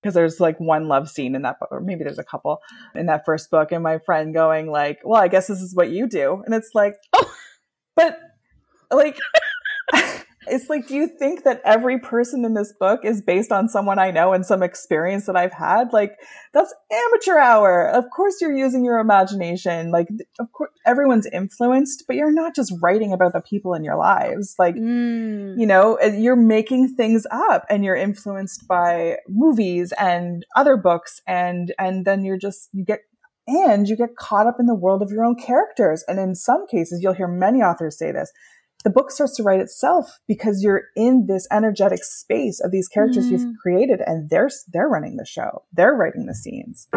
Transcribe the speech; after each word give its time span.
because 0.00 0.14
there's 0.14 0.40
like 0.40 0.58
one 0.58 0.88
love 0.88 1.08
scene 1.10 1.34
in 1.34 1.42
that 1.42 1.58
book, 1.60 1.68
or 1.70 1.80
maybe 1.80 2.04
there's 2.04 2.18
a 2.18 2.24
couple 2.24 2.60
in 2.94 3.06
that 3.06 3.24
first 3.24 3.50
book, 3.50 3.72
and 3.72 3.82
my 3.82 3.98
friend 3.98 4.32
going 4.34 4.70
like, 4.70 5.00
"Well, 5.04 5.22
I 5.22 5.28
guess 5.28 5.46
this 5.46 5.60
is 5.60 5.74
what 5.74 5.90
you 5.90 6.06
do," 6.06 6.42
and 6.44 6.54
it's 6.54 6.70
like, 6.74 6.96
oh, 7.12 7.32
but 7.96 8.18
like. 8.90 9.18
It's 10.50 10.68
like, 10.68 10.86
do 10.86 10.94
you 10.94 11.06
think 11.06 11.44
that 11.44 11.60
every 11.64 11.98
person 11.98 12.44
in 12.44 12.54
this 12.54 12.72
book 12.78 13.04
is 13.04 13.22
based 13.22 13.52
on 13.52 13.68
someone 13.68 13.98
I 13.98 14.10
know 14.10 14.32
and 14.32 14.44
some 14.44 14.62
experience 14.62 15.26
that 15.26 15.36
I've 15.36 15.52
had? 15.52 15.92
Like, 15.92 16.18
that's 16.52 16.74
amateur 16.92 17.38
hour. 17.38 17.88
Of 17.88 18.04
course, 18.14 18.36
you're 18.40 18.56
using 18.56 18.84
your 18.84 18.98
imagination. 18.98 19.90
Like, 19.90 20.08
of 20.38 20.52
course, 20.52 20.70
everyone's 20.86 21.26
influenced, 21.32 22.04
but 22.06 22.16
you're 22.16 22.32
not 22.32 22.54
just 22.54 22.72
writing 22.82 23.12
about 23.12 23.32
the 23.32 23.40
people 23.40 23.74
in 23.74 23.84
your 23.84 23.96
lives. 23.96 24.54
Like, 24.58 24.74
mm. 24.74 25.58
you 25.58 25.66
know, 25.66 25.98
you're 26.00 26.36
making 26.36 26.94
things 26.96 27.26
up 27.30 27.64
and 27.70 27.84
you're 27.84 27.96
influenced 27.96 28.66
by 28.68 29.18
movies 29.28 29.92
and 29.98 30.44
other 30.56 30.76
books. 30.76 31.20
And, 31.26 31.72
and 31.78 32.04
then 32.04 32.24
you're 32.24 32.38
just, 32.38 32.68
you 32.72 32.84
get 32.84 33.00
and 33.46 33.88
you 33.88 33.96
get 33.96 34.16
caught 34.16 34.46
up 34.46 34.56
in 34.60 34.66
the 34.66 34.74
world 34.74 35.02
of 35.02 35.10
your 35.10 35.24
own 35.24 35.34
characters. 35.34 36.04
And 36.06 36.20
in 36.20 36.34
some 36.36 36.66
cases, 36.68 37.00
you'll 37.02 37.14
hear 37.14 37.26
many 37.26 37.60
authors 37.60 37.98
say 37.98 38.12
this 38.12 38.30
the 38.82 38.90
book 38.90 39.10
starts 39.10 39.36
to 39.36 39.42
write 39.42 39.60
itself 39.60 40.20
because 40.26 40.62
you're 40.62 40.84
in 40.96 41.26
this 41.26 41.46
energetic 41.52 42.02
space 42.02 42.60
of 42.60 42.70
these 42.70 42.88
characters 42.88 43.26
mm. 43.26 43.32
you've 43.32 43.56
created 43.60 44.00
and 44.06 44.30
they're 44.30 44.48
they're 44.72 44.88
running 44.88 45.16
the 45.16 45.26
show. 45.26 45.64
They're 45.70 45.92
writing 45.92 46.24
the 46.24 46.34
scenes. 46.34 46.88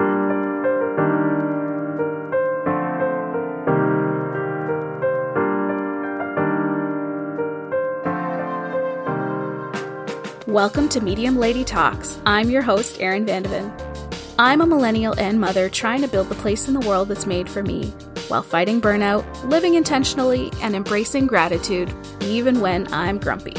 Welcome 10.47 10.87
to 10.89 11.01
Medium 11.01 11.37
Lady 11.37 11.65
Talks. 11.65 12.17
I'm 12.25 12.49
your 12.49 12.61
host, 12.61 13.01
Erin 13.01 13.25
Vandeven. 13.25 13.77
I'm 14.39 14.61
a 14.61 14.65
millennial 14.65 15.19
and 15.19 15.39
mother 15.39 15.67
trying 15.67 16.01
to 16.01 16.07
build 16.07 16.29
the 16.29 16.35
place 16.35 16.69
in 16.69 16.73
the 16.73 16.87
world 16.87 17.09
that's 17.09 17.25
made 17.25 17.49
for 17.49 17.61
me 17.61 17.93
while 18.29 18.43
fighting 18.43 18.81
burnout, 18.81 19.25
living 19.49 19.75
intentionally, 19.75 20.51
and 20.61 20.75
embracing 20.75 21.27
gratitude, 21.27 21.93
even 22.21 22.61
when 22.61 22.91
I'm 22.93 23.19
grumpy. 23.19 23.55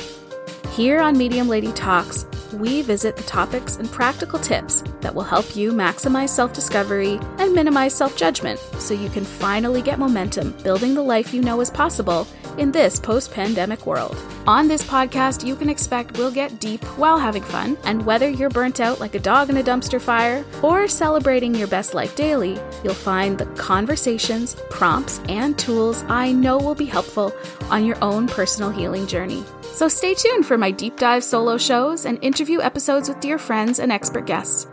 Here 0.73 1.01
on 1.01 1.17
Medium 1.17 1.48
Lady 1.48 1.73
Talks, 1.73 2.27
we 2.55 2.83
visit 2.83 3.17
the 3.17 3.23
topics 3.25 3.77
and 3.77 3.91
practical 3.91 4.39
tips 4.39 4.83
that 5.01 5.15
will 5.15 5.23
help 5.23 5.57
you 5.57 5.73
maximize 5.73 6.31
self 6.31 6.53
discovery 6.53 7.20
and 7.39 7.55
minimize 7.55 7.95
self 7.95 8.17
judgment 8.17 8.59
so 8.79 8.95
you 8.95 9.09
can 9.11 9.25
finally 9.25 9.83
get 9.83 9.98
momentum 9.98 10.51
building 10.62 10.95
the 10.95 11.03
life 11.03 11.35
you 11.35 11.42
know 11.42 11.61
is 11.61 11.70
possible 11.70 12.27
in 12.58 12.72
this 12.72 12.98
post 13.00 13.33
pandemic 13.33 13.86
world. 13.86 14.16
On 14.47 14.69
this 14.69 14.83
podcast, 14.83 15.47
you 15.47 15.56
can 15.56 15.69
expect 15.69 16.19
we'll 16.19 16.30
get 16.30 16.61
deep 16.61 16.84
while 16.98 17.19
having 17.19 17.42
fun, 17.42 17.78
and 17.84 18.05
whether 18.05 18.28
you're 18.28 18.50
burnt 18.50 18.80
out 18.80 19.00
like 19.00 19.14
a 19.14 19.19
dog 19.19 19.50
in 19.50 19.56
a 19.56 19.62
dumpster 19.62 20.00
fire 20.00 20.44
or 20.62 20.86
celebrating 20.86 21.55
your 21.55 21.69
best 21.69 21.94
life 21.94 22.14
daily, 22.14 22.58
you'll 22.83 22.94
find 22.94 23.38
the 23.38 23.46
conversations, 23.56 24.56
prompts, 24.70 25.20
and 25.28 25.58
tools 25.58 26.05
I 26.08 26.33
know 26.33 26.58
will 26.58 26.74
be 26.74 26.84
helpful 26.84 27.33
on 27.70 27.84
your 27.84 27.96
own 28.02 28.28
personal 28.28 28.70
healing 28.70 29.06
journey. 29.06 29.44
So 29.62 29.89
stay 29.89 30.14
tuned 30.14 30.46
for 30.46 30.58
my 30.58 30.70
deep 30.70 30.98
dive 30.98 31.24
solo 31.24 31.58
shows 31.58 32.06
and 32.06 32.22
interview 32.22 32.61
episodes 32.61 33.08
with 33.08 33.20
dear 33.20 33.39
friends 33.39 33.78
and 33.78 33.91
expert 33.91 34.27
guests. 34.27 34.66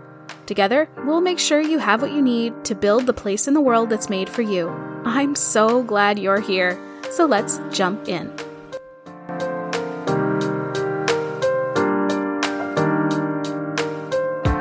Together, 0.46 0.90
we'll 1.06 1.22
make 1.22 1.40
sure 1.40 1.62
you 1.62 1.80
have 1.80 2.02
what 2.02 2.12
you 2.12 2.22
need 2.22 2.66
to 2.66 2.76
build 2.76 3.06
the 3.06 3.14
place 3.14 3.48
in 3.48 3.54
the 3.54 3.62
world 3.62 3.90
that's 3.90 4.10
made 4.10 4.28
for 4.30 4.42
you. 4.42 4.70
I'm 5.06 5.34
so 5.34 5.82
glad 5.82 6.20
you're 6.20 6.42
here. 6.42 6.78
So 7.12 7.26
let's 7.26 7.60
jump 7.72 8.08
in. 8.08 8.34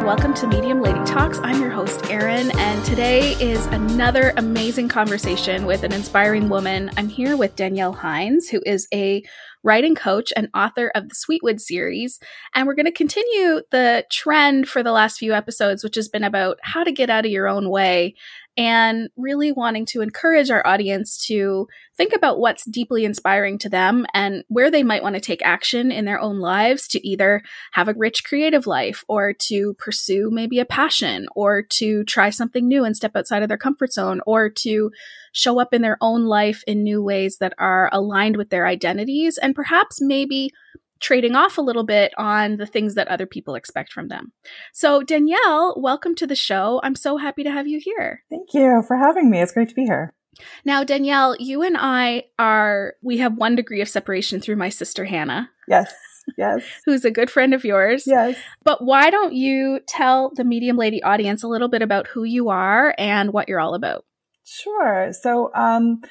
Welcome 0.04 0.34
to 0.34 0.48
Medium 0.48 0.82
Lady 0.82 0.98
Talks. 1.04 1.38
I'm 1.44 1.60
your 1.60 1.70
host, 1.70 2.10
Erin, 2.10 2.50
and 2.58 2.84
today 2.84 3.34
is 3.34 3.64
another 3.66 4.32
amazing 4.36 4.88
conversation 4.88 5.64
with 5.64 5.84
an 5.84 5.92
inspiring 5.92 6.48
woman. 6.48 6.90
I'm 6.96 7.08
here 7.08 7.36
with 7.36 7.54
Danielle 7.54 7.92
Hines, 7.92 8.48
who 8.48 8.60
is 8.66 8.88
a 8.92 9.22
writing 9.62 9.94
coach 9.94 10.32
and 10.34 10.48
author 10.52 10.90
of 10.96 11.08
the 11.08 11.14
Sweetwood 11.14 11.60
series. 11.60 12.18
And 12.52 12.66
we're 12.66 12.74
going 12.74 12.86
to 12.86 12.92
continue 12.92 13.62
the 13.70 14.04
trend 14.10 14.68
for 14.68 14.82
the 14.82 14.90
last 14.90 15.18
few 15.18 15.32
episodes, 15.32 15.84
which 15.84 15.94
has 15.94 16.08
been 16.08 16.24
about 16.24 16.58
how 16.62 16.82
to 16.82 16.90
get 16.90 17.10
out 17.10 17.24
of 17.24 17.30
your 17.30 17.46
own 17.46 17.70
way 17.70 18.16
and 18.60 19.08
really 19.16 19.52
wanting 19.52 19.86
to 19.86 20.02
encourage 20.02 20.50
our 20.50 20.64
audience 20.66 21.24
to 21.24 21.66
think 21.96 22.12
about 22.12 22.38
what's 22.38 22.66
deeply 22.66 23.06
inspiring 23.06 23.56
to 23.56 23.70
them 23.70 24.04
and 24.12 24.44
where 24.48 24.70
they 24.70 24.82
might 24.82 25.02
want 25.02 25.14
to 25.14 25.20
take 25.20 25.40
action 25.42 25.90
in 25.90 26.04
their 26.04 26.20
own 26.20 26.40
lives 26.40 26.86
to 26.86 27.08
either 27.08 27.40
have 27.72 27.88
a 27.88 27.94
rich 27.94 28.22
creative 28.22 28.66
life 28.66 29.02
or 29.08 29.32
to 29.32 29.72
pursue 29.78 30.28
maybe 30.30 30.58
a 30.58 30.66
passion 30.66 31.26
or 31.34 31.62
to 31.62 32.04
try 32.04 32.28
something 32.28 32.68
new 32.68 32.84
and 32.84 32.94
step 32.94 33.16
outside 33.16 33.42
of 33.42 33.48
their 33.48 33.56
comfort 33.56 33.94
zone 33.94 34.20
or 34.26 34.50
to 34.50 34.90
show 35.32 35.58
up 35.58 35.72
in 35.72 35.80
their 35.80 35.96
own 36.02 36.26
life 36.26 36.62
in 36.66 36.82
new 36.82 37.02
ways 37.02 37.38
that 37.38 37.54
are 37.56 37.88
aligned 37.94 38.36
with 38.36 38.50
their 38.50 38.66
identities 38.66 39.38
and 39.38 39.54
perhaps 39.54 40.02
maybe 40.02 40.50
trading 41.00 41.34
off 41.34 41.58
a 41.58 41.62
little 41.62 41.82
bit 41.82 42.12
on 42.16 42.56
the 42.56 42.66
things 42.66 42.94
that 42.94 43.08
other 43.08 43.26
people 43.26 43.54
expect 43.54 43.92
from 43.92 44.08
them. 44.08 44.32
So, 44.72 45.02
Danielle, 45.02 45.74
welcome 45.76 46.14
to 46.16 46.26
the 46.26 46.36
show. 46.36 46.80
I'm 46.82 46.94
so 46.94 47.16
happy 47.16 47.42
to 47.42 47.50
have 47.50 47.66
you 47.66 47.80
here. 47.82 48.22
Thank 48.30 48.54
you 48.54 48.82
for 48.86 48.96
having 48.96 49.30
me. 49.30 49.40
It's 49.40 49.52
great 49.52 49.68
to 49.70 49.74
be 49.74 49.84
here. 49.84 50.12
Now, 50.64 50.84
Danielle, 50.84 51.36
you 51.38 51.62
and 51.62 51.76
I 51.78 52.24
are, 52.38 52.94
we 53.02 53.18
have 53.18 53.36
one 53.36 53.56
degree 53.56 53.80
of 53.80 53.88
separation 53.88 54.40
through 54.40 54.56
my 54.56 54.68
sister, 54.68 55.04
Hannah. 55.04 55.50
Yes. 55.68 55.92
Yes. 56.36 56.62
Who's 56.84 57.04
a 57.04 57.10
good 57.10 57.30
friend 57.30 57.54
of 57.54 57.64
yours. 57.64 58.04
Yes. 58.06 58.36
But 58.62 58.84
why 58.84 59.10
don't 59.10 59.32
you 59.32 59.80
tell 59.86 60.32
the 60.34 60.44
Medium 60.44 60.76
Lady 60.76 61.02
audience 61.02 61.42
a 61.42 61.48
little 61.48 61.68
bit 61.68 61.82
about 61.82 62.06
who 62.08 62.24
you 62.24 62.50
are 62.50 62.94
and 62.98 63.32
what 63.32 63.48
you're 63.48 63.60
all 63.60 63.74
about? 63.74 64.04
Sure. 64.44 65.12
So, 65.12 65.50
um, 65.54 66.02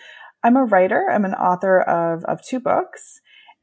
I'm 0.44 0.56
a 0.56 0.64
writer. 0.64 1.10
I'm 1.12 1.26
an 1.26 1.34
author 1.34 1.82
of, 1.82 2.24
of 2.26 2.42
two 2.42 2.60
books 2.60 3.20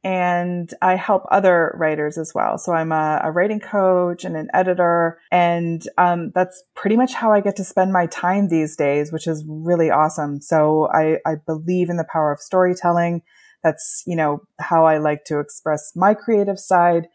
and 0.06 0.72
I 0.80 0.94
help 0.94 1.24
other 1.32 1.74
writers 1.76 2.16
as 2.16 2.30
well. 2.32 2.58
So 2.58 2.72
I'm 2.72 2.92
a, 2.92 3.20
a 3.24 3.32
writing 3.32 3.58
coach 3.58 4.24
and 4.24 4.36
an 4.36 4.48
editor, 4.54 5.18
and 5.32 5.82
um, 5.98 6.30
that's 6.32 6.62
pretty 6.76 6.94
much 6.94 7.12
how 7.12 7.32
I 7.32 7.40
get 7.40 7.56
to 7.56 7.64
spend 7.64 7.92
my 7.92 8.06
time 8.06 8.46
these 8.46 8.76
days, 8.76 9.10
which 9.10 9.26
is 9.26 9.44
really 9.48 9.90
awesome. 9.90 10.40
So 10.40 10.88
I, 10.94 11.16
I 11.26 11.34
believe 11.44 11.90
in 11.90 11.96
the 11.96 12.06
power 12.08 12.30
of 12.30 12.38
storytelling. 12.38 13.22
That's 13.64 14.04
you 14.06 14.14
know 14.14 14.42
how 14.60 14.86
I 14.86 14.98
like 14.98 15.24
to 15.24 15.40
express 15.40 15.90
my 15.96 16.14
creative 16.14 16.60
side, 16.60 17.08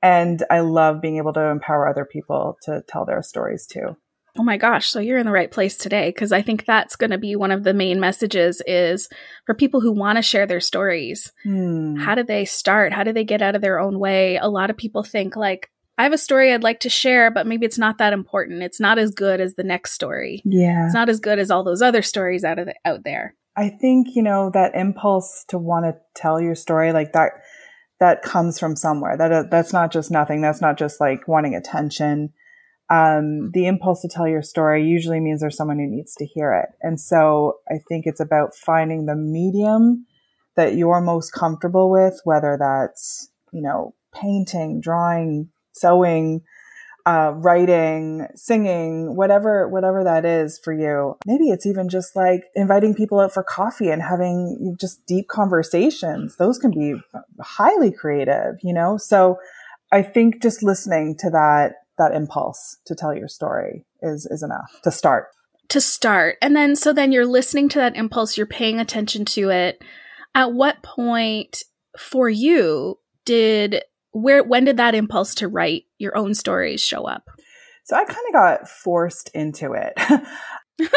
and 0.00 0.42
I 0.50 0.60
love 0.60 1.02
being 1.02 1.18
able 1.18 1.34
to 1.34 1.50
empower 1.50 1.86
other 1.86 2.06
people 2.06 2.56
to 2.62 2.82
tell 2.88 3.04
their 3.04 3.22
stories 3.22 3.66
too. 3.66 3.94
Oh 4.36 4.42
my 4.42 4.56
gosh, 4.56 4.88
so 4.88 5.00
you're 5.00 5.18
in 5.18 5.26
the 5.26 5.32
right 5.32 5.50
place 5.50 5.76
today 5.76 6.10
because 6.10 6.32
I 6.32 6.42
think 6.42 6.64
that's 6.64 6.96
going 6.96 7.10
to 7.10 7.18
be 7.18 7.34
one 7.34 7.50
of 7.50 7.64
the 7.64 7.74
main 7.74 7.98
messages 7.98 8.62
is 8.66 9.08
for 9.46 9.54
people 9.54 9.80
who 9.80 9.92
want 9.92 10.16
to 10.16 10.22
share 10.22 10.46
their 10.46 10.60
stories. 10.60 11.32
Hmm. 11.42 11.96
How 11.96 12.14
do 12.14 12.22
they 12.22 12.44
start? 12.44 12.92
How 12.92 13.02
do 13.02 13.12
they 13.12 13.24
get 13.24 13.42
out 13.42 13.56
of 13.56 13.62
their 13.62 13.80
own 13.80 13.98
way? 13.98 14.36
A 14.36 14.48
lot 14.48 14.70
of 14.70 14.76
people 14.76 15.02
think 15.02 15.34
like 15.34 15.70
I 15.96 16.04
have 16.04 16.12
a 16.12 16.18
story 16.18 16.52
I'd 16.52 16.62
like 16.62 16.80
to 16.80 16.88
share, 16.88 17.30
but 17.30 17.46
maybe 17.46 17.66
it's 17.66 17.78
not 17.78 17.98
that 17.98 18.12
important. 18.12 18.62
It's 18.62 18.78
not 18.78 18.98
as 18.98 19.10
good 19.10 19.40
as 19.40 19.54
the 19.54 19.64
next 19.64 19.92
story. 19.92 20.42
Yeah. 20.44 20.84
It's 20.84 20.94
not 20.94 21.08
as 21.08 21.18
good 21.18 21.40
as 21.40 21.50
all 21.50 21.64
those 21.64 21.82
other 21.82 22.02
stories 22.02 22.44
out 22.44 22.60
of 22.60 22.66
the, 22.66 22.74
out 22.84 23.02
there. 23.04 23.34
I 23.56 23.70
think, 23.70 24.08
you 24.14 24.22
know, 24.22 24.50
that 24.54 24.76
impulse 24.76 25.44
to 25.48 25.58
want 25.58 25.86
to 25.86 25.96
tell 26.14 26.40
your 26.40 26.54
story 26.54 26.92
like 26.92 27.12
that 27.14 27.32
that 27.98 28.22
comes 28.22 28.60
from 28.60 28.76
somewhere. 28.76 29.16
That 29.16 29.50
that's 29.50 29.72
not 29.72 29.90
just 29.90 30.12
nothing. 30.12 30.40
That's 30.40 30.60
not 30.60 30.78
just 30.78 31.00
like 31.00 31.26
wanting 31.26 31.56
attention 31.56 32.32
um, 32.90 33.50
the 33.52 33.66
impulse 33.66 34.00
to 34.02 34.08
tell 34.08 34.26
your 34.26 34.42
story 34.42 34.86
usually 34.86 35.20
means 35.20 35.40
there's 35.40 35.56
someone 35.56 35.78
who 35.78 35.86
needs 35.86 36.14
to 36.14 36.26
hear 36.26 36.52
it. 36.54 36.74
And 36.80 36.98
so 37.00 37.58
I 37.68 37.74
think 37.88 38.06
it's 38.06 38.20
about 38.20 38.54
finding 38.54 39.06
the 39.06 39.16
medium 39.16 40.06
that 40.56 40.74
you're 40.74 41.00
most 41.00 41.32
comfortable 41.32 41.90
with, 41.90 42.20
whether 42.24 42.56
that's, 42.58 43.30
you 43.52 43.62
know, 43.62 43.94
painting, 44.14 44.80
drawing, 44.80 45.50
sewing, 45.72 46.40
uh, 47.06 47.32
writing, 47.36 48.26
singing, 48.34 49.16
whatever, 49.16 49.68
whatever 49.68 50.02
that 50.04 50.24
is 50.24 50.58
for 50.62 50.72
you. 50.72 51.16
Maybe 51.26 51.50
it's 51.50 51.64
even 51.64 51.88
just 51.88 52.16
like 52.16 52.42
inviting 52.54 52.94
people 52.94 53.20
out 53.20 53.32
for 53.32 53.42
coffee 53.42 53.90
and 53.90 54.02
having 54.02 54.76
just 54.80 55.06
deep 55.06 55.28
conversations. 55.28 56.36
Those 56.36 56.58
can 56.58 56.70
be 56.70 56.94
highly 57.40 57.92
creative, 57.92 58.56
you 58.62 58.74
know? 58.74 58.96
So 58.96 59.38
I 59.92 60.02
think 60.02 60.42
just 60.42 60.62
listening 60.62 61.16
to 61.20 61.30
that 61.30 61.74
that 61.98 62.14
impulse 62.14 62.78
to 62.86 62.94
tell 62.94 63.14
your 63.14 63.28
story 63.28 63.84
is 64.02 64.26
is 64.30 64.42
enough 64.42 64.80
to 64.84 64.90
start. 64.90 65.28
To 65.70 65.80
start. 65.80 66.36
And 66.40 66.56
then 66.56 66.76
so 66.76 66.92
then 66.92 67.12
you're 67.12 67.26
listening 67.26 67.68
to 67.70 67.78
that 67.78 67.96
impulse 67.96 68.36
you're 68.36 68.46
paying 68.46 68.80
attention 68.80 69.24
to 69.26 69.50
it. 69.50 69.82
At 70.34 70.52
what 70.52 70.82
point 70.82 71.62
for 71.98 72.28
you 72.28 72.98
did 73.24 73.82
where 74.12 74.42
when 74.42 74.64
did 74.64 74.78
that 74.78 74.94
impulse 74.94 75.34
to 75.36 75.48
write 75.48 75.84
your 75.98 76.16
own 76.16 76.34
stories 76.34 76.80
show 76.82 77.04
up? 77.04 77.24
So 77.84 77.96
i 77.96 78.04
kind 78.04 78.26
of 78.28 78.32
got 78.34 78.68
forced 78.68 79.30
into 79.34 79.72
it, 79.72 79.94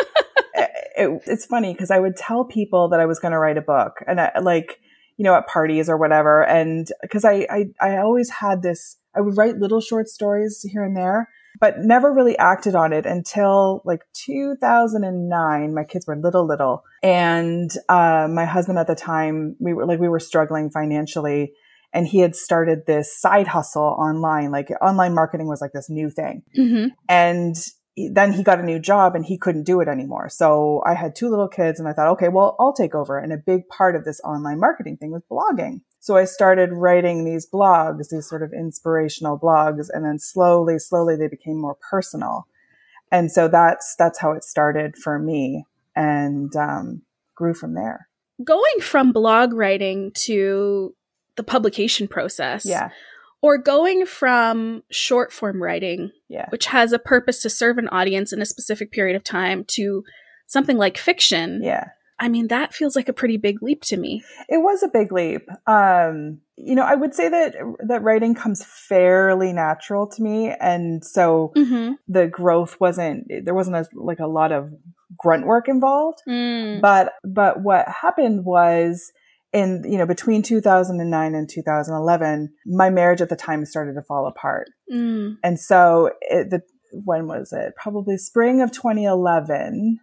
it 1.02 1.22
it's 1.26 1.46
funny 1.46 1.74
because 1.74 1.92
i 1.92 2.00
would 2.00 2.16
tell 2.16 2.46
people 2.46 2.90
that 2.90 3.00
i 3.00 3.06
was 3.06 3.20
going 3.20 3.32
to 3.32 3.40
write 3.40 3.58
a 3.58 3.62
book 3.62 4.04
and 4.08 4.20
I, 4.20 4.32
like 4.42 4.80
you 5.18 5.24
know 5.24 5.36
at 5.36 5.48
parties 5.48 5.90
or 5.90 5.98
whatever 5.98 6.44
and 6.44 6.88
because 7.02 7.26
I, 7.26 7.48
I 7.50 7.66
i 7.80 7.98
always 7.98 8.30
had 8.30 8.62
this 8.62 8.98
I 9.16 9.22
would 9.22 9.38
write 9.38 9.58
little 9.58 9.82
short 9.82 10.08
stories 10.08 10.66
here 10.70 10.84
and 10.84 10.96
there, 10.96 11.30
but 11.60 11.80
never 11.80 12.14
really 12.14 12.38
acted 12.38 12.76
on 12.76 12.94
it 12.94 13.06
until 13.06 13.82
like 13.86 14.04
2009. 14.14 15.74
My 15.74 15.84
kids 15.84 16.08
were 16.08 16.16
little, 16.16 16.46
little. 16.46 16.84
And, 17.04 17.72
uh, 17.90 18.28
my 18.30 18.46
husband 18.46 18.80
at 18.80 18.88
the 18.88 18.96
time, 18.96 19.56
we 19.60 19.74
were 19.74 19.86
like, 19.86 20.00
we 20.00 20.10
were 20.10 20.20
struggling 20.20 20.70
financially 20.70 21.54
and 21.94 22.08
he 22.08 22.20
had 22.20 22.36
started 22.36 22.86
this 22.86 23.20
side 23.20 23.48
hustle 23.48 23.84
online. 23.84 24.52
Like 24.52 24.70
online 24.82 25.14
marketing 25.14 25.48
was 25.48 25.62
like 25.62 25.74
this 25.74 25.90
new 25.90 26.10
thing. 26.10 26.44
Mm-hmm. 26.58 26.88
And 27.10 27.56
then 27.98 28.34
he 28.34 28.44
got 28.44 28.60
a 28.60 28.64
new 28.64 28.80
job 28.80 29.16
and 29.16 29.26
he 29.26 29.38
couldn't 29.38 29.64
do 29.64 29.82
it 29.82 29.88
anymore. 29.88 30.30
So 30.30 30.82
I 30.86 30.94
had 30.94 31.16
two 31.16 31.30
little 31.30 31.50
kids 31.50 31.80
and 31.80 31.88
I 31.88 31.94
thought, 31.94 32.08
okay, 32.14 32.30
well, 32.30 32.56
I'll 32.60 32.74
take 32.74 32.96
over. 32.96 33.18
And 33.18 33.34
a 33.34 33.38
big 33.38 33.68
part 33.68 33.96
of 33.96 34.06
this 34.06 34.22
online 34.22 34.60
marketing 34.60 34.98
thing 34.98 35.12
was 35.12 35.24
blogging. 35.30 35.82
So 36.02 36.18
I 36.18 36.26
started 36.26 36.72
writing 36.74 37.24
these 37.26 37.48
blogs, 37.50 38.10
these 38.10 38.28
sort 38.28 38.42
of 38.42 38.52
inspirational 38.54 39.38
blogs. 39.40 39.88
And 39.94 40.04
then 40.04 40.18
slowly, 40.18 40.80
slowly 40.80 41.16
they 41.16 41.28
became 41.28 41.62
more 41.62 41.78
personal. 41.90 42.48
And 43.12 43.32
so 43.32 43.48
that's, 43.48 43.96
that's 43.98 44.20
how 44.20 44.32
it 44.32 44.44
started 44.44 44.96
for 44.98 45.20
me 45.20 45.66
and, 45.96 46.54
um, 46.56 47.04
grew 47.36 47.54
from 47.54 47.76
there. 47.76 48.08
Going 48.44 48.80
from 48.82 49.12
blog 49.12 49.54
writing 49.54 50.12
to 50.26 50.96
the 51.36 51.44
publication 51.44 52.08
process. 52.08 52.66
Yeah. 52.66 52.90
Or 53.44 53.60
going 53.60 54.06
from 54.08 54.84
short 54.90 55.32
form 55.32 55.62
writing, 55.62 56.12
Yeah. 56.30 56.48
which 56.50 56.66
has 56.68 56.94
a 56.94 57.00
purpose 57.00 57.42
to 57.44 57.50
serve 57.50 57.78
an 57.78 57.88
audience 57.90 58.34
in 58.34 58.42
a 58.42 58.46
specific 58.46 58.92
period 58.92 59.16
of 59.16 59.24
time, 59.24 59.66
to 59.70 60.04
something 60.48 60.78
like 60.78 60.98
fiction. 60.98 61.62
Yeah. 61.64 61.90
I 62.22 62.30
mean, 62.30 62.48
that 62.50 62.74
feels 62.74 62.96
like 62.96 63.10
a 63.10 63.14
pretty 63.14 63.36
big 63.38 63.62
leap 63.64 63.82
to 63.86 63.98
me. 63.98 64.24
It 64.48 64.60
was 64.60 64.84
a 64.84 64.88
big 64.88 65.12
leap. 65.12 65.50
Um, 65.68 66.40
you 66.56 66.76
know, 66.76 66.84
I 66.84 66.94
would 66.96 67.16
say 67.16 67.28
that 67.28 67.56
that 67.88 68.04
writing 68.04 68.36
comes 68.36 68.64
fairly 68.64 69.52
natural 69.52 70.06
to 70.08 70.22
me, 70.22 70.54
and 70.62 71.04
so 71.04 71.52
Mm-hmm. 71.58 71.94
the 72.08 72.28
growth 72.28 72.80
wasn't 72.80 73.26
there 73.44 73.56
wasn't 73.56 73.76
a, 73.78 73.88
like 73.96 74.20
a 74.20 74.28
lot 74.28 74.52
of 74.52 74.70
grunt 75.18 75.46
work 75.48 75.68
involved. 75.68 76.20
Mm. 76.30 76.80
But 76.80 77.14
but 77.24 77.62
what 77.64 77.88
happened 77.88 78.46
was 78.46 79.12
in 79.52 79.84
you 79.90 79.98
know 79.98 80.06
between 80.06 80.44
2009 80.44 81.36
and 81.36 81.50
2011, 81.50 82.54
my 82.68 82.90
marriage 82.92 83.22
at 83.22 83.30
the 83.30 83.36
time 83.36 83.66
started 83.66 83.94
to 83.96 84.02
fall 84.04 84.28
apart, 84.28 84.68
Mm. 84.94 85.38
and 85.44 85.60
so 85.60 86.12
it, 86.22 86.52
the 86.52 86.62
when 86.94 87.26
was 87.26 87.52
it? 87.52 87.74
Probably 87.82 88.18
spring 88.18 88.62
of 88.62 88.72
2011. 88.72 90.00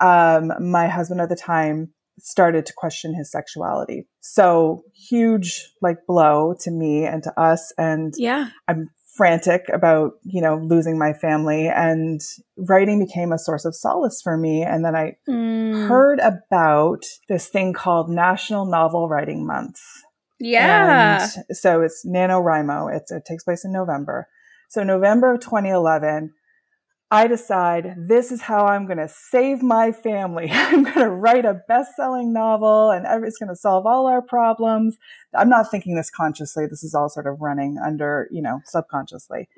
Um, 0.00 0.52
my 0.60 0.88
husband 0.88 1.20
at 1.20 1.28
the 1.28 1.36
time 1.36 1.92
started 2.18 2.64
to 2.66 2.72
question 2.76 3.14
his 3.14 3.30
sexuality. 3.30 4.06
So 4.20 4.84
huge 4.94 5.70
like 5.82 5.98
blow 6.06 6.54
to 6.60 6.70
me 6.70 7.04
and 7.04 7.22
to 7.24 7.40
us. 7.40 7.72
And 7.76 8.14
Yeah. 8.16 8.48
I'm 8.68 8.90
frantic 9.16 9.68
about, 9.72 10.12
you 10.24 10.40
know, 10.40 10.56
losing 10.56 10.98
my 10.98 11.12
family 11.12 11.68
and 11.68 12.20
writing 12.56 12.98
became 13.04 13.32
a 13.32 13.38
source 13.38 13.64
of 13.64 13.74
solace 13.74 14.20
for 14.22 14.36
me. 14.36 14.62
And 14.62 14.84
then 14.84 14.96
I 14.96 15.16
Mm. 15.28 15.86
heard 15.88 16.18
about 16.20 17.04
this 17.28 17.48
thing 17.48 17.72
called 17.72 18.08
National 18.10 18.64
Novel 18.64 19.08
Writing 19.08 19.46
Month. 19.46 19.80
Yeah. 20.40 21.20
And 21.20 21.56
so 21.56 21.80
it's 21.82 22.04
NaNoWriMo. 22.04 22.94
It's, 22.96 23.10
it 23.12 23.24
takes 23.24 23.44
place 23.44 23.64
in 23.64 23.72
November. 23.72 24.28
So 24.68 24.82
November 24.82 25.32
of 25.34 25.40
2011, 25.40 26.32
I 27.14 27.28
decide 27.28 27.94
this 27.96 28.32
is 28.32 28.42
how 28.42 28.66
I'm 28.66 28.86
going 28.86 28.98
to 28.98 29.08
save 29.08 29.62
my 29.62 29.92
family. 29.92 30.48
I'm 30.52 30.82
going 30.82 30.98
to 30.98 31.08
write 31.08 31.44
a 31.44 31.54
best-selling 31.68 32.32
novel 32.32 32.90
and 32.90 33.06
it's 33.24 33.38
going 33.38 33.50
to 33.50 33.56
solve 33.56 33.86
all 33.86 34.08
our 34.08 34.20
problems. 34.20 34.96
I'm 35.32 35.48
not 35.48 35.70
thinking 35.70 35.94
this 35.94 36.10
consciously. 36.10 36.66
This 36.66 36.82
is 36.82 36.92
all 36.92 37.08
sort 37.08 37.28
of 37.28 37.40
running 37.40 37.78
under, 37.78 38.28
you 38.32 38.42
know, 38.42 38.62
subconsciously. 38.64 39.48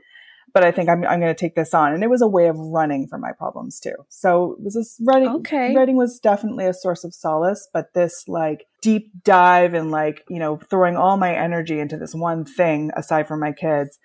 But 0.52 0.64
I 0.64 0.70
think 0.70 0.90
I'm, 0.90 1.02
I'm 1.06 1.18
going 1.18 1.34
to 1.34 1.38
take 1.38 1.54
this 1.54 1.72
on. 1.72 1.94
And 1.94 2.04
it 2.04 2.10
was 2.10 2.20
a 2.20 2.28
way 2.28 2.48
of 2.48 2.58
running 2.58 3.06
from 3.06 3.22
my 3.22 3.32
problems 3.32 3.80
too. 3.80 3.94
So 4.10 4.52
it 4.58 4.62
was 4.64 4.74
this 4.74 5.00
writing, 5.02 5.28
Okay. 5.36 5.74
writing 5.74 5.96
was 5.96 6.18
definitely 6.18 6.66
a 6.66 6.74
source 6.74 7.04
of 7.04 7.14
solace, 7.14 7.68
but 7.72 7.94
this 7.94 8.28
like 8.28 8.66
deep 8.82 9.10
dive 9.24 9.72
and 9.72 9.90
like, 9.90 10.24
you 10.28 10.38
know, 10.38 10.60
throwing 10.68 10.98
all 10.98 11.16
my 11.16 11.34
energy 11.34 11.80
into 11.80 11.96
this 11.96 12.14
one 12.14 12.44
thing 12.44 12.90
aside 12.94 13.26
from 13.26 13.40
my 13.40 13.52
kids 13.52 13.98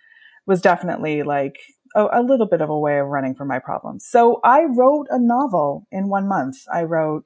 was 0.45 0.61
definitely 0.61 1.23
like 1.23 1.57
a, 1.95 2.07
a 2.13 2.23
little 2.23 2.47
bit 2.47 2.61
of 2.61 2.69
a 2.69 2.77
way 2.77 2.99
of 2.99 3.07
running 3.07 3.35
from 3.35 3.47
my 3.47 3.59
problems. 3.59 4.05
So 4.07 4.39
I 4.43 4.63
wrote 4.63 5.07
a 5.09 5.19
novel 5.19 5.87
in 5.91 6.09
one 6.09 6.27
month. 6.27 6.57
I 6.71 6.83
wrote 6.83 7.25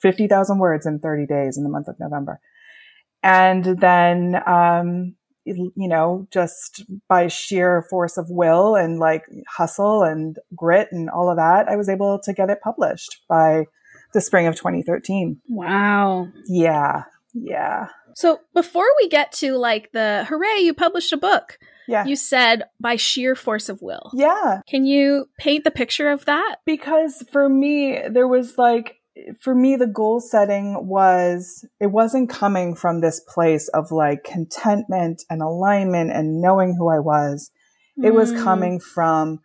50,000 0.00 0.58
words 0.58 0.86
in 0.86 0.98
30 0.98 1.26
days 1.26 1.56
in 1.56 1.64
the 1.64 1.70
month 1.70 1.88
of 1.88 1.98
November. 1.98 2.40
And 3.22 3.64
then, 3.64 4.36
um, 4.46 5.14
you 5.44 5.72
know, 5.74 6.26
just 6.30 6.84
by 7.08 7.28
sheer 7.28 7.86
force 7.90 8.16
of 8.16 8.26
will 8.28 8.76
and 8.76 8.98
like 8.98 9.24
hustle 9.48 10.02
and 10.02 10.36
grit 10.54 10.88
and 10.92 11.10
all 11.10 11.30
of 11.30 11.36
that, 11.36 11.68
I 11.68 11.76
was 11.76 11.88
able 11.88 12.18
to 12.20 12.32
get 12.32 12.50
it 12.50 12.60
published 12.62 13.22
by 13.28 13.66
the 14.12 14.20
spring 14.20 14.46
of 14.46 14.54
2013. 14.54 15.40
Wow. 15.48 16.28
Yeah. 16.46 17.04
Yeah. 17.34 17.88
So 18.14 18.40
before 18.54 18.86
we 19.00 19.08
get 19.08 19.32
to 19.32 19.56
like 19.56 19.92
the 19.92 20.26
hooray, 20.28 20.60
you 20.60 20.74
published 20.74 21.12
a 21.12 21.16
book, 21.16 21.58
Yeah. 21.90 22.04
you 22.06 22.16
said 22.16 22.62
by 22.80 22.96
sheer 22.96 23.34
force 23.34 23.68
of 23.68 23.82
will. 23.82 24.10
yeah. 24.14 24.60
Can 24.68 24.84
you 24.86 25.26
paint 25.38 25.64
the 25.64 25.70
picture 25.70 26.10
of 26.10 26.24
that? 26.26 26.56
because 26.64 27.22
for 27.32 27.48
me 27.48 28.00
there 28.10 28.28
was 28.28 28.56
like 28.56 28.96
for 29.42 29.54
me 29.54 29.76
the 29.76 29.86
goal 29.86 30.20
setting 30.20 30.86
was 30.86 31.64
it 31.80 31.88
wasn't 31.88 32.30
coming 32.30 32.74
from 32.74 33.00
this 33.00 33.20
place 33.34 33.68
of 33.68 33.90
like 33.90 34.24
contentment 34.24 35.22
and 35.28 35.42
alignment 35.42 36.10
and 36.12 36.40
knowing 36.40 36.74
who 36.78 36.88
I 36.88 37.00
was 37.00 37.50
it 38.02 38.14
was 38.14 38.32
Mm. 38.32 38.42
coming 38.42 38.80
from 38.80 39.40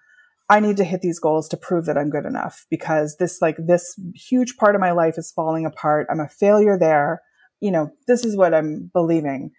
I 0.47 0.59
need 0.59 0.77
to 0.77 0.83
hit 0.83 1.01
these 1.01 1.19
goals 1.19 1.49
to 1.49 1.57
prove 1.57 1.85
that 1.87 1.97
I'm 1.97 2.11
good 2.11 2.25
enough 2.25 2.65
because 2.69 3.17
this 3.17 3.41
like 3.41 3.57
this 3.57 3.99
huge 4.13 4.55
part 4.57 4.75
of 4.75 4.81
my 4.81 4.91
life 4.91 5.15
is 5.17 5.31
falling 5.31 5.65
apart 5.65 6.07
I'm 6.09 6.19
a 6.21 6.29
failure 6.29 6.77
there 6.79 7.21
you 7.59 7.71
know 7.71 7.89
this 8.07 8.23
is 8.23 8.37
what 8.37 8.53
I'm 8.53 8.91
believing 8.93 9.51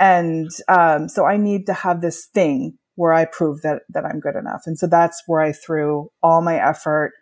and 0.00 0.50
um, 0.66 1.08
so 1.08 1.26
I 1.26 1.36
need 1.36 1.66
to 1.66 1.72
have 1.72 2.00
this 2.00 2.26
thing 2.26 2.78
where 2.96 3.12
I 3.12 3.26
prove 3.26 3.62
that 3.62 3.82
that 3.90 4.04
I'm 4.04 4.18
good 4.18 4.34
enough. 4.34 4.62
And 4.66 4.76
so 4.78 4.86
that's 4.88 5.22
where 5.26 5.40
I 5.40 5.52
threw 5.52 6.10
all 6.22 6.42
my 6.42 6.56
effort, 6.56 7.12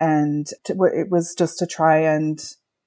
and 0.00 0.46
to, 0.64 0.72
it 0.92 1.10
was 1.10 1.34
just 1.38 1.58
to 1.60 1.66
try 1.66 1.98
and 1.98 2.42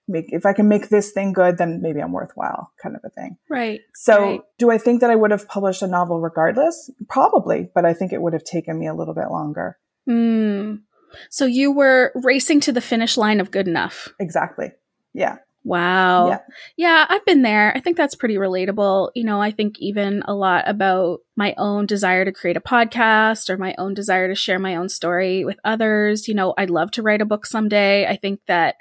make 0.07 0.25
if 0.29 0.45
I 0.45 0.53
can 0.53 0.67
make 0.67 0.89
this 0.89 1.11
thing 1.11 1.31
good, 1.33 1.57
then 1.57 1.79
maybe 1.81 2.01
I'm 2.01 2.11
worthwhile, 2.11 2.71
kind 2.81 2.95
of 2.95 3.01
a 3.05 3.09
thing. 3.09 3.37
Right. 3.49 3.81
So 3.93 4.21
Right. 4.21 4.41
do 4.57 4.71
I 4.71 4.77
think 4.77 5.01
that 5.01 5.09
I 5.09 5.15
would 5.15 5.31
have 5.31 5.47
published 5.47 5.81
a 5.81 5.87
novel 5.87 6.19
regardless? 6.19 6.89
Probably, 7.07 7.69
but 7.73 7.85
I 7.85 7.93
think 7.93 8.11
it 8.11 8.21
would 8.21 8.33
have 8.33 8.43
taken 8.43 8.77
me 8.77 8.87
a 8.87 8.93
little 8.93 9.15
bit 9.15 9.29
longer. 9.29 9.77
Mm. 10.09 10.81
So 11.29 11.45
you 11.45 11.71
were 11.71 12.11
racing 12.15 12.59
to 12.61 12.71
the 12.71 12.81
finish 12.81 13.17
line 13.17 13.39
of 13.39 13.51
good 13.51 13.67
enough. 13.67 14.09
Exactly. 14.19 14.71
Yeah. 15.13 15.37
Wow. 15.65 16.27
Yeah. 16.27 16.39
Yeah, 16.77 17.05
I've 17.09 17.25
been 17.25 17.41
there. 17.41 17.75
I 17.75 17.79
think 17.79 17.97
that's 17.97 18.13
pretty 18.13 18.35
relatable. 18.35 19.09
You 19.15 19.23
know, 19.23 19.41
I 19.41 19.49
think 19.49 19.79
even 19.79 20.21
a 20.27 20.33
lot 20.35 20.63
about 20.67 21.21
my 21.35 21.55
own 21.57 21.87
desire 21.87 22.23
to 22.23 22.31
create 22.31 22.55
a 22.55 22.61
podcast 22.61 23.49
or 23.49 23.57
my 23.57 23.73
own 23.79 23.95
desire 23.95 24.27
to 24.27 24.35
share 24.35 24.59
my 24.59 24.75
own 24.75 24.89
story 24.89 25.43
with 25.43 25.57
others. 25.65 26.27
You 26.27 26.35
know, 26.35 26.53
I'd 26.55 26.69
love 26.69 26.91
to 26.91 27.01
write 27.01 27.21
a 27.21 27.25
book 27.25 27.47
someday. 27.47 28.05
I 28.05 28.15
think 28.15 28.41
that 28.45 28.75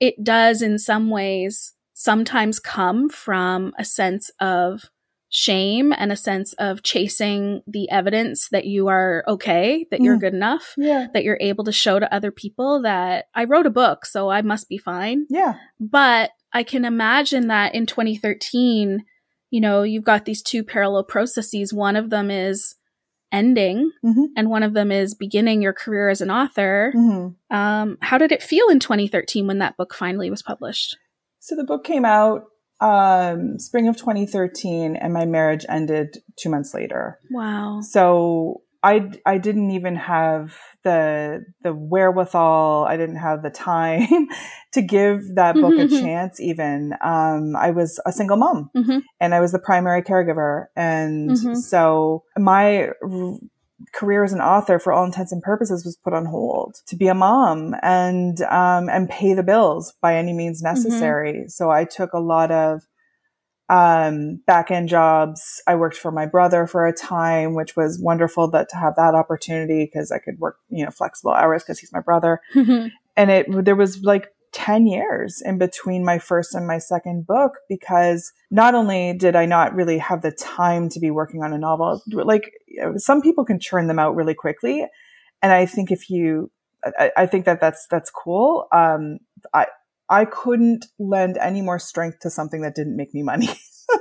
it 0.00 0.22
does, 0.22 0.62
in 0.62 0.80
some 0.80 1.10
ways, 1.10 1.74
sometimes 1.94 2.58
come 2.58 3.08
from 3.08 3.72
a 3.78 3.84
sense 3.84 4.30
of 4.40 4.90
shame 5.38 5.92
and 5.92 6.10
a 6.10 6.16
sense 6.16 6.54
of 6.54 6.82
chasing 6.82 7.60
the 7.66 7.90
evidence 7.90 8.48
that 8.52 8.64
you 8.64 8.88
are 8.88 9.22
okay, 9.28 9.86
that 9.90 10.00
you're 10.00 10.16
Mm. 10.16 10.20
good 10.20 10.32
enough, 10.32 10.72
Yeah. 10.78 11.08
that 11.12 11.24
you're 11.24 11.36
able 11.42 11.62
to 11.64 11.72
show 11.72 11.98
to 11.98 12.14
other 12.14 12.30
people 12.30 12.80
that 12.82 13.26
I 13.34 13.44
wrote 13.44 13.66
a 13.66 13.70
book, 13.70 14.06
so 14.06 14.30
I 14.30 14.40
must 14.40 14.66
be 14.66 14.78
fine. 14.78 15.26
Yeah. 15.28 15.56
But 15.78 16.30
I 16.54 16.62
can 16.62 16.86
imagine 16.86 17.48
that 17.48 17.74
in 17.74 17.84
2013, 17.84 19.04
you 19.50 19.60
know, 19.60 19.82
you've 19.82 20.04
got 20.04 20.24
these 20.24 20.42
two 20.42 20.64
parallel 20.64 21.04
processes. 21.04 21.70
One 21.70 21.96
of 21.96 22.08
them 22.08 22.30
is 22.30 22.74
ending, 23.30 23.90
Mhm. 24.02 24.28
and 24.38 24.48
one 24.48 24.62
of 24.62 24.72
them 24.72 24.90
is 24.90 25.14
beginning 25.14 25.60
your 25.60 25.74
career 25.74 26.08
as 26.08 26.22
an 26.22 26.30
author. 26.30 26.92
hmm 26.94 27.28
Um, 27.54 27.98
how 28.00 28.16
did 28.16 28.32
it 28.32 28.42
feel 28.42 28.68
in 28.68 28.80
2013 28.80 29.46
when 29.46 29.58
that 29.58 29.76
book 29.76 29.92
finally 29.94 30.30
was 30.30 30.42
published? 30.42 30.96
So 31.40 31.54
the 31.54 31.64
book 31.64 31.84
came 31.84 32.06
out 32.06 32.44
um, 32.80 33.58
spring 33.58 33.88
of 33.88 33.96
2013, 33.96 34.96
and 34.96 35.12
my 35.12 35.24
marriage 35.24 35.64
ended 35.68 36.18
two 36.36 36.50
months 36.50 36.74
later. 36.74 37.18
Wow. 37.30 37.80
So 37.80 38.62
I 38.82 39.10
I 39.24 39.38
didn't 39.38 39.70
even 39.70 39.96
have 39.96 40.56
the 40.84 41.44
the 41.62 41.72
wherewithal. 41.74 42.84
I 42.84 42.96
didn't 42.96 43.16
have 43.16 43.42
the 43.42 43.50
time 43.50 44.28
to 44.74 44.82
give 44.82 45.34
that 45.34 45.56
book 45.56 45.74
a 45.78 45.88
chance. 45.88 46.40
Even 46.40 46.92
um, 47.02 47.56
I 47.56 47.70
was 47.70 48.00
a 48.06 48.12
single 48.12 48.36
mom, 48.36 48.70
Mhm. 48.76 49.02
and 49.20 49.34
I 49.34 49.40
was 49.40 49.52
the 49.52 49.58
primary 49.58 50.02
caregiver, 50.02 50.66
and 50.76 51.30
Mhm. 51.30 51.56
so 51.56 52.24
my 52.38 52.90
career 53.92 54.24
as 54.24 54.32
an 54.32 54.40
author, 54.40 54.78
for 54.78 54.92
all 54.92 55.04
intents 55.04 55.32
and 55.32 55.42
purposes, 55.42 55.84
was 55.84 55.96
put 55.96 56.12
on 56.12 56.26
hold 56.26 56.76
to 56.86 56.96
be 56.96 57.08
a 57.08 57.14
mom 57.14 57.74
and 57.82 58.40
um, 58.42 58.88
and 58.88 59.08
pay 59.08 59.34
the 59.34 59.42
bills 59.42 59.94
by 60.00 60.16
any 60.16 60.32
means 60.32 60.62
necessary. 60.62 61.44
So 61.48 61.70
I 61.70 61.84
took 61.84 62.12
a 62.12 62.18
lot 62.18 62.50
of 62.50 62.86
um, 63.68 64.40
back 64.46 64.70
end 64.70 64.88
jobs. 64.88 65.62
I 65.66 65.74
worked 65.74 65.96
for 65.96 66.10
my 66.12 66.26
brother 66.26 66.66
for 66.66 66.86
a 66.86 66.92
time, 66.92 67.54
which 67.54 67.76
was 67.76 68.00
wonderful 68.00 68.48
that 68.50 68.68
to 68.70 68.76
have 68.76 68.94
that 68.96 69.14
opportunity 69.14 69.84
because 69.84 70.12
I 70.12 70.18
could 70.18 70.38
work, 70.38 70.58
you 70.68 70.84
know, 70.84 70.90
flexible 70.90 71.32
hours 71.32 71.62
because 71.62 71.78
he's 71.78 71.92
my 71.92 72.00
brother. 72.00 72.40
and 73.16 73.30
it, 73.30 73.46
there 73.64 73.76
was 73.76 74.02
like 74.02 74.28
10 74.56 74.86
years 74.86 75.42
in 75.44 75.58
between 75.58 76.02
my 76.02 76.18
first 76.18 76.54
and 76.54 76.66
my 76.66 76.78
second 76.78 77.26
book 77.26 77.52
because 77.68 78.32
not 78.50 78.74
only 78.74 79.12
did 79.12 79.36
I 79.36 79.44
not 79.44 79.74
really 79.74 79.98
have 79.98 80.22
the 80.22 80.30
time 80.30 80.88
to 80.88 80.98
be 80.98 81.10
working 81.10 81.42
on 81.42 81.52
a 81.52 81.58
novel, 81.58 82.02
like 82.10 82.54
some 82.96 83.20
people 83.20 83.44
can 83.44 83.60
churn 83.60 83.86
them 83.86 83.98
out 83.98 84.16
really 84.16 84.32
quickly. 84.32 84.86
And 85.42 85.52
I 85.52 85.66
think 85.66 85.90
if 85.92 86.08
you, 86.08 86.50
I, 86.82 87.10
I 87.18 87.26
think 87.26 87.44
that 87.44 87.60
that's, 87.60 87.86
that's 87.90 88.10
cool. 88.10 88.66
Um, 88.72 89.18
I, 89.52 89.66
I 90.08 90.24
couldn't 90.24 90.86
lend 90.98 91.36
any 91.36 91.60
more 91.60 91.78
strength 91.78 92.20
to 92.20 92.30
something 92.30 92.62
that 92.62 92.74
didn't 92.74 92.96
make 92.96 93.12
me 93.12 93.22
money. 93.22 93.50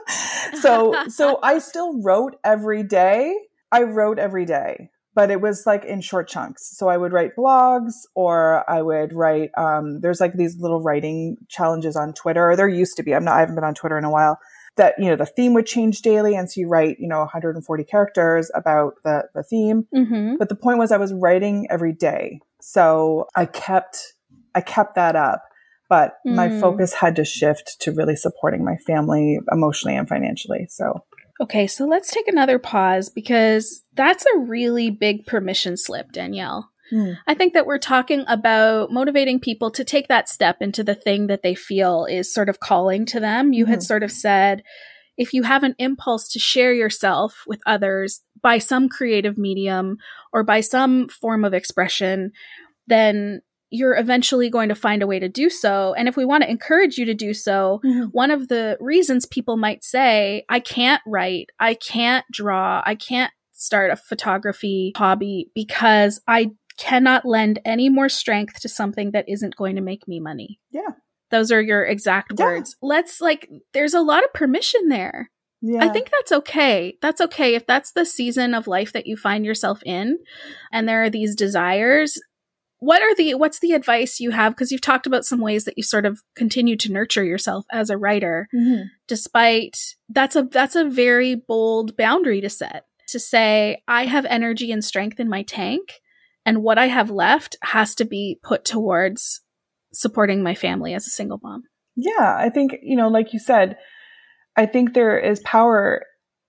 so, 0.62 0.96
so 1.10 1.38
I 1.44 1.60
still 1.60 2.02
wrote 2.02 2.38
every 2.46 2.84
day. 2.84 3.36
I 3.74 3.84
wrote 3.84 4.20
every 4.20 4.46
day, 4.46 4.90
but 5.16 5.32
it 5.32 5.40
was 5.40 5.66
like 5.66 5.86
in 5.86 6.02
short 6.02 6.28
chunks. 6.28 6.78
So 6.78 6.90
I 6.90 6.98
would 6.98 7.14
write 7.14 7.36
blogs 7.38 7.94
or 8.14 8.70
I 8.70 8.82
would 8.82 9.14
write, 9.14 9.50
um, 9.58 10.02
there's 10.02 10.20
like 10.20 10.34
these 10.34 10.60
little 10.60 10.82
writing 10.82 11.38
challenges 11.48 11.96
on 11.96 12.14
Twitter. 12.14 12.56
There 12.56 12.68
used 12.68 12.98
to 12.98 13.04
be. 13.04 13.16
I'm 13.16 13.24
not, 13.24 13.36
I 13.36 13.40
haven't 13.40 13.56
been 13.56 13.64
on 13.64 13.74
Twitter 13.74 13.98
in 13.98 14.04
a 14.04 14.12
while 14.12 14.38
that, 14.76 14.96
you 15.00 15.06
know, 15.06 15.16
the 15.16 15.26
theme 15.26 15.54
would 15.54 15.66
change 15.66 16.02
daily. 16.02 16.36
And 16.36 16.52
so 16.52 16.60
you 16.60 16.68
write, 16.68 16.98
you 17.00 17.08
know, 17.08 17.20
140 17.20 17.84
characters 17.86 18.52
about 18.54 18.96
the, 19.06 19.24
the 19.34 19.42
theme. 19.42 19.88
Mm-hmm. 19.96 20.36
But 20.38 20.50
the 20.50 20.56
point 20.56 20.80
was 20.80 20.92
I 20.92 20.98
was 20.98 21.14
writing 21.14 21.66
every 21.70 21.94
day. 21.94 22.42
So 22.60 23.28
I 23.36 23.46
kept, 23.46 24.14
I 24.54 24.60
kept 24.62 24.96
that 24.96 25.16
up 25.16 25.44
but 25.90 26.18
mm. 26.26 26.34
my 26.34 26.50
focus 26.60 26.94
had 26.94 27.16
to 27.16 27.26
shift 27.26 27.78
to 27.82 27.92
really 27.92 28.16
supporting 28.16 28.66
my 28.66 28.76
family 28.88 29.40
emotionally 29.52 29.96
and 29.96 30.08
financially. 30.08 30.66
So, 30.70 31.04
okay, 31.42 31.68
so 31.68 31.86
let's 31.86 32.12
take 32.12 32.28
another 32.28 32.60
pause 32.60 33.10
because 33.10 33.84
that's 33.94 34.26
a 34.26 34.40
really 34.40 34.90
big 34.90 35.26
permission 35.26 35.78
slip, 35.78 36.12
Danielle. 36.12 36.70
Hmm. 36.90 37.14
I 37.28 37.34
think 37.34 37.54
that 37.54 37.66
we're 37.66 37.80
talking 37.80 38.24
about 38.28 38.92
motivating 38.92 39.40
people 39.40 39.72
to 39.72 39.84
take 39.84 40.08
that 40.08 40.30
step 40.30 40.58
into 40.62 40.84
the 40.84 40.96
thing 40.96 41.28
that 41.28 41.42
they 41.42 41.56
feel 41.56 42.06
is 42.06 42.32
sort 42.32 42.48
of 42.48 42.60
calling 42.60 43.06
to 43.08 43.20
them. 43.20 43.54
You 43.54 43.66
mm-hmm. 43.66 43.72
had 43.72 43.84
sort 43.84 44.04
of 44.04 44.12
said, 44.12 44.64
if 45.18 45.34
you 45.34 45.44
have 45.44 45.64
an 45.64 45.76
impulse 45.80 46.28
to 46.30 46.40
share 46.40 46.74
yourself 46.74 47.44
with 47.48 47.62
others 47.66 48.22
by 48.42 48.60
some 48.60 48.88
creative 48.88 49.38
medium 49.38 49.98
or 50.32 50.44
by 50.44 50.62
some 50.62 51.08
form 51.08 51.44
of 51.44 51.54
expression, 51.54 52.32
then 52.88 53.42
you're 53.76 53.98
eventually 53.98 54.50
going 54.50 54.70
to 54.70 54.76
find 54.76 55.04
a 55.04 55.08
way 55.08 55.20
to 55.20 55.30
do 55.30 55.50
so. 55.50 55.94
And 55.94 56.08
if 56.08 56.16
we 56.16 56.26
want 56.26 56.44
to 56.44 56.50
encourage 56.50 56.98
you 56.98 57.06
to 57.06 57.14
do 57.14 57.34
so, 57.34 57.82
mm-hmm. 57.84 58.06
one 58.06 58.32
of 58.32 58.48
the 58.48 58.78
reasons 58.80 59.26
people 59.26 59.58
might 59.58 59.84
say, 59.84 60.46
I 60.50 60.60
can't 60.60 61.02
write, 61.06 61.50
I 61.60 61.74
can't 61.74 62.26
draw, 62.32 62.82
I 62.86 62.96
can't 62.96 63.32
start 63.52 63.92
a 63.92 63.96
photography 63.96 64.94
hobby 64.96 65.52
because 65.54 66.22
I 66.28 66.52
cannot 66.78 67.26
lend 67.26 67.60
any 67.66 67.90
more 67.90 68.10
strength 68.10 68.60
to 68.62 68.70
something 68.70 69.12
that 69.12 69.30
isn't 69.30 69.56
going 69.56 69.76
to 69.76 69.82
make 69.82 70.08
me 70.08 70.20
money. 70.20 70.60
Yeah. 70.72 70.90
Those 71.32 71.52
are 71.52 71.62
your 71.62 71.84
exact 71.84 72.34
yeah. 72.38 72.46
words. 72.46 72.76
Let's 72.82 73.22
like, 73.22 73.50
there's 73.74 73.94
a 73.94 74.02
lot 74.02 74.24
of 74.24 74.34
permission 74.34 74.90
there. 74.90 75.32
Yeah. 75.62 75.84
I 75.84 75.90
think 75.90 76.12
that's 76.12 76.32
okay. 76.32 76.98
That's 77.02 77.22
okay. 77.22 77.56
If 77.56 77.66
that's 77.66 77.92
the 77.94 78.06
season 78.06 78.54
of 78.54 78.68
life 78.68 78.94
that 78.94 79.08
you 79.08 79.18
find 79.18 79.46
yourself 79.46 79.82
in 79.84 80.20
and 80.72 80.88
there 80.88 81.04
are 81.04 81.10
these 81.10 81.36
desires, 81.36 82.20
what 82.80 83.02
are 83.02 83.16
the 83.16 83.36
what's 83.36 83.60
the 83.60 83.74
advice 83.74 84.20
you 84.20 84.32
have? 84.32 84.54
Because 84.54 84.72
you've 84.72 84.82
talked 84.82 85.08
about 85.08 85.26
some 85.26 85.40
ways 85.40 85.66
that 85.66 85.78
you 85.78 85.84
sort 85.84 86.06
of 86.06 86.22
continue 86.36 86.76
to 86.78 86.92
nurture 86.92 87.24
yourself 87.24 87.66
as 87.72 87.90
a 87.90 87.98
writer 87.98 88.48
mm-hmm. 88.54 88.84
despite 89.08 89.78
that's 90.10 90.36
a 90.36 90.44
that's 90.44 90.76
a 90.76 90.86
very 90.86 91.36
bold 91.36 91.96
boundary 91.98 92.42
to 92.42 92.50
set. 92.50 92.86
To 93.10 93.20
say 93.20 93.82
i 93.88 94.06
have 94.06 94.26
energy 94.26 94.72
and 94.72 94.84
strength 94.84 95.20
in 95.20 95.30
my 95.30 95.44
tank 95.44 96.02
and 96.46 96.64
what 96.64 96.78
i 96.78 96.88
have 96.88 97.10
left 97.10 97.56
has 97.62 97.96
to 97.96 98.06
be 98.06 98.40
put 98.44 98.66
towards 98.66 99.42
supporting 99.94 100.44
my 100.44 100.56
family 100.56 100.94
as 100.94 101.08
a 101.08 101.12
single 101.12 101.40
mom. 101.42 101.64
Yeah 101.96 102.36
i 102.38 102.50
think 102.50 102.76
you 102.82 102.98
know 102.98 103.08
like 103.08 103.32
you 103.32 103.40
said 103.40 103.78
i 104.58 104.66
think 104.66 104.94
there 104.94 105.18
is 105.18 105.40
power 105.42 106.04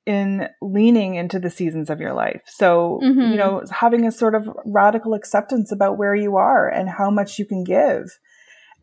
in 0.06 0.48
leaning 0.62 1.16
into 1.16 1.40
the 1.40 1.50
seasons 1.50 1.90
of 1.90 2.00
your 2.00 2.14
life. 2.14 2.42
So, 2.46 3.00
mm-hmm. 3.02 3.32
you 3.32 3.36
know, 3.36 3.64
having 3.70 4.06
a 4.06 4.12
sort 4.12 4.36
of 4.36 4.48
radical 4.64 5.14
acceptance 5.14 5.72
about 5.72 5.98
where 5.98 6.14
you 6.14 6.36
are 6.36 6.68
and 6.68 6.88
how 6.88 7.10
much 7.10 7.38
you 7.38 7.44
can 7.44 7.64
give. 7.64 8.16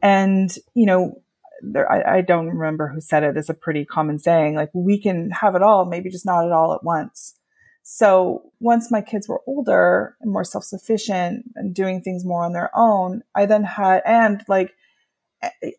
And, 0.02 0.54
you 0.76 0.86
know, 0.86 1.22
there, 1.62 1.90
I, 1.90 2.18
I 2.18 2.22
don't 2.22 2.50
remember 2.50 2.90
who 2.90 3.00
said 3.00 3.24
it. 3.24 3.38
It's 3.38 3.48
a 3.48 3.54
pretty 3.54 3.86
common 3.86 4.20
saying, 4.20 4.56
like, 4.56 4.70
we 4.74 5.02
can 5.02 5.32
have 5.32 5.56
it 5.56 5.62
all, 5.64 5.86
maybe 5.86 6.10
just 6.10 6.26
not 6.26 6.46
it 6.46 6.52
all 6.52 6.74
at 6.74 6.84
once. 6.84 7.36
So 7.84 8.52
once 8.60 8.92
my 8.92 9.02
kids 9.02 9.28
were 9.30 9.42
older 9.48 10.18
and 10.20 10.32
more 10.32 10.44
self-sufficient 10.44 11.46
and 11.56 11.74
doing 11.74 12.02
things 12.02 12.26
more 12.26 12.44
on 12.44 12.52
their 12.52 12.70
own, 12.76 13.24
I 13.34 13.46
then 13.46 13.64
had, 13.64 14.02
and 14.06 14.44
like, 14.50 14.72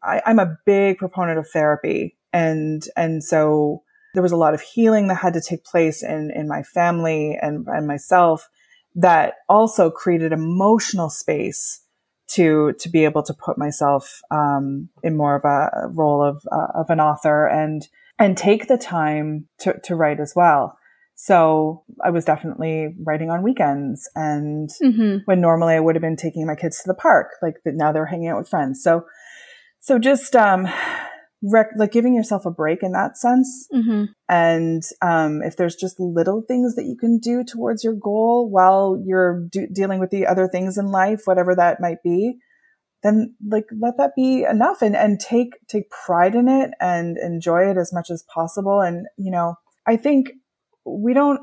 I, 0.03 0.23
I'm 0.25 0.39
a 0.39 0.57
big 0.65 0.99
proponent 0.99 1.39
of 1.39 1.49
therapy. 1.51 2.17
And, 2.33 2.83
and 2.97 3.23
so 3.23 3.84
there 4.15 4.23
was 4.23 4.33
a 4.33 4.37
lot 4.37 4.55
of 4.55 4.63
healing 4.63 5.09
that 5.09 5.17
had 5.17 5.35
to 5.35 5.41
take 5.41 5.65
place 5.65 6.03
in, 6.03 6.31
in 6.35 6.49
my 6.49 6.63
family 6.63 7.37
and, 7.41 7.67
and 7.67 7.87
myself 7.87 8.49
that 8.95 9.35
also 9.49 9.91
created 9.91 10.33
emotional 10.33 11.11
space 11.11 11.81
to 12.27 12.73
to 12.79 12.89
be 12.89 13.05
able 13.05 13.23
to 13.23 13.35
put 13.35 13.59
myself 13.59 14.23
um, 14.31 14.89
in 15.03 15.17
more 15.17 15.37
of 15.37 15.45
a 15.45 15.89
role 15.89 16.23
of 16.23 16.47
uh, 16.51 16.69
of 16.75 16.89
an 16.89 17.01
author 17.01 17.47
and 17.47 17.89
and 18.19 18.39
take 18.39 18.67
the 18.69 18.79
time 18.79 19.47
to 19.59 19.79
to 19.85 19.95
write 19.95 20.21
as 20.21 20.33
well. 20.35 20.79
So 21.17 21.85
I 22.03 22.11
was 22.11 22.25
definitely 22.25 22.95
writing 23.05 23.31
on 23.31 23.43
weekends 23.43 24.09
and 24.17 24.71
mm-hmm. 24.83 25.19
when 25.27 25.41
normally 25.41 25.75
I 25.75 25.81
would 25.81 25.95
have 25.95 26.03
been 26.03 26.17
taking 26.17 26.47
my 26.47 26.57
kids 26.57 26.79
to 26.83 26.89
the 26.89 26.95
park, 26.95 27.33
like 27.41 27.57
now 27.67 27.93
they're 27.93 28.07
hanging 28.07 28.29
out 28.29 28.39
with 28.39 28.49
friends. 28.49 28.83
So 28.83 29.05
so 29.81 29.99
just 29.99 30.35
um, 30.35 30.67
rec- 31.45 31.73
like 31.77 31.93
giving 31.93 32.15
yourself 32.15 32.47
a 32.47 32.51
break 32.51 32.83
in 32.83 32.93
that 32.93 33.17
sense. 33.17 33.69
Mm-hmm. 33.73 34.05
And 34.29 34.83
um, 35.03 35.43
if 35.43 35.57
there's 35.57 35.77
just 35.77 36.01
little 36.01 36.43
things 36.43 36.75
that 36.77 36.87
you 36.87 36.97
can 36.97 37.19
do 37.19 37.45
towards 37.45 37.85
your 37.85 37.95
goal 37.95 38.51
while 38.51 39.01
you're 39.05 39.47
do- 39.51 39.69
dealing 39.73 40.01
with 40.01 40.11
the 40.11 40.27
other 40.27 40.49
things 40.49 40.79
in 40.79 40.87
life, 40.87 41.23
whatever 41.25 41.55
that 41.55 41.81
might 41.81 42.03
be, 42.03 42.39
then 43.03 43.35
like 43.47 43.67
let 43.79 43.99
that 43.99 44.13
be 44.17 44.45
enough 44.45 44.81
and 44.81 44.97
and 44.97 45.21
take 45.21 45.59
take 45.69 45.91
pride 45.91 46.35
in 46.35 46.49
it 46.49 46.71
and 46.81 47.19
enjoy 47.19 47.71
it 47.71 47.77
as 47.77 47.93
much 47.93 48.11
as 48.11 48.25
possible. 48.35 48.81
And 48.81 49.07
you 49.19 49.31
know, 49.31 49.57
I 49.87 49.97
think 49.97 50.31
we 50.85 51.15
don't. 51.15 51.41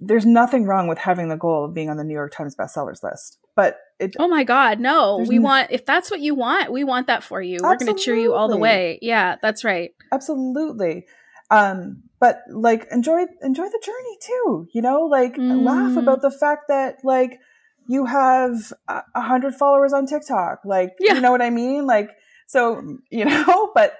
There's 0.00 0.26
nothing 0.26 0.64
wrong 0.64 0.88
with 0.88 0.98
having 0.98 1.28
the 1.28 1.36
goal 1.36 1.64
of 1.64 1.74
being 1.74 1.90
on 1.90 1.96
the 1.96 2.04
New 2.04 2.14
York 2.14 2.32
Times 2.32 2.56
bestsellers 2.56 3.02
list, 3.02 3.38
but 3.60 3.76
it, 3.98 4.16
oh 4.18 4.26
my 4.26 4.42
God, 4.42 4.80
no. 4.80 5.18
We 5.28 5.38
want, 5.38 5.70
if 5.70 5.84
that's 5.84 6.10
what 6.10 6.20
you 6.20 6.34
want, 6.34 6.72
we 6.72 6.82
want 6.82 7.08
that 7.08 7.22
for 7.22 7.42
you. 7.42 7.56
Absolutely. 7.56 7.68
We're 7.68 7.86
going 7.86 7.98
to 7.98 8.02
cheer 8.02 8.16
you 8.16 8.32
all 8.32 8.48
the 8.48 8.56
way. 8.56 8.98
Yeah, 9.02 9.36
that's 9.42 9.64
right. 9.64 9.90
Absolutely. 10.10 11.04
Um, 11.50 12.04
but 12.20 12.40
like 12.48 12.86
enjoy, 12.90 13.26
enjoy 13.42 13.64
the 13.64 13.82
journey 13.84 14.16
too, 14.22 14.68
you 14.72 14.80
know, 14.80 15.02
like 15.02 15.34
mm. 15.34 15.62
laugh 15.62 15.98
about 15.98 16.22
the 16.22 16.30
fact 16.30 16.68
that 16.68 17.00
like 17.04 17.38
you 17.86 18.06
have 18.06 18.72
a 18.88 19.20
hundred 19.20 19.54
followers 19.56 19.92
on 19.92 20.06
TikTok. 20.06 20.60
Like, 20.64 20.92
yeah. 20.98 21.12
you 21.16 21.20
know 21.20 21.32
what 21.32 21.42
I 21.42 21.50
mean? 21.50 21.86
Like, 21.86 22.12
so, 22.46 22.96
you 23.10 23.24
know, 23.26 23.72
but, 23.74 23.92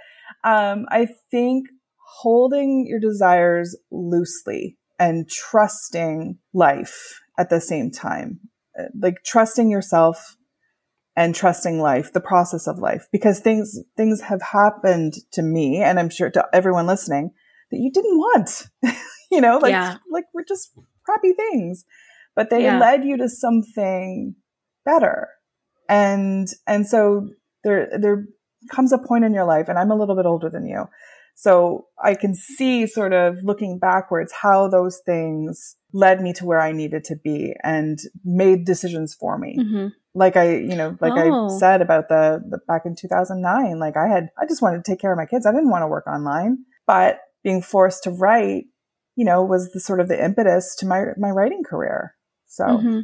um, 0.43 0.87
I 0.89 1.09
think 1.31 1.67
holding 1.99 2.87
your 2.89 3.01
desires 3.01 3.77
loosely 3.91 4.79
and 4.99 5.29
trusting 5.29 6.39
life 6.55 7.21
at 7.39 7.51
the 7.51 7.61
same 7.61 7.91
time 7.91 8.41
like 8.99 9.23
trusting 9.25 9.71
yourself 9.71 10.37
and 11.17 11.35
trusting 11.35 11.81
life, 11.81 12.13
the 12.13 12.21
process 12.21 12.67
of 12.67 12.79
life, 12.79 13.09
because 13.13 13.41
things, 13.41 13.79
things 13.97 14.23
have 14.23 14.41
happened 14.41 15.15
to 15.33 15.43
me 15.43 15.83
and 15.83 15.99
I'm 15.99 16.11
sure 16.11 16.31
to 16.31 16.47
everyone 16.53 16.87
listening 16.87 17.33
that 17.71 17.79
you 17.79 17.91
didn't 17.91 18.17
want, 18.17 18.69
you 19.31 19.41
know, 19.41 19.59
like, 19.59 19.73
yeah. 19.73 19.97
like 20.11 20.25
we're 20.33 20.45
just 20.45 20.73
crappy 21.05 21.33
things, 21.33 21.85
but 22.35 22.51
they 22.51 22.65
yeah. 22.65 22.79
led 22.79 23.05
you 23.05 23.17
to 23.19 23.29
something 23.29 24.35
better. 24.85 25.29
And, 25.89 26.49
and 26.67 26.87
so 26.87 27.29
there, 27.65 27.91
there 27.99 28.27
comes 28.69 28.93
a 28.93 28.99
point 28.99 29.25
in 29.25 29.35
your 29.35 29.45
life, 29.45 29.69
and 29.69 29.79
I'm 29.79 29.91
a 29.91 29.97
little 29.97 30.17
bit 30.17 30.27
older 30.27 30.51
than 30.51 30.67
you. 30.67 30.87
So 31.41 31.87
I 31.99 32.17
can 32.17 32.35
see 32.35 32.87
sort 32.87 33.15
of 33.15 33.43
looking 33.43 33.79
backwards 33.79 34.31
how 34.31 34.69
those 34.69 35.01
things 35.07 35.75
led 35.95 36.21
me 36.21 36.35
to 36.35 36.45
where 36.45 36.61
I 36.61 36.73
needed 36.73 37.03
to 37.05 37.17
be 37.17 37.55
and 37.65 37.99
made 38.23 38.67
decisions 38.67 39.15
for 39.15 39.39
me. 39.39 39.57
Mm-hmm. 39.59 39.87
Like 40.13 40.37
I, 40.37 40.57
you 40.57 40.77
know, 40.77 40.99
like 41.01 41.15
oh. 41.17 41.47
I 41.47 41.59
said 41.59 41.81
about 41.81 42.11
the, 42.11 42.45
the 42.47 42.59
back 42.69 42.83
in 42.85 42.95
2009, 42.95 43.79
like 43.79 43.97
I 43.97 44.07
had, 44.07 44.29
I 44.39 44.45
just 44.45 44.61
wanted 44.61 44.85
to 44.85 44.91
take 44.93 45.01
care 45.01 45.13
of 45.13 45.17
my 45.17 45.25
kids. 45.25 45.47
I 45.47 45.53
didn't 45.53 45.71
want 45.71 45.81
to 45.81 45.87
work 45.87 46.07
online, 46.07 46.59
but 46.87 47.21
being 47.43 47.63
forced 47.63 48.03
to 48.03 48.11
write, 48.11 48.67
you 49.17 49.25
know, 49.25 49.43
was 49.43 49.73
the 49.73 49.81
sort 49.81 50.01
of 50.01 50.09
the 50.09 50.23
impetus 50.23 50.77
to 50.81 50.87
my, 50.87 51.05
my 51.17 51.31
writing 51.31 51.65
career. 51.65 52.17
So 52.49 52.65
mm-hmm. 52.65 53.01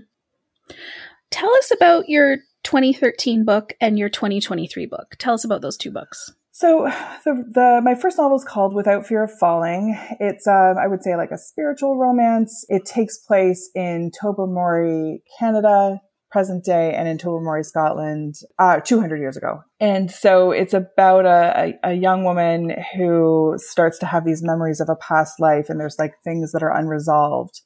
tell 1.31 1.57
us 1.57 1.71
about 1.71 2.11
your 2.11 2.41
2013 2.65 3.47
book 3.47 3.73
and 3.81 3.99
your 3.99 4.11
2023 4.11 4.85
book. 4.85 5.17
Tell 5.19 5.33
us 5.33 5.45
about 5.45 5.63
those 5.63 5.79
two 5.79 5.91
books. 5.91 6.35
So 6.59 6.91
the, 7.27 7.45
the 7.51 7.81
my 7.85 7.95
first 7.95 8.17
novel 8.17 8.39
is 8.39 8.43
called 8.43 8.75
Without 8.75 9.07
Fear 9.07 9.25
of 9.25 9.39
Falling. 9.39 9.95
It's 10.19 10.47
um, 10.47 10.77
I 10.83 10.87
would 10.87 11.03
say 11.03 11.15
like 11.15 11.31
a 11.31 11.37
spiritual 11.37 11.99
romance. 11.99 12.65
It 12.71 12.87
takes 12.87 13.19
place 13.19 13.69
in 13.75 14.11
Tobermory, 14.19 15.23
Canada, 15.39 16.01
present 16.31 16.65
day, 16.65 16.95
and 16.95 17.09
in 17.09 17.19
Tobermory, 17.19 17.63
Scotland, 17.63 18.37
uh, 18.59 18.81
200 18.81 19.19
years 19.19 19.37
ago. 19.37 19.65
And 19.81 20.11
so 20.11 20.51
it's 20.51 20.73
about 20.73 21.27
a, 21.27 21.75
a, 21.85 21.91
a 21.91 21.93
young 21.93 22.25
woman 22.25 22.75
who 22.97 23.57
starts 23.59 23.99
to 23.99 24.07
have 24.07 24.25
these 24.25 24.43
memories 24.43 24.81
of 24.81 24.89
a 24.89 24.97
past 24.97 25.39
life, 25.39 25.67
and 25.69 25.79
there's 25.79 25.99
like 25.99 26.15
things 26.25 26.53
that 26.53 26.63
are 26.63 26.75
unresolved 26.75 27.61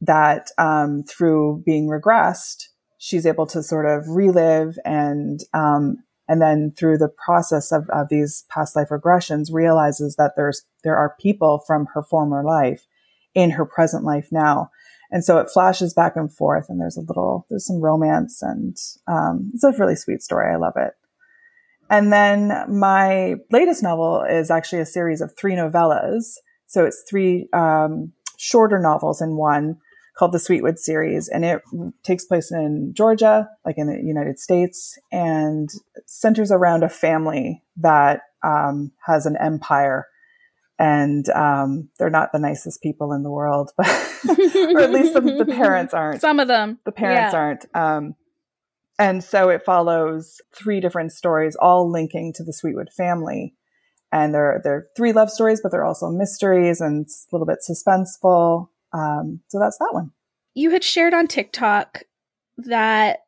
that 0.00 0.46
um, 0.56 1.02
through 1.02 1.62
being 1.66 1.86
regressed, 1.86 2.68
she's 2.96 3.26
able 3.26 3.46
to 3.48 3.62
sort 3.62 3.84
of 3.84 4.08
relive 4.08 4.78
and 4.86 5.40
um, 5.52 5.98
and 6.28 6.42
then 6.42 6.72
through 6.76 6.98
the 6.98 7.08
process 7.08 7.72
of, 7.72 7.88
of 7.90 8.08
these 8.08 8.44
past 8.50 8.74
life 8.74 8.88
regressions 8.90 9.52
realizes 9.52 10.16
that 10.16 10.32
there's 10.36 10.64
there 10.82 10.96
are 10.96 11.16
people 11.20 11.62
from 11.66 11.86
her 11.94 12.02
former 12.02 12.44
life 12.44 12.86
in 13.34 13.50
her 13.50 13.64
present 13.64 14.04
life 14.04 14.28
now. 14.32 14.70
And 15.10 15.24
so 15.24 15.38
it 15.38 15.50
flashes 15.50 15.94
back 15.94 16.16
and 16.16 16.32
forth 16.32 16.66
and 16.68 16.80
there's 16.80 16.96
a 16.96 17.02
little 17.02 17.46
there's 17.48 17.66
some 17.66 17.80
romance 17.80 18.42
and 18.42 18.76
um, 19.06 19.50
it's 19.54 19.64
a 19.64 19.72
really 19.72 19.96
sweet 19.96 20.22
story. 20.22 20.52
I 20.52 20.56
love 20.56 20.74
it. 20.76 20.92
And 21.88 22.12
then 22.12 22.52
my 22.68 23.36
latest 23.52 23.82
novel 23.82 24.24
is 24.28 24.50
actually 24.50 24.80
a 24.80 24.86
series 24.86 25.20
of 25.20 25.36
three 25.36 25.54
novellas. 25.54 26.34
So 26.66 26.84
it's 26.84 27.04
three 27.08 27.48
um, 27.52 28.12
shorter 28.36 28.80
novels 28.80 29.22
in 29.22 29.36
one 29.36 29.78
called 30.16 30.32
the 30.32 30.38
Sweetwood 30.38 30.78
series, 30.78 31.28
and 31.28 31.44
it 31.44 31.62
takes 32.02 32.24
place 32.24 32.50
in 32.50 32.92
Georgia, 32.94 33.48
like 33.64 33.76
in 33.78 33.86
the 33.86 34.00
United 34.02 34.38
States, 34.38 34.98
and 35.12 35.68
centers 36.06 36.50
around 36.50 36.82
a 36.82 36.88
family 36.88 37.62
that 37.76 38.22
um, 38.42 38.92
has 39.06 39.26
an 39.26 39.36
empire. 39.36 40.06
And 40.78 41.28
um, 41.30 41.88
they're 41.98 42.10
not 42.10 42.32
the 42.32 42.38
nicest 42.38 42.82
people 42.82 43.12
in 43.12 43.22
the 43.22 43.30
world, 43.30 43.70
but 43.76 43.86
or 43.86 44.80
at 44.80 44.90
least 44.90 45.14
the, 45.14 45.20
the, 45.20 45.46
parents 45.46 45.94
aren't. 45.94 46.20
Some 46.20 46.38
of 46.38 46.48
them, 46.48 46.78
the 46.84 46.92
parents 46.92 47.32
yeah. 47.32 47.38
aren't. 47.38 47.66
Um, 47.74 48.14
and 48.98 49.22
so 49.22 49.48
it 49.50 49.62
follows 49.64 50.40
three 50.54 50.80
different 50.80 51.12
stories, 51.12 51.56
all 51.56 51.90
linking 51.90 52.32
to 52.34 52.44
the 52.44 52.52
Sweetwood 52.52 52.88
family. 52.96 53.54
And 54.12 54.32
they're 54.34 54.60
they're 54.62 54.86
three 54.96 55.12
love 55.12 55.30
stories, 55.30 55.60
but 55.62 55.72
they're 55.72 55.84
also 55.84 56.10
mysteries 56.10 56.80
and 56.80 57.04
it's 57.04 57.26
a 57.30 57.34
little 57.34 57.46
bit 57.46 57.58
suspenseful. 57.68 58.68
Um, 58.92 59.40
so 59.48 59.58
that's 59.58 59.78
that 59.78 59.90
one. 59.92 60.12
You 60.54 60.70
had 60.70 60.84
shared 60.84 61.14
on 61.14 61.26
TikTok 61.26 62.02
that 62.58 63.20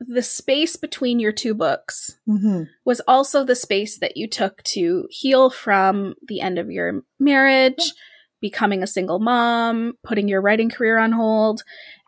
the 0.00 0.22
space 0.22 0.76
between 0.76 1.18
your 1.18 1.32
two 1.32 1.54
books 1.54 2.18
mm-hmm. 2.28 2.64
was 2.84 3.00
also 3.08 3.44
the 3.44 3.56
space 3.56 3.98
that 3.98 4.16
you 4.16 4.28
took 4.28 4.62
to 4.62 5.08
heal 5.10 5.50
from 5.50 6.14
the 6.28 6.40
end 6.40 6.58
of 6.58 6.70
your 6.70 7.02
marriage, 7.18 7.78
yeah. 7.78 7.92
becoming 8.40 8.82
a 8.82 8.86
single 8.86 9.18
mom, 9.18 9.94
putting 10.04 10.28
your 10.28 10.40
writing 10.40 10.70
career 10.70 10.98
on 10.98 11.12
hold, 11.12 11.62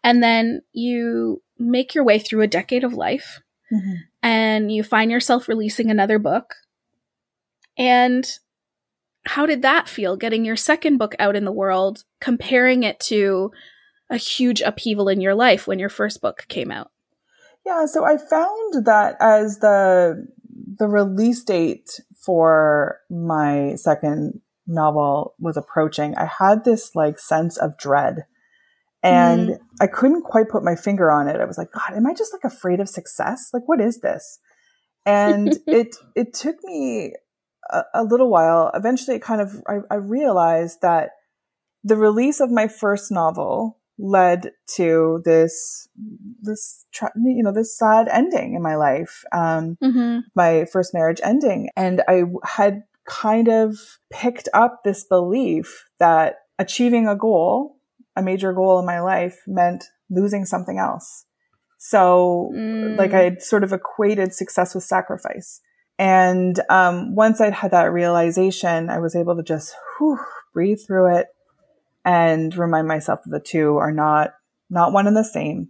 and 0.04 0.22
then 0.22 0.60
you 0.72 1.42
make 1.58 1.94
your 1.94 2.04
way 2.04 2.18
through 2.18 2.42
a 2.42 2.46
decade 2.46 2.84
of 2.84 2.94
life 2.94 3.40
mm-hmm. 3.72 3.94
and 4.22 4.72
you 4.72 4.82
find 4.82 5.10
yourself 5.10 5.48
releasing 5.48 5.90
another 5.90 6.18
book. 6.18 6.54
And 7.76 8.30
how 9.26 9.46
did 9.46 9.62
that 9.62 9.88
feel 9.88 10.16
getting 10.16 10.44
your 10.44 10.56
second 10.56 10.98
book 10.98 11.14
out 11.18 11.36
in 11.36 11.44
the 11.44 11.52
world, 11.52 12.04
comparing 12.20 12.82
it 12.82 12.98
to 13.00 13.50
a 14.08 14.16
huge 14.16 14.60
upheaval 14.60 15.08
in 15.08 15.20
your 15.20 15.34
life 15.34 15.66
when 15.66 15.78
your 15.78 15.88
first 15.88 16.20
book 16.20 16.46
came 16.48 16.70
out? 16.70 16.90
Yeah, 17.64 17.86
so 17.86 18.04
I 18.04 18.16
found 18.16 18.86
that 18.86 19.16
as 19.20 19.58
the 19.58 20.26
the 20.78 20.88
release 20.88 21.44
date 21.44 22.00
for 22.24 22.98
my 23.10 23.74
second 23.76 24.40
novel 24.66 25.34
was 25.38 25.56
approaching, 25.56 26.14
I 26.16 26.26
had 26.38 26.64
this 26.64 26.94
like 26.94 27.18
sense 27.18 27.56
of 27.58 27.76
dread. 27.76 28.24
And 29.02 29.50
mm. 29.50 29.58
I 29.80 29.86
couldn't 29.86 30.24
quite 30.24 30.50
put 30.50 30.62
my 30.62 30.76
finger 30.76 31.10
on 31.10 31.26
it. 31.26 31.40
I 31.40 31.46
was 31.46 31.56
like, 31.56 31.72
God, 31.72 31.96
am 31.96 32.06
I 32.06 32.12
just 32.12 32.34
like 32.34 32.44
afraid 32.44 32.80
of 32.80 32.88
success? 32.88 33.50
Like, 33.52 33.62
what 33.66 33.80
is 33.80 34.00
this? 34.00 34.38
And 35.06 35.58
it 35.66 35.96
it 36.14 36.34
took 36.34 36.56
me 36.64 37.14
a, 37.72 37.84
a, 37.94 38.04
little 38.04 38.30
while. 38.30 38.70
Eventually, 38.74 39.16
it 39.16 39.22
kind 39.22 39.40
of 39.40 39.62
I, 39.66 39.78
I 39.90 39.96
realized 39.96 40.78
that 40.82 41.10
the 41.84 41.96
release 41.96 42.40
of 42.40 42.50
my 42.50 42.68
first 42.68 43.10
novel 43.10 43.80
led 44.00 44.52
to 44.76 45.20
this 45.24 45.88
this 46.40 46.86
you 47.16 47.42
know 47.42 47.52
this 47.52 47.76
sad 47.76 48.08
ending 48.08 48.54
in 48.54 48.62
my 48.62 48.74
life 48.74 49.24
um 49.32 49.76
mm-hmm. 49.82 50.20
my 50.34 50.64
first 50.72 50.94
marriage 50.94 51.20
ending 51.22 51.68
and 51.76 52.02
i 52.08 52.22
had 52.44 52.82
kind 53.06 53.48
of 53.48 53.76
picked 54.10 54.48
up 54.54 54.80
this 54.84 55.04
belief 55.04 55.84
that 55.98 56.36
achieving 56.58 57.06
a 57.06 57.16
goal 57.16 57.76
a 58.16 58.22
major 58.22 58.54
goal 58.54 58.78
in 58.78 58.86
my 58.86 59.00
life 59.00 59.42
meant 59.46 59.84
losing 60.08 60.46
something 60.46 60.78
else 60.78 61.26
so 61.78 62.50
mm. 62.54 62.96
like 62.96 63.12
i 63.12 63.22
had 63.22 63.42
sort 63.42 63.62
of 63.62 63.72
equated 63.72 64.32
success 64.32 64.74
with 64.74 64.84
sacrifice 64.84 65.60
and 66.00 66.58
um, 66.70 67.14
once 67.14 67.40
i'd 67.40 67.52
had 67.52 67.70
that 67.70 67.92
realization 67.92 68.88
i 68.88 68.98
was 68.98 69.14
able 69.14 69.36
to 69.36 69.42
just 69.42 69.76
whew, 69.98 70.18
breathe 70.52 70.80
through 70.84 71.14
it 71.14 71.26
and 72.04 72.56
remind 72.56 72.88
myself 72.88 73.20
that 73.24 73.30
the 73.30 73.38
two 73.38 73.76
are 73.76 73.92
not 73.92 74.30
not 74.70 74.92
one 74.92 75.06
and 75.06 75.16
the 75.16 75.22
same 75.22 75.68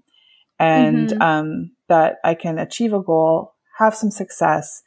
and 0.58 1.10
mm-hmm. 1.10 1.20
um, 1.20 1.72
that 1.88 2.18
i 2.24 2.32
can 2.32 2.58
achieve 2.58 2.94
a 2.94 3.02
goal 3.02 3.54
have 3.78 3.94
some 3.94 4.10
success 4.10 4.82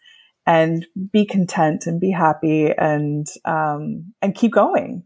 and 0.45 0.87
be 1.11 1.25
content 1.25 1.85
and 1.85 1.99
be 1.99 2.11
happy 2.11 2.71
and 2.71 3.27
um, 3.45 4.13
and 4.21 4.35
keep 4.35 4.51
going 4.51 5.03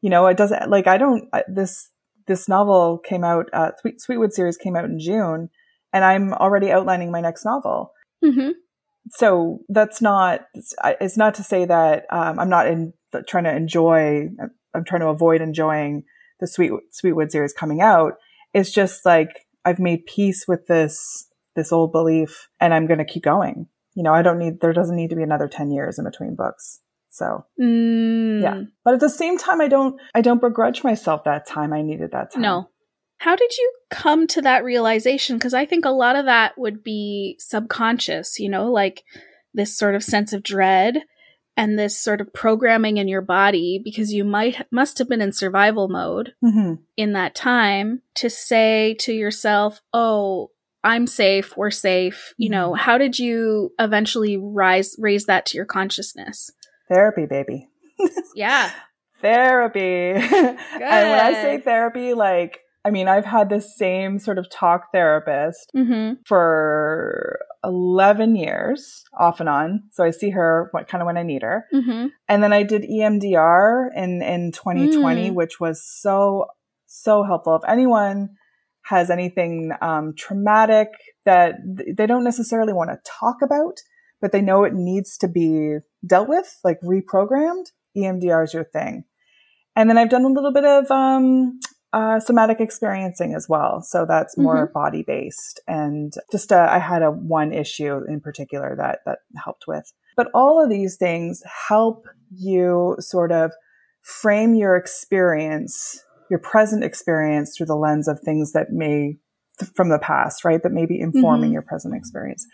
you 0.00 0.08
know 0.08 0.26
it 0.28 0.36
doesn't 0.36 0.70
like 0.70 0.86
i 0.86 0.96
don't 0.96 1.28
this 1.48 1.90
this 2.26 2.48
novel 2.48 2.98
came 2.98 3.24
out 3.24 3.46
uh, 3.52 3.72
Sweet, 3.80 4.00
sweetwood 4.00 4.32
series 4.32 4.56
came 4.56 4.76
out 4.76 4.84
in 4.84 5.00
june 5.00 5.50
and 5.92 6.04
i'm 6.04 6.32
already 6.34 6.70
outlining 6.70 7.10
my 7.10 7.20
next 7.20 7.44
novel 7.44 7.92
mm-hmm. 8.24 8.50
So 9.10 9.60
that's 9.68 10.02
not 10.02 10.46
it's 11.00 11.16
not 11.16 11.34
to 11.34 11.42
say 11.42 11.64
that 11.64 12.06
um, 12.10 12.38
i'm 12.38 12.50
not 12.50 12.66
in 12.66 12.92
trying 13.26 13.44
to 13.44 13.54
enjoy 13.54 14.28
I'm 14.74 14.84
trying 14.84 15.00
to 15.00 15.08
avoid 15.08 15.40
enjoying 15.40 16.04
the 16.40 16.46
Sweet 16.46 16.72
Sweetwood 16.90 17.30
series 17.30 17.52
coming 17.52 17.80
out. 17.80 18.14
It's 18.54 18.70
just 18.70 19.04
like 19.04 19.46
I've 19.64 19.78
made 19.78 20.06
peace 20.06 20.46
with 20.46 20.66
this 20.66 21.28
this 21.56 21.72
old 21.72 21.92
belief, 21.92 22.48
and 22.60 22.72
I'm 22.72 22.86
going 22.86 22.98
to 22.98 23.04
keep 23.04 23.24
going. 23.24 23.66
You 23.94 24.02
know, 24.02 24.14
I 24.14 24.22
don't 24.22 24.38
need 24.38 24.60
there 24.60 24.72
doesn't 24.72 24.96
need 24.96 25.10
to 25.10 25.16
be 25.16 25.22
another 25.22 25.48
ten 25.48 25.70
years 25.70 25.98
in 25.98 26.04
between 26.04 26.34
books. 26.34 26.80
So 27.10 27.44
mm. 27.60 28.42
yeah, 28.42 28.62
but 28.84 28.94
at 28.94 29.00
the 29.00 29.10
same 29.10 29.36
time, 29.36 29.60
I 29.60 29.68
don't 29.68 30.00
I 30.14 30.20
don't 30.20 30.40
begrudge 30.40 30.84
myself 30.84 31.24
that 31.24 31.46
time 31.46 31.72
I 31.72 31.82
needed 31.82 32.12
that 32.12 32.32
time. 32.32 32.42
No. 32.42 32.69
How 33.20 33.36
did 33.36 33.54
you 33.58 33.72
come 33.90 34.26
to 34.28 34.40
that 34.40 34.64
realization? 34.64 35.36
Because 35.36 35.52
I 35.52 35.66
think 35.66 35.84
a 35.84 35.90
lot 35.90 36.16
of 36.16 36.24
that 36.24 36.56
would 36.56 36.82
be 36.82 37.36
subconscious. 37.38 38.40
You 38.40 38.48
know, 38.48 38.72
like 38.72 39.04
this 39.52 39.76
sort 39.76 39.94
of 39.94 40.02
sense 40.02 40.32
of 40.32 40.42
dread 40.42 41.02
and 41.54 41.78
this 41.78 42.00
sort 42.00 42.22
of 42.22 42.32
programming 42.32 42.96
in 42.96 43.08
your 43.08 43.20
body 43.20 43.78
because 43.84 44.10
you 44.10 44.24
might 44.24 44.66
must 44.72 44.96
have 44.96 45.08
been 45.10 45.20
in 45.20 45.32
survival 45.32 45.86
mode 45.86 46.32
mm-hmm. 46.42 46.76
in 46.96 47.12
that 47.12 47.34
time 47.34 48.00
to 48.14 48.30
say 48.30 48.96
to 49.00 49.12
yourself, 49.12 49.82
"Oh, 49.92 50.50
I'm 50.82 51.06
safe, 51.06 51.58
we're 51.58 51.70
safe." 51.70 52.14
Mm-hmm. 52.14 52.42
You 52.42 52.48
know, 52.48 52.72
how 52.72 52.96
did 52.96 53.18
you 53.18 53.74
eventually 53.78 54.38
rise 54.38 54.96
raise 54.98 55.26
that 55.26 55.44
to 55.46 55.58
your 55.58 55.66
consciousness? 55.66 56.50
Therapy, 56.88 57.26
baby. 57.26 57.68
yeah. 58.34 58.72
Therapy. 59.20 59.80
and 60.14 60.56
when 60.72 61.20
I 61.20 61.32
say 61.34 61.60
therapy, 61.60 62.14
like 62.14 62.60
I 62.84 62.90
mean, 62.90 63.08
I've 63.08 63.26
had 63.26 63.50
the 63.50 63.60
same 63.60 64.18
sort 64.18 64.38
of 64.38 64.48
talk 64.50 64.90
therapist 64.92 65.70
mm-hmm. 65.76 66.14
for 66.24 67.40
11 67.62 68.36
years 68.36 69.04
off 69.18 69.40
and 69.40 69.48
on. 69.48 69.82
So 69.92 70.02
I 70.02 70.10
see 70.10 70.30
her 70.30 70.68
what 70.72 70.88
kind 70.88 71.02
of 71.02 71.06
when 71.06 71.18
I 71.18 71.22
need 71.22 71.42
her. 71.42 71.66
Mm-hmm. 71.74 72.06
And 72.28 72.42
then 72.42 72.52
I 72.52 72.62
did 72.62 72.82
EMDR 72.82 73.88
in, 73.94 74.22
in 74.22 74.52
2020, 74.52 75.30
mm. 75.30 75.34
which 75.34 75.60
was 75.60 75.84
so, 75.84 76.46
so 76.86 77.22
helpful. 77.22 77.56
If 77.56 77.68
anyone 77.68 78.30
has 78.84 79.10
anything 79.10 79.72
um, 79.82 80.14
traumatic 80.16 80.88
that 81.26 81.56
they 81.96 82.06
don't 82.06 82.24
necessarily 82.24 82.72
want 82.72 82.90
to 82.90 82.98
talk 83.04 83.36
about, 83.42 83.78
but 84.22 84.32
they 84.32 84.40
know 84.40 84.64
it 84.64 84.74
needs 84.74 85.18
to 85.18 85.28
be 85.28 85.76
dealt 86.06 86.28
with, 86.28 86.58
like 86.64 86.80
reprogrammed, 86.80 87.66
EMDR 87.96 88.44
is 88.44 88.54
your 88.54 88.64
thing. 88.64 89.04
And 89.76 89.88
then 89.88 89.98
I've 89.98 90.10
done 90.10 90.24
a 90.24 90.28
little 90.28 90.52
bit 90.52 90.64
of 90.64 90.90
um, 90.90 91.60
uh, 91.92 92.20
somatic 92.20 92.60
experiencing 92.60 93.34
as 93.34 93.48
well. 93.48 93.82
So 93.82 94.06
that's 94.06 94.38
more 94.38 94.66
mm-hmm. 94.66 94.72
body 94.72 95.02
based. 95.02 95.60
And 95.66 96.12
just 96.30 96.52
uh, 96.52 96.68
I 96.70 96.78
had 96.78 97.02
a 97.02 97.10
one 97.10 97.52
issue 97.52 98.00
in 98.08 98.20
particular 98.20 98.76
that 98.76 99.00
that 99.06 99.18
helped 99.42 99.64
with. 99.66 99.92
But 100.16 100.28
all 100.34 100.62
of 100.62 100.70
these 100.70 100.96
things 100.96 101.42
help 101.68 102.04
you 102.30 102.96
sort 103.00 103.32
of 103.32 103.52
frame 104.02 104.54
your 104.54 104.76
experience, 104.76 106.02
your 106.30 106.38
present 106.38 106.84
experience 106.84 107.56
through 107.56 107.66
the 107.66 107.76
lens 107.76 108.06
of 108.06 108.20
things 108.20 108.52
that 108.52 108.70
may 108.70 109.16
from 109.74 109.88
the 109.88 109.98
past, 109.98 110.44
right? 110.44 110.62
That 110.62 110.72
may 110.72 110.86
be 110.86 111.00
informing 111.00 111.48
mm-hmm. 111.48 111.54
your 111.54 111.62
present 111.62 111.94
experience. 111.94 112.46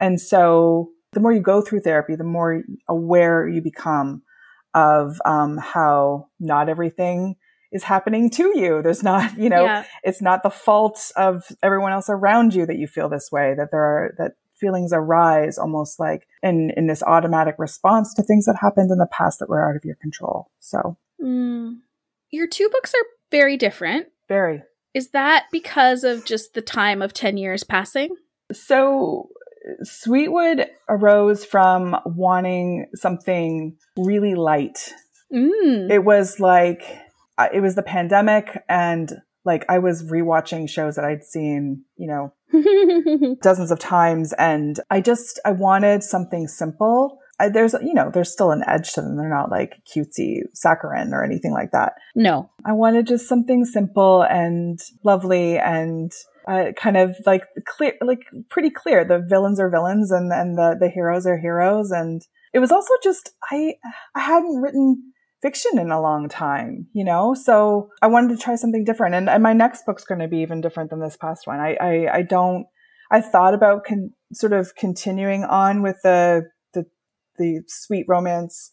And 0.00 0.20
so 0.20 0.90
the 1.12 1.20
more 1.20 1.32
you 1.32 1.40
go 1.40 1.60
through 1.60 1.80
therapy, 1.80 2.14
the 2.14 2.24
more 2.24 2.62
aware 2.88 3.48
you 3.48 3.62
become 3.62 4.22
of 4.74 5.20
um, 5.24 5.58
how 5.58 6.28
not 6.40 6.68
everything 6.68 7.36
is 7.72 7.82
happening 7.82 8.30
to 8.30 8.52
you. 8.54 8.82
There's 8.82 9.02
not, 9.02 9.36
you 9.38 9.48
know, 9.48 9.64
yeah. 9.64 9.84
it's 10.04 10.22
not 10.22 10.42
the 10.42 10.50
fault 10.50 11.10
of 11.16 11.44
everyone 11.62 11.92
else 11.92 12.08
around 12.08 12.54
you 12.54 12.66
that 12.66 12.78
you 12.78 12.86
feel 12.86 13.08
this 13.08 13.30
way, 13.32 13.54
that 13.56 13.70
there 13.72 13.82
are, 13.82 14.14
that 14.18 14.32
feelings 14.60 14.92
arise 14.92 15.58
almost 15.58 15.98
like 15.98 16.28
in, 16.42 16.70
in 16.76 16.86
this 16.86 17.02
automatic 17.02 17.56
response 17.58 18.14
to 18.14 18.22
things 18.22 18.44
that 18.44 18.56
happened 18.60 18.90
in 18.90 18.98
the 18.98 19.08
past 19.10 19.40
that 19.40 19.48
were 19.48 19.68
out 19.68 19.74
of 19.74 19.84
your 19.84 19.96
control. 19.96 20.50
So, 20.60 20.96
mm. 21.20 21.78
your 22.30 22.46
two 22.46 22.68
books 22.70 22.94
are 22.94 23.06
very 23.30 23.56
different. 23.56 24.06
Very. 24.28 24.62
Is 24.94 25.10
that 25.10 25.46
because 25.50 26.04
of 26.04 26.24
just 26.24 26.54
the 26.54 26.62
time 26.62 27.02
of 27.02 27.12
10 27.12 27.38
years 27.38 27.64
passing? 27.64 28.14
So, 28.52 29.30
Sweetwood 29.82 30.66
arose 30.88 31.44
from 31.44 31.96
wanting 32.04 32.86
something 32.94 33.76
really 33.96 34.34
light. 34.34 34.92
Mm. 35.32 35.90
It 35.90 36.04
was 36.04 36.38
like, 36.38 36.84
it 37.46 37.60
was 37.60 37.74
the 37.74 37.82
pandemic 37.82 38.62
and 38.68 39.12
like 39.44 39.64
I 39.68 39.78
was 39.78 40.04
rewatching 40.04 40.68
shows 40.68 40.96
that 40.96 41.04
I'd 41.04 41.24
seen, 41.24 41.84
you 41.96 42.06
know, 42.06 43.36
dozens 43.42 43.70
of 43.70 43.78
times. 43.78 44.32
And 44.34 44.78
I 44.90 45.00
just, 45.00 45.40
I 45.44 45.52
wanted 45.52 46.02
something 46.02 46.46
simple. 46.46 47.18
I, 47.40 47.48
there's, 47.48 47.74
you 47.82 47.94
know, 47.94 48.10
there's 48.12 48.30
still 48.30 48.52
an 48.52 48.62
edge 48.68 48.92
to 48.92 49.02
them. 49.02 49.16
They're 49.16 49.28
not 49.28 49.50
like 49.50 49.82
cutesy 49.84 50.42
saccharine 50.54 51.12
or 51.12 51.24
anything 51.24 51.52
like 51.52 51.72
that. 51.72 51.94
No. 52.14 52.50
I 52.64 52.72
wanted 52.72 53.06
just 53.06 53.28
something 53.28 53.64
simple 53.64 54.22
and 54.22 54.78
lovely 55.02 55.58
and 55.58 56.12
uh, 56.46 56.66
kind 56.76 56.96
of 56.96 57.16
like 57.26 57.44
clear, 57.66 57.94
like 58.00 58.20
pretty 58.48 58.70
clear. 58.70 59.04
The 59.04 59.18
villains 59.18 59.58
are 59.58 59.70
villains 59.70 60.12
and, 60.12 60.32
and 60.32 60.56
the, 60.56 60.76
the 60.78 60.88
heroes 60.88 61.26
are 61.26 61.38
heroes. 61.38 61.90
And 61.90 62.22
it 62.52 62.60
was 62.60 62.70
also 62.70 62.92
just, 63.02 63.30
I, 63.50 63.74
I 64.14 64.20
hadn't 64.20 64.60
written 64.60 65.12
fiction 65.42 65.78
in 65.78 65.90
a 65.90 66.00
long 66.00 66.28
time, 66.28 66.86
you 66.92 67.04
know? 67.04 67.34
So 67.34 67.90
I 68.00 68.06
wanted 68.06 68.36
to 68.36 68.42
try 68.42 68.54
something 68.54 68.84
different. 68.84 69.14
And, 69.16 69.28
and 69.28 69.42
my 69.42 69.52
next 69.52 69.84
book's 69.84 70.04
going 70.04 70.20
to 70.20 70.28
be 70.28 70.38
even 70.38 70.60
different 70.60 70.90
than 70.90 71.00
this 71.00 71.16
past 71.16 71.46
one. 71.46 71.58
I, 71.58 71.74
I, 71.80 72.16
I 72.18 72.22
don't, 72.22 72.66
I 73.10 73.20
thought 73.20 73.52
about 73.52 73.84
con- 73.84 74.12
sort 74.32 74.52
of 74.52 74.74
continuing 74.76 75.44
on 75.44 75.82
with 75.82 75.96
the, 76.02 76.48
the, 76.72 76.86
the 77.38 77.62
sweet 77.66 78.06
romance 78.08 78.72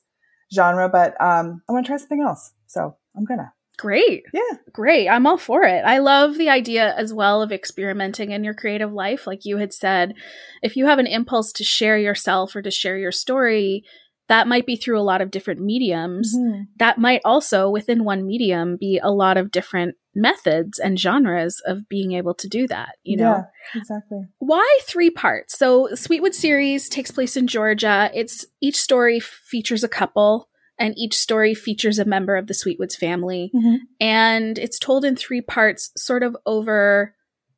genre, 0.53 0.87
but, 0.87 1.19
um, 1.19 1.61
I 1.67 1.73
want 1.73 1.85
to 1.85 1.89
try 1.89 1.97
something 1.97 2.21
else. 2.21 2.53
So 2.67 2.95
I'm 3.17 3.25
gonna. 3.25 3.51
Great. 3.77 4.23
Yeah. 4.33 4.57
Great. 4.73 5.07
I'm 5.07 5.25
all 5.25 5.37
for 5.37 5.63
it. 5.63 5.83
I 5.85 5.99
love 5.99 6.37
the 6.37 6.49
idea 6.49 6.93
as 6.97 7.13
well 7.13 7.41
of 7.41 7.53
experimenting 7.53 8.31
in 8.31 8.43
your 8.43 8.53
creative 8.53 8.91
life. 8.91 9.25
Like 9.25 9.45
you 9.45 9.55
had 9.55 9.71
said, 9.71 10.15
if 10.61 10.75
you 10.75 10.85
have 10.85 10.99
an 10.99 11.07
impulse 11.07 11.53
to 11.53 11.63
share 11.63 11.97
yourself 11.97 12.57
or 12.57 12.61
to 12.61 12.71
share 12.71 12.97
your 12.97 13.13
story, 13.13 13.85
that 14.29 14.47
might 14.47 14.65
be 14.65 14.75
through 14.75 14.99
a 14.99 15.01
lot 15.01 15.21
of 15.21 15.31
different 15.31 15.59
mediums. 15.59 16.35
Mm-hmm. 16.37 16.61
That 16.77 16.97
might 16.99 17.21
also, 17.25 17.69
within 17.69 18.03
one 18.03 18.25
medium, 18.25 18.77
be 18.77 18.99
a 19.01 19.11
lot 19.11 19.37
of 19.37 19.51
different 19.51 19.95
methods 20.15 20.79
and 20.79 20.99
genres 20.99 21.61
of 21.65 21.89
being 21.89 22.13
able 22.13 22.35
to 22.35 22.47
do 22.47 22.67
that, 22.67 22.95
you 23.03 23.17
know? 23.17 23.43
Yeah, 23.75 23.79
exactly. 23.81 24.27
Why 24.37 24.79
three 24.83 25.09
parts? 25.09 25.57
So, 25.57 25.89
Sweetwood 25.95 26.35
series 26.35 26.87
takes 26.87 27.11
place 27.11 27.35
in 27.35 27.47
Georgia. 27.47 28.11
It's 28.13 28.45
each 28.61 28.77
story 28.77 29.19
features 29.19 29.83
a 29.83 29.89
couple 29.89 30.47
and 30.77 30.97
each 30.97 31.17
story 31.17 31.55
features 31.55 31.99
a 31.99 32.05
member 32.05 32.37
of 32.37 32.47
the 32.47 32.53
Sweetwoods 32.53 32.95
family. 32.95 33.51
Mm-hmm. 33.53 33.75
And 33.99 34.57
it's 34.57 34.79
told 34.79 35.05
in 35.05 35.15
three 35.15 35.41
parts, 35.41 35.91
sort 35.97 36.23
of 36.23 36.37
over 36.45 37.15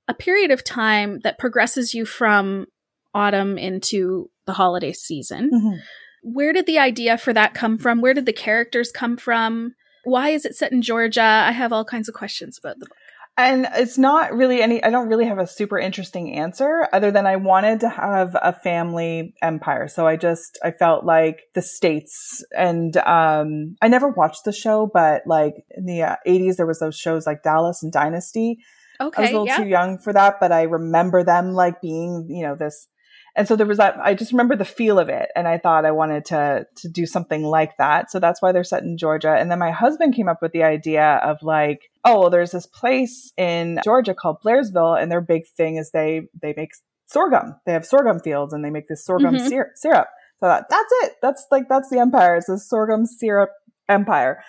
a 0.07 0.13
period 0.13 0.51
of 0.51 0.63
time 0.63 1.19
that 1.19 1.37
progresses 1.37 1.93
you 1.93 2.05
from 2.05 2.65
autumn 3.13 3.57
into 3.57 4.29
the 4.45 4.53
holiday 4.53 4.93
season. 4.93 5.51
Mm-hmm. 5.53 5.77
Where 6.21 6.53
did 6.53 6.65
the 6.65 6.79
idea 6.79 7.17
for 7.17 7.33
that 7.33 7.53
come 7.53 7.77
from? 7.77 8.01
Where 8.01 8.13
did 8.13 8.25
the 8.25 8.33
characters 8.33 8.91
come 8.91 9.17
from? 9.17 9.75
Why 10.03 10.29
is 10.29 10.45
it 10.45 10.55
set 10.55 10.71
in 10.71 10.81
Georgia? 10.81 11.21
I 11.21 11.51
have 11.51 11.73
all 11.73 11.85
kinds 11.85 12.07
of 12.07 12.15
questions 12.15 12.57
about 12.57 12.79
the 12.79 12.85
book. 12.85 12.97
And 13.37 13.67
it's 13.75 13.97
not 13.97 14.33
really 14.33 14.61
any, 14.61 14.83
I 14.83 14.89
don't 14.89 15.07
really 15.07 15.25
have 15.25 15.39
a 15.39 15.47
super 15.47 15.79
interesting 15.79 16.33
answer 16.35 16.87
other 16.91 17.11
than 17.11 17.25
I 17.25 17.37
wanted 17.37 17.79
to 17.79 17.89
have 17.89 18.35
a 18.39 18.51
family 18.51 19.33
empire. 19.41 19.87
So 19.87 20.05
I 20.05 20.17
just, 20.17 20.59
I 20.63 20.71
felt 20.71 21.05
like 21.05 21.43
the 21.55 21.61
states 21.61 22.43
and, 22.55 22.95
um, 22.97 23.77
I 23.81 23.87
never 23.87 24.09
watched 24.09 24.43
the 24.43 24.51
show, 24.51 24.89
but 24.93 25.23
like 25.25 25.55
in 25.71 25.85
the 25.85 26.03
uh, 26.03 26.15
80s, 26.27 26.57
there 26.57 26.67
was 26.67 26.79
those 26.79 26.97
shows 26.97 27.25
like 27.25 27.41
Dallas 27.41 27.81
and 27.81 27.91
Dynasty. 27.91 28.59
Okay. 28.99 29.17
I 29.17 29.21
was 29.21 29.29
a 29.29 29.33
little 29.33 29.47
yeah. 29.47 29.57
too 29.57 29.69
young 29.69 29.97
for 29.97 30.11
that, 30.13 30.39
but 30.39 30.51
I 30.51 30.63
remember 30.63 31.23
them 31.23 31.53
like 31.53 31.81
being, 31.81 32.27
you 32.29 32.43
know, 32.43 32.55
this 32.55 32.87
and 33.35 33.47
so 33.47 33.55
there 33.55 33.67
was 33.67 33.77
that 33.77 33.97
i 34.03 34.13
just 34.13 34.31
remember 34.31 34.55
the 34.55 34.65
feel 34.65 34.99
of 34.99 35.09
it 35.09 35.29
and 35.35 35.47
i 35.47 35.57
thought 35.57 35.85
i 35.85 35.91
wanted 35.91 36.25
to 36.25 36.65
to 36.75 36.87
do 36.87 37.05
something 37.05 37.43
like 37.43 37.77
that. 37.77 38.11
So 38.11 38.19
that's 38.19 38.41
why 38.41 38.51
they're 38.51 38.63
set 38.63 38.83
in 38.83 38.97
georgia. 38.97 39.35
And 39.37 39.49
then 39.49 39.59
my 39.59 39.71
husband 39.71 40.15
came 40.15 40.27
up 40.27 40.41
with 40.41 40.51
the 40.51 40.63
idea 40.63 41.21
of 41.23 41.41
like 41.41 41.89
oh 42.05 42.21
well 42.21 42.29
there's 42.29 42.51
this 42.51 42.65
place 42.65 43.31
in 43.37 43.79
georgia 43.83 44.13
called 44.13 44.37
blairsville 44.43 45.01
and 45.01 45.11
their 45.11 45.21
big 45.21 45.47
thing 45.47 45.77
is 45.77 45.91
they 45.91 46.27
they 46.41 46.53
make 46.55 46.71
sorghum. 47.11 47.55
They 47.65 47.73
have 47.73 47.85
sorghum 47.85 48.19
fields 48.19 48.53
and 48.53 48.63
they 48.63 48.69
make 48.69 48.87
this 48.87 49.05
sorghum 49.05 49.35
mm-hmm. 49.35 49.47
syrup, 49.47 49.71
syrup. 49.75 50.07
So 50.39 50.47
that, 50.47 50.65
that's 50.69 50.91
it. 51.03 51.13
That's 51.21 51.45
like 51.51 51.63
that's 51.69 51.89
the 51.89 51.99
empire. 51.99 52.35
It's 52.35 52.49
a 52.49 52.57
sorghum 52.57 53.05
syrup 53.05 53.51
empire. 53.87 54.43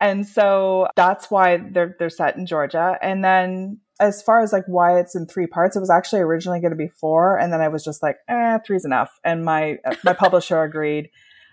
And 0.00 0.26
so 0.26 0.88
that's 0.96 1.30
why 1.30 1.58
they're 1.58 1.94
they're 1.98 2.10
set 2.10 2.36
in 2.36 2.46
Georgia. 2.46 2.98
And 3.02 3.24
then 3.24 3.80
as 4.00 4.22
far 4.22 4.40
as 4.40 4.52
like 4.52 4.64
why 4.66 4.98
it's 4.98 5.14
in 5.14 5.26
three 5.26 5.46
parts, 5.46 5.76
it 5.76 5.80
was 5.80 5.90
actually 5.90 6.20
originally 6.20 6.60
going 6.60 6.70
to 6.70 6.76
be 6.76 6.88
four, 6.88 7.36
and 7.36 7.52
then 7.52 7.60
I 7.60 7.68
was 7.68 7.84
just 7.84 8.02
like, 8.02 8.16
eh, 8.28 8.58
three's 8.66 8.84
enough. 8.84 9.18
And 9.24 9.44
my 9.44 9.78
my 10.04 10.12
publisher 10.18 10.62
agreed. 10.62 11.10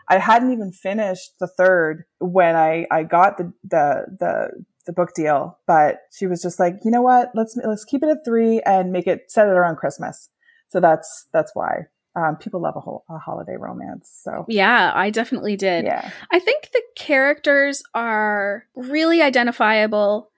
I 0.08 0.19
hadn't 0.19 0.53
even 0.53 0.71
finished 0.71 1.31
the 1.39 1.47
third 1.47 2.05
when 2.19 2.55
I 2.55 2.86
I 2.91 3.03
got 3.03 3.38
the 3.38 3.53
the 3.63 4.05
the 4.19 4.65
the 4.86 4.93
book 4.93 5.13
deal, 5.15 5.60
but 5.65 6.01
she 6.12 6.27
was 6.27 6.41
just 6.41 6.60
like, 6.60 6.75
you 6.84 6.91
know 6.91 7.01
what, 7.01 7.31
let's 7.34 7.58
let's 7.65 7.86
keep 7.86 8.03
it 8.03 8.10
at 8.10 8.23
three 8.23 8.62
and 8.65 8.91
make 8.91 9.08
it 9.08 9.31
set 9.31 9.47
it 9.47 9.51
around 9.51 9.77
Christmas. 9.77 10.29
So 10.69 10.79
that's 10.79 11.27
that's 11.34 11.51
why. 11.53 11.88
Um, 12.17 12.38
people 12.38 12.62
love 12.62 12.77
a, 12.77 12.79
whole, 12.79 13.03
a 13.10 13.17
holiday 13.17 13.58
romance. 13.60 14.10
So 14.23 14.45
yeah, 14.47 14.93
I 14.95 15.10
definitely 15.10 15.58
did. 15.58 15.84
Yeah, 15.84 16.12
I 16.31 16.39
think 16.39 16.69
the 16.71 16.81
characters 16.95 17.84
are 17.93 18.65
really 18.73 19.21
identifiable 19.21 20.31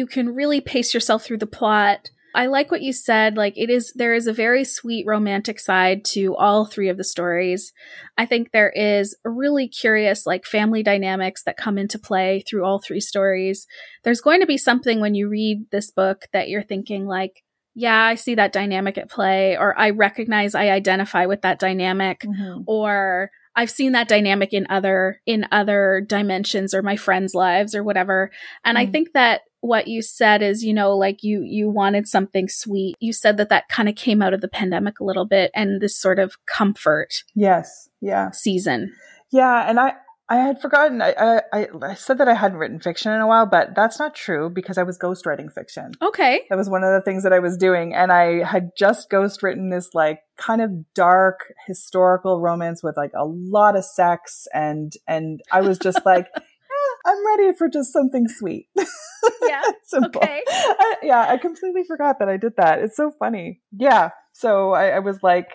you 0.00 0.06
can 0.06 0.34
really 0.34 0.62
pace 0.62 0.94
yourself 0.94 1.22
through 1.22 1.38
the 1.38 1.46
plot. 1.46 2.10
I 2.34 2.46
like 2.46 2.70
what 2.70 2.80
you 2.80 2.92
said. 2.92 3.36
Like, 3.36 3.54
it 3.56 3.68
is, 3.68 3.92
there 3.94 4.14
is 4.14 4.26
a 4.26 4.32
very 4.32 4.64
sweet 4.64 5.04
romantic 5.06 5.60
side 5.60 6.04
to 6.12 6.34
all 6.36 6.64
three 6.64 6.88
of 6.88 6.96
the 6.96 7.04
stories. 7.04 7.72
I 8.16 8.24
think 8.24 8.50
there 8.50 8.70
is 8.70 9.16
really 9.24 9.68
curious, 9.68 10.26
like, 10.26 10.46
family 10.46 10.82
dynamics 10.82 11.42
that 11.44 11.56
come 11.56 11.76
into 11.76 11.98
play 11.98 12.42
through 12.48 12.64
all 12.64 12.78
three 12.78 13.00
stories. 13.00 13.66
There's 14.04 14.22
going 14.22 14.40
to 14.40 14.46
be 14.46 14.56
something 14.56 15.00
when 15.00 15.14
you 15.14 15.28
read 15.28 15.66
this 15.70 15.90
book 15.90 16.22
that 16.32 16.48
you're 16.48 16.62
thinking, 16.62 17.06
like, 17.06 17.42
yeah, 17.74 18.00
I 18.02 18.14
see 18.14 18.36
that 18.36 18.52
dynamic 18.52 18.96
at 18.96 19.10
play, 19.10 19.56
or 19.56 19.78
I 19.78 19.90
recognize, 19.90 20.54
I 20.54 20.70
identify 20.70 21.26
with 21.26 21.42
that 21.42 21.58
dynamic, 21.58 22.20
mm-hmm. 22.20 22.62
or 22.66 23.30
I've 23.56 23.70
seen 23.70 23.92
that 23.92 24.08
dynamic 24.08 24.52
in 24.52 24.66
other 24.70 25.20
in 25.26 25.46
other 25.50 26.04
dimensions 26.06 26.72
or 26.74 26.82
my 26.82 26.96
friends' 26.96 27.34
lives 27.34 27.74
or 27.74 27.82
whatever. 27.82 28.30
And 28.64 28.78
mm. 28.78 28.80
I 28.80 28.86
think 28.86 29.08
that 29.14 29.42
what 29.60 29.88
you 29.88 30.02
said 30.02 30.42
is, 30.42 30.64
you 30.64 30.74
know, 30.74 30.96
like 30.96 31.22
you 31.22 31.42
you 31.42 31.70
wanted 31.70 32.08
something 32.08 32.48
sweet. 32.48 32.96
You 33.00 33.12
said 33.12 33.36
that 33.36 33.48
that 33.50 33.68
kind 33.68 33.88
of 33.88 33.94
came 33.94 34.22
out 34.22 34.34
of 34.34 34.40
the 34.40 34.48
pandemic 34.48 35.00
a 35.00 35.04
little 35.04 35.26
bit 35.26 35.50
and 35.54 35.80
this 35.80 35.98
sort 35.98 36.18
of 36.18 36.34
comfort. 36.46 37.24
Yes. 37.34 37.88
Yeah. 38.00 38.30
Season. 38.30 38.92
Yeah, 39.30 39.68
and 39.68 39.78
I 39.78 39.94
I 40.30 40.36
had 40.36 40.60
forgotten. 40.60 41.02
I, 41.02 41.42
I, 41.52 41.66
I 41.82 41.94
said 41.94 42.18
that 42.18 42.28
I 42.28 42.34
hadn't 42.34 42.58
written 42.58 42.78
fiction 42.78 43.10
in 43.10 43.20
a 43.20 43.26
while, 43.26 43.46
but 43.46 43.74
that's 43.74 43.98
not 43.98 44.14
true 44.14 44.48
because 44.48 44.78
I 44.78 44.84
was 44.84 44.96
ghostwriting 44.96 45.52
fiction. 45.52 45.90
Okay. 46.00 46.42
That 46.48 46.56
was 46.56 46.70
one 46.70 46.84
of 46.84 46.92
the 46.92 47.00
things 47.00 47.24
that 47.24 47.32
I 47.32 47.40
was 47.40 47.56
doing. 47.56 47.96
And 47.96 48.12
I 48.12 48.44
had 48.44 48.70
just 48.78 49.10
ghostwritten 49.10 49.72
this 49.72 49.90
like 49.92 50.20
kind 50.36 50.62
of 50.62 50.70
dark 50.94 51.52
historical 51.66 52.40
romance 52.40 52.80
with 52.80 52.96
like 52.96 53.10
a 53.16 53.24
lot 53.24 53.76
of 53.76 53.84
sex. 53.84 54.46
And, 54.54 54.92
and 55.08 55.40
I 55.50 55.62
was 55.62 55.80
just 55.80 56.06
like, 56.06 56.28
I'm 57.04 57.26
ready 57.26 57.56
for 57.56 57.68
just 57.68 57.92
something 57.92 58.28
sweet. 58.28 58.68
Yeah. 59.46 59.62
Simple. 59.84 60.22
Okay. 60.22 60.42
I, 60.48 60.94
yeah. 61.02 61.26
I 61.28 61.36
completely 61.36 61.82
forgot 61.84 62.18
that 62.20 62.30
I 62.30 62.38
did 62.38 62.54
that. 62.56 62.78
It's 62.78 62.96
so 62.96 63.12
funny. 63.18 63.60
Yeah. 63.70 64.10
So 64.32 64.72
I, 64.72 64.88
I 64.90 64.98
was 65.00 65.18
like, 65.22 65.48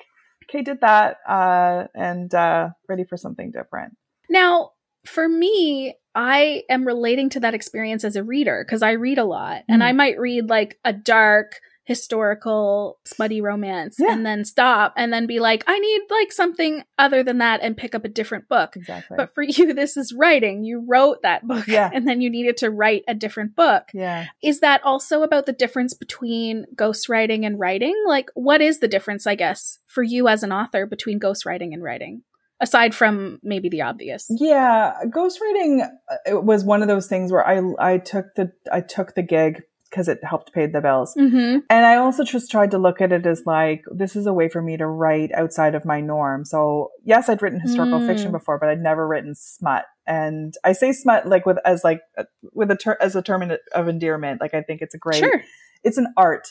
okay, 0.48 0.62
did 0.62 0.82
that, 0.82 1.18
uh, 1.28 1.86
and, 1.96 2.32
uh, 2.34 2.70
ready 2.88 3.06
for 3.06 3.18
something 3.18 3.52
different. 3.52 3.96
Now, 4.30 4.72
for 5.06 5.28
me, 5.28 5.96
I 6.14 6.64
am 6.70 6.86
relating 6.86 7.30
to 7.32 7.40
that 7.42 7.54
experience 7.54 8.04
as 8.04 8.16
a 8.16 8.24
reader 8.24 8.64
because 8.66 8.82
I 8.82 8.92
read 8.92 9.18
a 9.18 9.26
lot 9.26 9.58
mm. 9.58 9.64
and 9.70 9.84
I 9.84 9.92
might 9.92 10.20
read 10.20 10.50
like 10.50 10.80
a 10.86 10.94
dark, 10.94 11.60
historical 11.86 13.00
smutty 13.06 13.42
romance 13.42 13.96
Yeah. 14.00 14.12
and 14.12 14.26
then 14.26 14.44
stop 14.46 14.94
and 14.98 15.14
then 15.14 15.28
be 15.28 15.40
like, 15.40 15.64
I 15.68 15.80
need 15.80 16.02
like 16.10 16.32
something 16.32 16.84
other 17.00 17.24
than 17.24 17.38
that 17.40 17.62
and 17.62 17.78
pick 17.78 17.96
up 17.96 18.04
a 18.06 18.10
different 18.10 18.48
book. 18.50 18.76
Exactly. 18.76 19.18
But 19.18 19.34
for 19.34 19.42
you, 19.48 19.74
this 19.74 19.96
is 19.98 20.14
writing. 20.14 20.64
You 20.64 20.84
wrote 20.88 21.22
that 21.24 21.48
book 21.48 21.68
Yeah. 21.68 21.90
and 21.94 22.08
then 22.08 22.22
you 22.22 22.30
needed 22.30 22.58
to 22.58 22.70
write 22.70 23.04
a 23.08 23.14
different 23.14 23.56
book. 23.56 23.84
yeah. 23.94 24.26
Is 24.44 24.60
that 24.60 24.84
also 24.84 25.24
about 25.24 25.46
the 25.46 25.54
difference 25.54 25.94
between 25.94 26.66
ghostwriting 26.76 27.46
and 27.46 27.60
writing? 27.60 27.96
Like, 28.08 28.30
what 28.36 28.62
is 28.62 28.80
the 28.80 28.88
difference, 28.88 29.26
I 29.26 29.36
guess, 29.36 29.80
for 29.88 30.04
you 30.04 30.28
as 30.28 30.44
an 30.44 30.52
author 30.52 30.86
between 30.86 31.20
ghostwriting 31.20 31.74
and 31.74 31.82
writing? 31.84 32.24
Aside 32.62 32.96
from 32.96 33.40
maybe 33.44 33.68
the 33.68 33.82
obvious. 33.82 34.28
Yeah, 34.30 34.94
ghostwriting 35.08 35.82
uh, 35.84 36.16
it 36.26 36.44
was 36.44 36.64
one 36.64 36.82
of 36.82 36.88
those 36.88 37.08
things 37.08 37.30
where 37.32 37.46
I 37.46 37.62
I 37.80 37.98
took 37.98 38.34
the 38.36 38.54
I 38.72 38.80
took 38.80 39.14
the 39.14 39.24
gig 39.24 39.64
because 39.96 40.10
it 40.10 40.22
helped 40.24 40.52
pay 40.52 40.66
the 40.68 40.82
bills. 40.82 41.16
Mm-hmm. 41.18 41.60
And 41.70 41.86
I 41.86 41.96
also 41.96 42.26
just 42.26 42.52
tried 42.52 42.72
to 42.72 42.78
look 42.78 43.00
at 43.00 43.14
it 43.14 43.26
as 43.26 43.44
like 43.46 43.86
this 43.90 44.18
is 44.18 44.26
a 44.26 44.34
way 44.34 44.50
for 44.50 44.62
me 44.62 44.76
to 44.76 44.86
write 44.86 45.32
outside 45.32 45.74
of 45.74 45.86
my 45.86 46.02
norm. 46.02 46.44
So, 46.44 46.92
yes, 47.06 47.30
I'd 47.30 47.42
written 47.42 47.62
historical 47.62 48.00
Mm. 48.02 48.08
fiction 48.08 48.32
before, 48.34 48.60
but 48.60 48.68
I'd 48.68 48.82
never 48.82 49.08
written 49.08 49.34
smut. 49.36 49.86
And 50.06 50.54
I 50.66 50.74
say 50.74 50.92
smut 50.92 51.28
like 51.28 51.46
with 51.46 51.60
as 51.64 51.86
like 51.86 52.02
uh, 52.18 52.26
with 52.52 52.70
a 52.72 52.76
ter- 52.76 52.98
as 53.00 53.16
a 53.16 53.22
term 53.22 53.50
of 53.74 53.88
endearment. 53.88 54.42
Like 54.42 54.54
I 54.54 54.62
think 54.62 54.82
it's 54.82 54.94
a 54.96 55.00
great 55.00 55.20
Sure. 55.20 55.42
it's 55.86 55.98
an 55.98 56.14
art. 56.18 56.50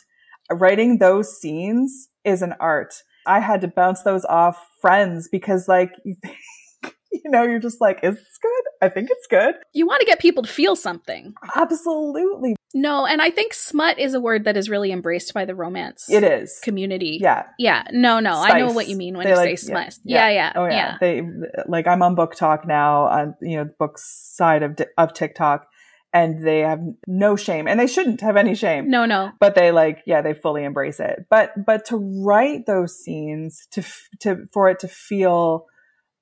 Writing 0.50 0.98
those 0.98 1.38
scenes 1.38 2.08
is 2.24 2.40
an 2.40 2.54
art. 2.60 2.94
I 3.26 3.40
had 3.40 3.60
to 3.60 3.68
bounce 3.68 4.02
those 4.04 4.24
off 4.24 4.56
friends 4.80 5.28
because 5.28 5.68
like 5.68 5.92
you 7.24 7.30
know, 7.30 7.42
you're 7.44 7.58
just 7.60 7.80
like, 7.80 8.00
is 8.02 8.16
this 8.16 8.38
good? 8.42 8.62
I 8.82 8.88
think 8.88 9.08
it's 9.10 9.26
good. 9.26 9.54
You 9.72 9.86
want 9.86 10.00
to 10.00 10.06
get 10.06 10.18
people 10.18 10.42
to 10.42 10.48
feel 10.48 10.76
something. 10.76 11.34
Absolutely. 11.56 12.56
No, 12.74 13.06
and 13.06 13.22
I 13.22 13.30
think 13.30 13.54
smut 13.54 13.98
is 13.98 14.14
a 14.14 14.20
word 14.20 14.44
that 14.44 14.56
is 14.56 14.68
really 14.68 14.90
embraced 14.90 15.32
by 15.32 15.44
the 15.44 15.54
romance 15.54 16.06
It 16.10 16.24
is. 16.24 16.58
community. 16.62 17.18
Yeah. 17.20 17.44
Yeah. 17.58 17.84
No, 17.92 18.18
no. 18.20 18.32
I 18.34 18.58
know 18.58 18.72
what 18.72 18.88
you 18.88 18.96
mean 18.96 19.16
when 19.16 19.24
They 19.24 19.30
you 19.30 19.36
like- 19.36 19.58
say 19.58 19.66
yeah, 19.68 19.70
smut. 19.84 19.98
Yeah, 20.04 20.28
yeah. 20.30 20.52
Oh 20.56 20.64
yeah. 20.66 20.72
yeah. 20.72 20.96
They 21.00 21.22
like 21.68 21.86
I'm 21.86 22.02
on 22.02 22.16
BookTok 22.16 22.66
now 22.66 23.04
on 23.04 23.34
you 23.40 23.58
know 23.58 23.64
the 23.64 23.74
book 23.78 23.98
side 23.98 24.62
of 24.64 24.76
of 24.98 25.14
TikTok 25.14 25.66
and 26.12 26.44
they 26.46 26.60
have 26.60 26.80
no 27.06 27.36
shame 27.36 27.68
and 27.68 27.78
they 27.78 27.86
shouldn't 27.86 28.20
have 28.22 28.36
any 28.36 28.54
shame. 28.56 28.90
No, 28.90 29.06
no. 29.06 29.30
But 29.38 29.54
they 29.54 29.70
like 29.70 29.98
yeah, 30.06 30.20
they 30.22 30.34
fully 30.34 30.64
embrace 30.64 30.98
it. 30.98 31.26
But 31.30 31.52
but 31.64 31.84
to 31.86 31.96
write 32.24 32.66
those 32.66 32.98
scenes 32.98 33.66
to 33.72 33.84
to 34.20 34.46
for 34.52 34.68
it 34.68 34.80
to 34.80 34.88
feel 34.88 35.66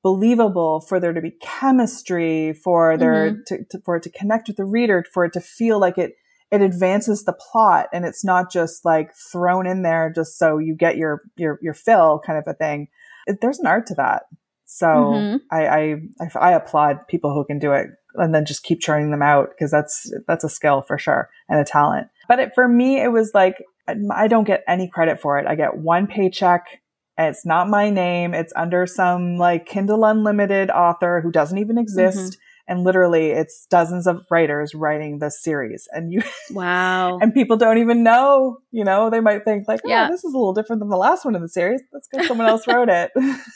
believable 0.02 0.80
for 0.80 0.98
there 0.98 1.12
to 1.12 1.20
be 1.20 1.30
chemistry 1.40 2.52
for 2.52 2.96
there 2.96 3.30
to, 3.46 3.64
to 3.70 3.78
for 3.84 3.96
it 3.96 4.02
to 4.02 4.10
connect 4.10 4.48
with 4.48 4.56
the 4.56 4.64
reader 4.64 5.04
for 5.12 5.24
it 5.24 5.32
to 5.32 5.40
feel 5.40 5.78
like 5.78 5.96
it 5.98 6.14
it 6.50 6.60
advances 6.60 7.24
the 7.24 7.32
plot 7.32 7.86
and 7.92 8.04
it's 8.04 8.24
not 8.24 8.52
just 8.52 8.84
like 8.84 9.10
thrown 9.32 9.66
in 9.66 9.82
there 9.82 10.12
just 10.14 10.38
so 10.38 10.58
you 10.58 10.74
get 10.76 10.96
your 10.96 11.22
your 11.36 11.58
your 11.62 11.72
fill 11.74 12.20
kind 12.26 12.38
of 12.38 12.44
a 12.46 12.54
thing. 12.54 12.88
It- 13.26 13.40
there's 13.40 13.58
an 13.58 13.66
art 13.66 13.86
to 13.86 13.94
that. 13.94 14.24
So 14.64 14.86
Mhm. 14.86 15.40
I, 15.50 15.66
I 15.68 15.96
I 16.38 16.52
applaud 16.52 17.06
people 17.08 17.32
who 17.32 17.44
can 17.44 17.58
do 17.58 17.72
it 17.72 17.88
and 18.16 18.34
then 18.34 18.44
just 18.44 18.64
keep 18.64 18.80
churning 18.80 19.10
them 19.10 19.22
out 19.22 19.50
because 19.50 19.70
that's 19.70 20.12
that's 20.26 20.44
a 20.44 20.48
skill 20.48 20.82
for 20.82 20.98
sure 20.98 21.30
and 21.48 21.60
a 21.60 21.64
talent. 21.64 22.08
But 22.28 22.38
it, 22.40 22.52
for 22.54 22.66
me 22.68 23.00
it 23.00 23.12
was 23.12 23.30
like 23.34 23.62
I 24.10 24.28
don't 24.28 24.44
get 24.44 24.62
any 24.68 24.88
credit 24.88 25.20
for 25.20 25.38
it. 25.38 25.46
I 25.46 25.54
get 25.54 25.76
one 25.78 26.06
paycheck 26.06 26.81
it's 27.18 27.44
not 27.44 27.68
my 27.68 27.90
name. 27.90 28.34
It's 28.34 28.52
under 28.56 28.86
some 28.86 29.36
like 29.36 29.66
Kindle 29.66 30.04
Unlimited 30.04 30.70
author 30.70 31.20
who 31.20 31.30
doesn't 31.30 31.58
even 31.58 31.78
exist. 31.78 32.18
Mm-hmm. 32.32 32.38
And 32.68 32.84
literally 32.84 33.30
it's 33.32 33.66
dozens 33.66 34.06
of 34.06 34.24
writers 34.30 34.72
writing 34.74 35.18
this 35.18 35.42
series 35.42 35.88
and 35.92 36.12
you, 36.12 36.22
Wow. 36.52 37.18
and 37.18 37.34
people 37.34 37.56
don't 37.56 37.78
even 37.78 38.02
know, 38.04 38.58
you 38.70 38.84
know, 38.84 39.10
they 39.10 39.18
might 39.20 39.44
think 39.44 39.66
like, 39.66 39.80
oh, 39.84 39.88
Yeah. 39.88 40.08
this 40.08 40.22
is 40.24 40.32
a 40.32 40.36
little 40.38 40.54
different 40.54 40.78
than 40.80 40.88
the 40.88 40.96
last 40.96 41.24
one 41.24 41.34
in 41.34 41.42
the 41.42 41.48
series. 41.48 41.82
That's 41.92 42.06
because 42.08 42.28
someone 42.28 42.46
else 42.46 42.66
wrote 42.68 42.88
it. 42.88 43.10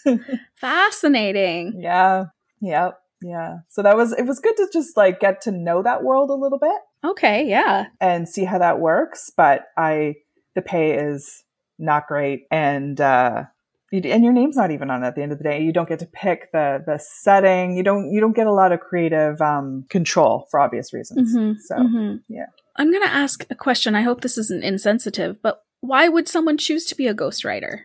Fascinating. 0.56 1.74
yeah. 1.80 2.26
Yep. 2.60 2.98
Yeah. 3.22 3.58
So 3.68 3.82
that 3.82 3.96
was, 3.96 4.12
it 4.12 4.24
was 4.26 4.40
good 4.40 4.56
to 4.56 4.68
just 4.72 4.96
like 4.96 5.20
get 5.20 5.40
to 5.42 5.50
know 5.52 5.82
that 5.82 6.02
world 6.02 6.30
a 6.30 6.34
little 6.34 6.58
bit 6.58 6.76
Okay. 7.04 7.46
Yeah. 7.48 7.86
and 8.00 8.28
see 8.28 8.44
how 8.44 8.58
that 8.58 8.80
works. 8.80 9.30
But 9.34 9.66
I, 9.76 10.16
the 10.54 10.62
pay 10.62 10.92
is 10.98 11.44
not 11.78 12.06
great. 12.06 12.44
And, 12.50 13.00
uh, 13.00 13.44
and 13.92 14.24
your 14.24 14.32
name's 14.32 14.56
not 14.56 14.70
even 14.70 14.90
on 14.90 15.04
it 15.04 15.06
at 15.06 15.14
the 15.14 15.22
end 15.22 15.32
of 15.32 15.38
the 15.38 15.44
day. 15.44 15.62
You 15.62 15.72
don't 15.72 15.88
get 15.88 16.00
to 16.00 16.06
pick 16.06 16.50
the, 16.52 16.82
the 16.84 16.98
setting. 16.98 17.76
You 17.76 17.82
don't, 17.82 18.10
you 18.10 18.20
don't 18.20 18.34
get 18.34 18.46
a 18.46 18.52
lot 18.52 18.72
of 18.72 18.80
creative, 18.80 19.40
um, 19.40 19.84
control 19.88 20.46
for 20.50 20.60
obvious 20.60 20.92
reasons. 20.92 21.36
Mhm, 21.36 21.56
So 21.60 21.76
mhm. 21.76 22.20
yeah. 22.28 22.46
I'm 22.76 22.90
going 22.90 23.02
to 23.04 23.12
ask 23.14 23.46
a 23.48 23.54
question. 23.54 23.94
I 23.94 24.02
hope 24.02 24.20
this 24.20 24.36
isn't 24.36 24.64
insensitive, 24.64 25.40
but 25.40 25.62
why 25.80 26.08
would 26.08 26.28
someone 26.28 26.58
choose 26.58 26.84
to 26.86 26.94
be 26.96 27.06
a 27.06 27.14
ghostwriter? 27.14 27.78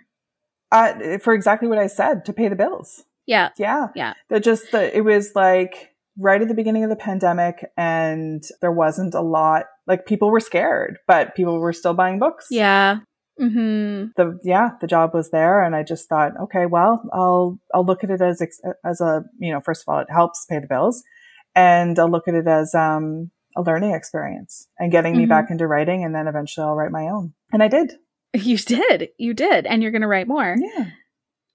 uh, 0.71 1.17
for 1.17 1.34
exactly 1.34 1.67
what 1.67 1.77
I 1.77 1.88
said 1.88 2.23
to 2.25 2.34
pay 2.34 2.47
the 2.47 2.56
bills. 2.56 3.04
Yeah. 3.25 3.49
Yeah. 3.58 3.88
Yeah. 3.95 4.13
That 4.30 4.41
just 4.43 4.71
the 4.71 4.95
it 4.95 5.01
was 5.01 5.32
like 5.36 5.89
right 6.17 6.41
at 6.41 6.47
the 6.47 6.54
beginning 6.54 6.84
of 6.84 6.89
the 6.89 6.95
pandemic 6.95 7.69
and 7.77 8.41
there 8.62 8.71
wasn't 8.71 9.13
a 9.13 9.21
lot 9.21 9.65
like 9.88 10.06
people 10.06 10.32
were 10.32 10.39
scared, 10.39 10.97
but 11.08 11.36
people 11.36 11.60
were 11.60 11.73
still 11.73 11.93
buying 11.93 12.19
books. 12.19 12.47
Yeah. 12.49 12.99
Hmm 13.49 14.06
The 14.15 14.39
yeah, 14.43 14.71
the 14.80 14.88
job 14.88 15.13
was 15.13 15.32
there 15.32 15.63
and 15.63 15.75
I 15.75 15.84
just 15.84 16.08
thought, 16.08 16.34
okay, 16.43 16.65
well, 16.65 17.01
I'll 17.13 17.60
I'll 17.73 17.86
look 17.86 18.04
at 18.04 18.12
it 18.12 18.21
as 18.21 18.41
ex- 18.41 18.62
as 18.86 19.01
a, 19.01 19.23
you 19.39 19.51
know, 19.51 19.60
first 19.62 19.84
of 19.84 19.91
all 19.91 19.99
it 19.99 20.08
helps 20.12 20.45
pay 20.45 20.60
the 20.60 20.67
bills 20.67 21.04
and 21.56 21.97
I'll 21.99 22.10
look 22.10 22.27
at 22.27 22.36
it 22.36 22.47
as 22.47 22.73
um 22.75 23.32
a 23.58 23.62
learning 23.62 23.91
experience 23.93 24.67
and 24.80 24.91
getting 24.91 25.17
me 25.17 25.25
Mhm. 25.25 25.30
back 25.30 25.51
into 25.51 25.67
writing 25.67 26.06
and 26.06 26.15
then 26.15 26.27
eventually 26.27 26.65
I'll 26.65 26.75
write 26.75 26.91
my 26.91 27.08
own. 27.10 27.34
And 27.51 27.62
I 27.62 27.67
did. 27.67 27.97
You 28.34 28.58
did. 28.58 29.10
You 29.17 29.34
did. 29.34 29.65
And 29.65 29.82
you're 29.84 29.91
going 29.91 30.04
to 30.04 30.08
write 30.08 30.27
more. 30.27 30.56
Yeah. 30.58 30.86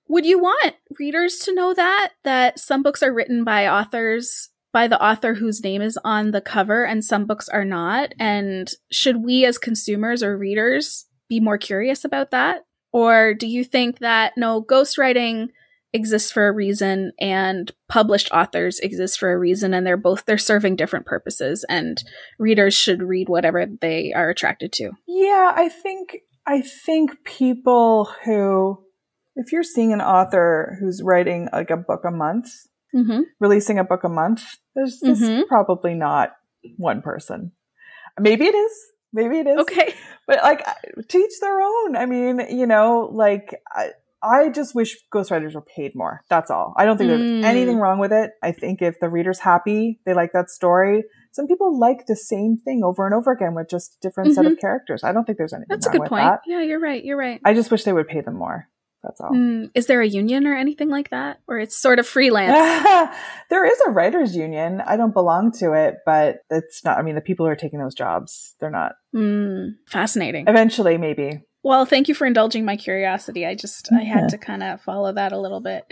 Would 0.09 0.27
you 0.27 0.39
want 0.39 0.75
readers 1.01 1.39
to 1.39 1.55
know 1.55 1.73
that 1.73 2.13
that 2.23 2.59
some 2.59 2.83
books 2.83 3.03
are 3.03 3.13
written 3.15 3.45
by 3.45 3.67
authors 3.67 4.51
by 4.73 4.87
the 4.89 5.03
author 5.03 5.35
whose 5.35 5.65
name 5.65 5.81
is 5.81 5.99
on 6.05 6.33
the 6.33 6.43
cover 6.43 6.85
and 6.85 7.03
some 7.03 7.25
books 7.25 7.49
are 7.49 7.65
not? 7.65 8.13
And 8.19 8.71
should 8.93 9.25
we 9.25 9.47
as 9.47 9.57
consumers 9.57 10.23
or 10.23 10.37
readers 10.37 11.07
be 11.29 11.41
more 11.41 11.59
curious 11.59 12.05
about 12.05 12.31
that? 12.31 12.65
Or 12.93 13.35
do 13.35 13.47
you 13.47 13.65
think 13.65 13.99
that 13.99 14.33
no 14.37 14.63
ghostwriting 14.63 15.49
exists 15.93 16.31
for 16.31 16.47
a 16.49 16.53
reason 16.53 17.13
and 17.21 17.73
published 17.89 18.31
authors 18.33 18.79
exist 18.81 19.19
for 19.19 19.33
a 19.33 19.39
reason 19.39 19.73
and 19.73 19.87
they're 19.87 19.97
both 19.97 20.25
they're 20.27 20.37
serving 20.37 20.77
different 20.77 21.07
purposes 21.07 21.65
and 21.71 22.03
readers 22.39 22.75
should 22.75 23.03
read 23.03 23.29
whatever 23.29 23.67
they 23.81 24.13
are 24.13 24.29
attracted 24.29 24.73
to. 24.73 24.91
Yeah, 25.07 25.53
I 25.57 25.69
think 25.69 26.19
I 26.47 26.61
think 26.61 27.25
people 27.25 28.11
who 28.25 28.79
if 29.37 29.53
you're 29.53 29.63
seeing 29.63 29.93
an 29.93 30.01
author 30.01 30.77
who's 30.81 31.03
writing 31.03 31.49
like 31.53 31.71
a 31.71 31.77
book 31.77 32.03
a 32.07 32.11
month, 32.11 32.49
Mhm. 32.95 33.25
releasing 33.41 33.79
a 33.79 33.85
book 33.85 34.05
a 34.05 34.09
month, 34.09 34.57
there's 34.75 35.01
Mhm. 35.03 35.47
probably 35.47 35.95
not 35.95 36.33
one 36.79 37.01
person. 37.03 37.53
Maybe 38.19 38.47
it 38.47 38.55
is. 38.55 38.93
Maybe 39.13 39.39
it 39.39 39.47
is. 39.47 39.59
Okay. 39.59 39.95
But 40.27 40.43
like 40.43 40.67
teach 41.09 41.33
their 41.41 41.61
own. 41.61 41.97
I 41.97 42.07
mean, 42.07 42.41
you 42.51 42.67
know, 42.67 43.09
like 43.13 43.55
I, 43.73 43.91
I 44.23 44.49
just 44.49 44.75
wish 44.75 44.97
ghostwriters 45.15 45.55
were 45.55 45.61
paid 45.63 45.95
more. 45.95 46.23
That's 46.29 46.51
all. 46.51 46.75
I 46.77 46.85
don't 46.85 46.99
think 46.99 47.11
Mm. 47.11 47.19
there's 47.43 47.45
anything 47.45 47.79
wrong 47.79 47.99
with 47.99 48.13
it. 48.13 48.33
I 48.43 48.53
think 48.53 48.83
if 48.83 48.99
the 49.01 49.09
reader's 49.09 49.39
happy, 49.39 50.01
they 50.05 50.15
like 50.15 50.33
that 50.33 50.51
story. 50.51 51.05
Some 51.33 51.47
people 51.47 51.79
like 51.79 52.07
the 52.07 52.17
same 52.17 52.57
thing 52.57 52.83
over 52.83 53.05
and 53.07 53.15
over 53.15 53.31
again 53.31 53.55
with 53.55 53.69
just 53.69 53.97
a 53.97 54.01
different 54.09 54.35
set 54.35 54.47
of 54.47 54.59
characters. 54.59 55.05
I 55.05 55.13
don't 55.13 55.25
think 55.25 55.39
there's 55.39 55.53
anything 55.53 55.67
Mm-hmm. 55.69 55.75
That's 55.75 55.87
a 55.87 55.91
good 55.91 56.09
point. 56.09 56.25
that. 56.25 56.41
Yeah, 56.47 56.63
you're 56.63 56.81
right. 56.81 57.05
You're 57.05 57.19
right. 57.19 57.41
I 57.45 57.53
just 57.55 57.71
wish 57.71 57.85
they 57.85 57.93
would 57.93 58.09
pay 58.09 58.23
them 58.23 58.37
more. 58.37 58.69
That's 59.03 59.21
all. 59.21 59.31
Mm, 59.31 59.71
is 59.75 59.87
there 59.87 60.01
a 60.01 60.07
union 60.07 60.47
or 60.47 60.57
anything 60.57 60.89
like 60.89 61.11
that? 61.11 61.41
Or 61.47 61.59
it's 61.59 61.81
sort 61.81 61.99
of 61.99 62.07
freelance? 62.07 62.53
there 63.51 63.65
is 63.65 63.79
a 63.87 63.91
writers 63.91 64.35
union. 64.35 64.83
I 64.85 64.97
don't 64.97 65.13
belong 65.15 65.53
to 65.59 65.73
it, 65.73 65.99
but 66.05 66.39
it's 66.51 66.85
not, 66.85 66.99
I 66.99 67.03
mean, 67.03 67.15
the 67.15 67.21
people 67.21 67.47
who 67.47 67.53
are 67.53 67.57
taking 67.57 67.79
those 67.79 67.95
jobs, 67.95 68.55
they're 68.61 68.71
not. 68.71 68.93
mm, 69.15 69.75
fascinating. 69.89 70.47
Eventually, 70.49 70.99
maybe. 70.99 71.41
Well, 71.63 71.85
thank 71.85 72.07
you 72.07 72.15
for 72.15 72.27
indulging 72.27 72.65
my 72.65 72.77
curiosity. 72.77 73.45
I 73.45 73.57
just, 73.57 73.89
I 73.93 74.05
had 74.05 74.29
to 74.29 74.39
kind 74.39 74.63
of 74.63 74.81
follow 74.81 75.13
that 75.13 75.33
a 75.33 75.39
little 75.39 75.61
bit. 75.61 75.83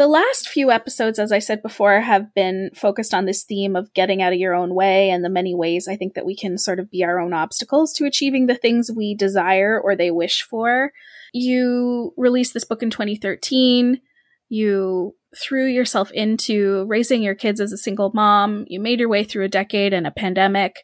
The 0.00 0.08
last 0.08 0.48
few 0.48 0.70
episodes, 0.70 1.18
as 1.18 1.30
I 1.30 1.40
said 1.40 1.60
before, 1.60 2.00
have 2.00 2.32
been 2.32 2.70
focused 2.74 3.12
on 3.12 3.26
this 3.26 3.44
theme 3.44 3.76
of 3.76 3.92
getting 3.92 4.22
out 4.22 4.32
of 4.32 4.38
your 4.38 4.54
own 4.54 4.74
way 4.74 5.10
and 5.10 5.22
the 5.22 5.28
many 5.28 5.54
ways 5.54 5.86
I 5.86 5.96
think 5.96 6.14
that 6.14 6.24
we 6.24 6.34
can 6.34 6.56
sort 6.56 6.80
of 6.80 6.90
be 6.90 7.04
our 7.04 7.20
own 7.20 7.34
obstacles 7.34 7.92
to 7.92 8.06
achieving 8.06 8.46
the 8.46 8.54
things 8.54 8.90
we 8.90 9.14
desire 9.14 9.78
or 9.78 9.94
they 9.94 10.10
wish 10.10 10.40
for. 10.40 10.92
You 11.34 12.14
released 12.16 12.54
this 12.54 12.64
book 12.64 12.82
in 12.82 12.88
2013. 12.88 14.00
You 14.48 15.16
threw 15.36 15.66
yourself 15.66 16.10
into 16.12 16.86
raising 16.88 17.22
your 17.22 17.34
kids 17.34 17.60
as 17.60 17.70
a 17.70 17.76
single 17.76 18.10
mom. 18.14 18.64
You 18.68 18.80
made 18.80 19.00
your 19.00 19.10
way 19.10 19.22
through 19.22 19.44
a 19.44 19.48
decade 19.48 19.92
and 19.92 20.06
a 20.06 20.10
pandemic 20.10 20.76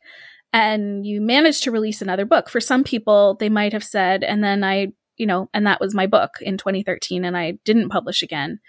and 0.52 1.06
you 1.06 1.22
managed 1.22 1.62
to 1.62 1.70
release 1.70 2.02
another 2.02 2.26
book. 2.26 2.50
For 2.50 2.60
some 2.60 2.84
people, 2.84 3.38
they 3.40 3.48
might 3.48 3.72
have 3.72 3.82
said, 3.82 4.22
and 4.22 4.44
then 4.44 4.62
I, 4.62 4.88
you 5.16 5.24
know, 5.24 5.48
and 5.54 5.66
that 5.66 5.80
was 5.80 5.94
my 5.94 6.06
book 6.06 6.32
in 6.42 6.58
2013 6.58 7.24
and 7.24 7.34
I 7.34 7.52
didn't 7.64 7.88
publish 7.88 8.22
again. 8.22 8.60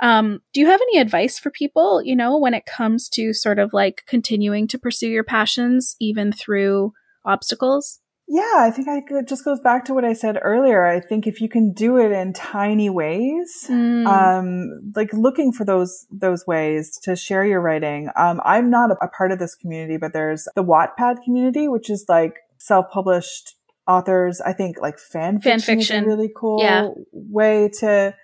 Um, 0.00 0.40
do 0.52 0.60
you 0.60 0.66
have 0.66 0.80
any 0.80 0.98
advice 0.98 1.38
for 1.38 1.50
people, 1.50 2.02
you 2.04 2.14
know, 2.14 2.38
when 2.38 2.54
it 2.54 2.66
comes 2.66 3.08
to 3.10 3.32
sort 3.32 3.58
of 3.58 3.72
like 3.72 4.04
continuing 4.06 4.68
to 4.68 4.78
pursue 4.78 5.08
your 5.08 5.24
passions 5.24 5.96
even 6.00 6.32
through 6.32 6.92
obstacles? 7.24 8.00
Yeah, 8.30 8.56
I 8.56 8.70
think 8.70 8.88
I, 8.88 9.00
it 9.08 9.26
just 9.26 9.42
goes 9.42 9.58
back 9.58 9.86
to 9.86 9.94
what 9.94 10.04
I 10.04 10.12
said 10.12 10.38
earlier. 10.42 10.86
I 10.86 11.00
think 11.00 11.26
if 11.26 11.40
you 11.40 11.48
can 11.48 11.72
do 11.72 11.96
it 11.96 12.12
in 12.12 12.34
tiny 12.34 12.90
ways, 12.90 13.64
mm. 13.68 14.06
um, 14.06 14.92
like 14.94 15.10
looking 15.14 15.50
for 15.50 15.64
those 15.64 16.06
those 16.10 16.46
ways 16.46 16.98
to 17.04 17.16
share 17.16 17.46
your 17.46 17.62
writing. 17.62 18.10
Um, 18.16 18.42
I'm 18.44 18.68
not 18.68 18.90
a, 18.90 18.96
a 19.02 19.08
part 19.08 19.32
of 19.32 19.38
this 19.38 19.54
community, 19.54 19.96
but 19.96 20.12
there's 20.12 20.46
the 20.54 20.62
Wattpad 20.62 21.22
community, 21.24 21.68
which 21.68 21.88
is 21.88 22.04
like 22.06 22.34
self-published 22.58 23.56
authors. 23.86 24.42
I 24.42 24.52
think 24.52 24.76
like 24.78 24.98
fan 24.98 25.40
fiction, 25.40 25.60
fan 25.60 25.60
fiction. 25.60 25.96
is 25.96 26.02
a 26.02 26.06
really 26.06 26.30
cool 26.36 26.62
yeah. 26.62 26.88
way 27.12 27.70
to. 27.80 28.14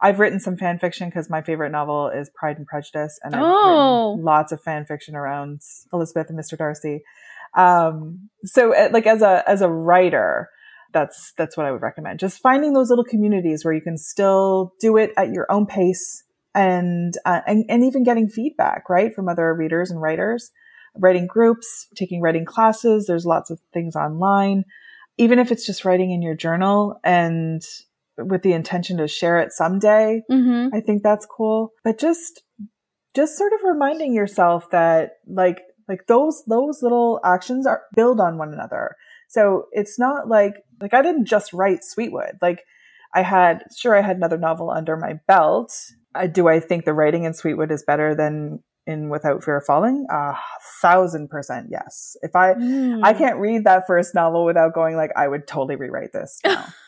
I've 0.00 0.18
written 0.18 0.40
some 0.40 0.56
fan 0.56 0.78
fiction 0.78 1.08
because 1.08 1.30
my 1.30 1.42
favorite 1.42 1.70
novel 1.70 2.08
is 2.08 2.30
Pride 2.34 2.58
and 2.58 2.66
Prejudice, 2.66 3.18
and 3.22 3.34
I've 3.34 3.42
oh. 3.42 4.10
written 4.12 4.24
lots 4.24 4.52
of 4.52 4.62
fan 4.62 4.84
fiction 4.84 5.16
around 5.16 5.60
Elizabeth 5.92 6.28
and 6.28 6.38
Mr. 6.38 6.56
Darcy. 6.56 7.02
Um, 7.56 8.28
so 8.44 8.74
uh, 8.74 8.90
like 8.92 9.06
as 9.06 9.22
a, 9.22 9.42
as 9.48 9.62
a 9.62 9.68
writer, 9.68 10.50
that's, 10.92 11.32
that's 11.36 11.56
what 11.56 11.66
I 11.66 11.72
would 11.72 11.82
recommend. 11.82 12.20
Just 12.20 12.40
finding 12.42 12.74
those 12.74 12.90
little 12.90 13.04
communities 13.04 13.64
where 13.64 13.74
you 13.74 13.80
can 13.80 13.96
still 13.96 14.74
do 14.80 14.96
it 14.96 15.12
at 15.16 15.32
your 15.32 15.50
own 15.50 15.66
pace 15.66 16.24
and, 16.54 17.14
uh, 17.24 17.40
and, 17.46 17.64
and 17.68 17.84
even 17.84 18.04
getting 18.04 18.28
feedback, 18.28 18.88
right? 18.88 19.14
From 19.14 19.28
other 19.28 19.54
readers 19.54 19.90
and 19.90 20.00
writers, 20.00 20.50
writing 20.94 21.26
groups, 21.26 21.86
taking 21.94 22.20
writing 22.20 22.44
classes. 22.44 23.06
There's 23.06 23.26
lots 23.26 23.50
of 23.50 23.60
things 23.72 23.96
online. 23.96 24.64
Even 25.18 25.38
if 25.38 25.50
it's 25.50 25.66
just 25.66 25.84
writing 25.84 26.12
in 26.12 26.20
your 26.20 26.34
journal 26.34 27.00
and 27.02 27.62
with 28.18 28.42
the 28.42 28.52
intention 28.52 28.96
to 28.98 29.08
share 29.08 29.38
it 29.38 29.52
someday, 29.52 30.22
mm-hmm. 30.30 30.74
I 30.74 30.80
think 30.80 31.02
that's 31.02 31.26
cool. 31.26 31.72
But 31.84 31.98
just, 31.98 32.42
just 33.14 33.38
sort 33.38 33.52
of 33.52 33.60
reminding 33.64 34.14
yourself 34.14 34.70
that 34.70 35.12
like 35.26 35.62
like 35.88 36.06
those, 36.06 36.42
those 36.46 36.82
little 36.82 37.20
actions 37.24 37.66
are 37.66 37.82
build 37.94 38.20
on 38.20 38.38
one 38.38 38.52
another. 38.52 38.96
So 39.28 39.66
it's 39.72 39.98
not 39.98 40.28
like, 40.28 40.54
like 40.80 40.94
I 40.94 41.02
didn't 41.02 41.26
just 41.26 41.52
write 41.52 41.84
Sweetwood. 41.84 42.38
Like 42.42 42.62
I 43.14 43.22
had, 43.22 43.64
sure, 43.76 43.96
I 43.96 44.02
had 44.02 44.16
another 44.16 44.38
novel 44.38 44.70
under 44.70 44.96
my 44.96 45.20
belt. 45.26 45.72
I, 46.14 46.26
do 46.26 46.48
I 46.48 46.60
think 46.60 46.84
the 46.84 46.94
writing 46.94 47.24
in 47.24 47.34
Sweetwood 47.34 47.70
is 47.70 47.84
better 47.86 48.14
than 48.14 48.62
in 48.86 49.08
Without 49.08 49.44
Fear 49.44 49.58
of 49.58 49.64
Falling? 49.64 50.06
A 50.10 50.34
thousand 50.80 51.28
percent 51.28 51.68
yes. 51.70 52.16
If 52.22 52.34
I, 52.34 52.54
mm. 52.54 53.00
I 53.02 53.12
can't 53.12 53.38
read 53.38 53.64
that 53.64 53.86
first 53.86 54.14
novel 54.14 54.44
without 54.44 54.74
going 54.74 54.96
like, 54.96 55.10
I 55.16 55.28
would 55.28 55.46
totally 55.46 55.76
rewrite 55.76 56.12
this 56.12 56.40
now. 56.44 56.66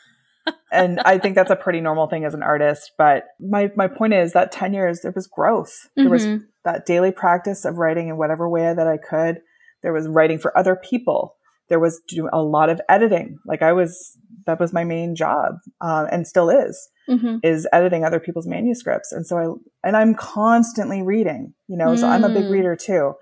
and 0.73 1.01
I 1.01 1.19
think 1.19 1.35
that's 1.35 1.51
a 1.51 1.57
pretty 1.57 1.81
normal 1.81 2.09
thing 2.09 2.25
as 2.25 2.35
an 2.35 2.43
artist. 2.43 2.93
But 2.99 3.25
my, 3.41 3.71
my 3.77 3.89
point 3.89 4.15
is 4.15 4.33
that 4.33 4.53
10 4.53 4.75
years, 4.75 5.01
there 5.01 5.13
was 5.15 5.27
growth. 5.27 5.89
There 5.97 6.05
mm-hmm. 6.05 6.13
was 6.13 6.43
that 6.65 6.87
daily 6.87 7.13
practice 7.13 7.65
of 7.65 7.77
writing 7.79 8.09
in 8.09 8.17
whatever 8.17 8.49
way 8.49 8.75
that 8.75 8.87
I 8.87 8.97
could. 8.97 9.41
There 9.83 9.93
was 9.93 10.09
writing 10.09 10.39
for 10.39 10.57
other 10.57 10.77
people. 10.77 11.37
There 11.69 11.81
was 11.81 12.01
a 12.33 12.43
lot 12.43 12.71
of 12.71 12.81
editing. 12.89 13.39
Like 13.47 13.63
I 13.63 13.73
was, 13.73 14.17
that 14.47 14.59
was 14.59 14.73
my 14.73 14.85
main 14.85 15.15
job, 15.15 15.57
uh, 15.81 16.07
and 16.11 16.27
still 16.27 16.49
is, 16.49 16.89
mm-hmm. 17.09 17.37
is 17.43 17.69
editing 17.73 18.05
other 18.05 18.21
people's 18.21 18.47
manuscripts. 18.47 19.13
And 19.13 19.27
so 19.27 19.37
I, 19.37 19.87
and 19.87 19.97
I'm 19.97 20.15
constantly 20.15 21.03
reading, 21.03 21.53
you 21.69 21.77
know, 21.77 21.89
mm. 21.89 21.99
so 21.99 22.09
I'm 22.09 22.25
a 22.25 22.31
big 22.31 22.45
mm. 22.45 22.51
reader 22.51 22.75
too. 22.75 23.13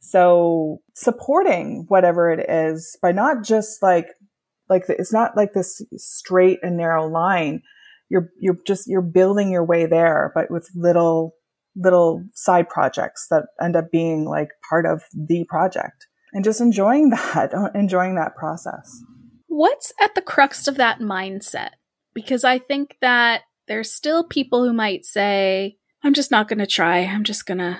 So 0.00 0.80
supporting 0.94 1.84
whatever 1.88 2.30
it 2.32 2.48
is 2.48 2.96
by 3.02 3.12
not 3.12 3.44
just 3.44 3.82
like 3.82 4.06
like 4.70 4.84
it's 4.88 5.12
not 5.12 5.36
like 5.36 5.52
this 5.52 5.82
straight 5.96 6.60
and 6.62 6.76
narrow 6.76 7.08
line. 7.08 7.62
You're, 8.08 8.30
you're 8.40 8.58
just, 8.66 8.88
you're 8.88 9.02
building 9.02 9.50
your 9.50 9.64
way 9.64 9.86
there, 9.86 10.32
but 10.34 10.50
with 10.50 10.68
little, 10.74 11.34
little 11.76 12.24
side 12.34 12.68
projects 12.68 13.26
that 13.30 13.44
end 13.62 13.76
up 13.76 13.90
being 13.90 14.24
like 14.24 14.48
part 14.68 14.86
of 14.86 15.02
the 15.12 15.44
project 15.48 16.06
and 16.32 16.44
just 16.44 16.60
enjoying 16.60 17.10
that, 17.34 17.52
uh, 17.52 17.70
enjoying 17.74 18.14
that 18.14 18.36
process. 18.36 19.02
What's 19.48 19.92
at 20.00 20.14
the 20.14 20.22
crux 20.22 20.66
of 20.66 20.76
that 20.76 21.00
mindset? 21.00 21.70
Because 22.14 22.44
I 22.44 22.58
think 22.58 22.96
that 23.00 23.42
there's 23.68 23.92
still 23.92 24.24
people 24.24 24.64
who 24.64 24.72
might 24.72 25.04
say, 25.04 25.76
I'm 26.02 26.14
just 26.14 26.30
not 26.30 26.48
going 26.48 26.58
to 26.58 26.66
try. 26.66 27.00
I'm 27.00 27.24
just 27.24 27.46
going 27.46 27.58
to 27.58 27.78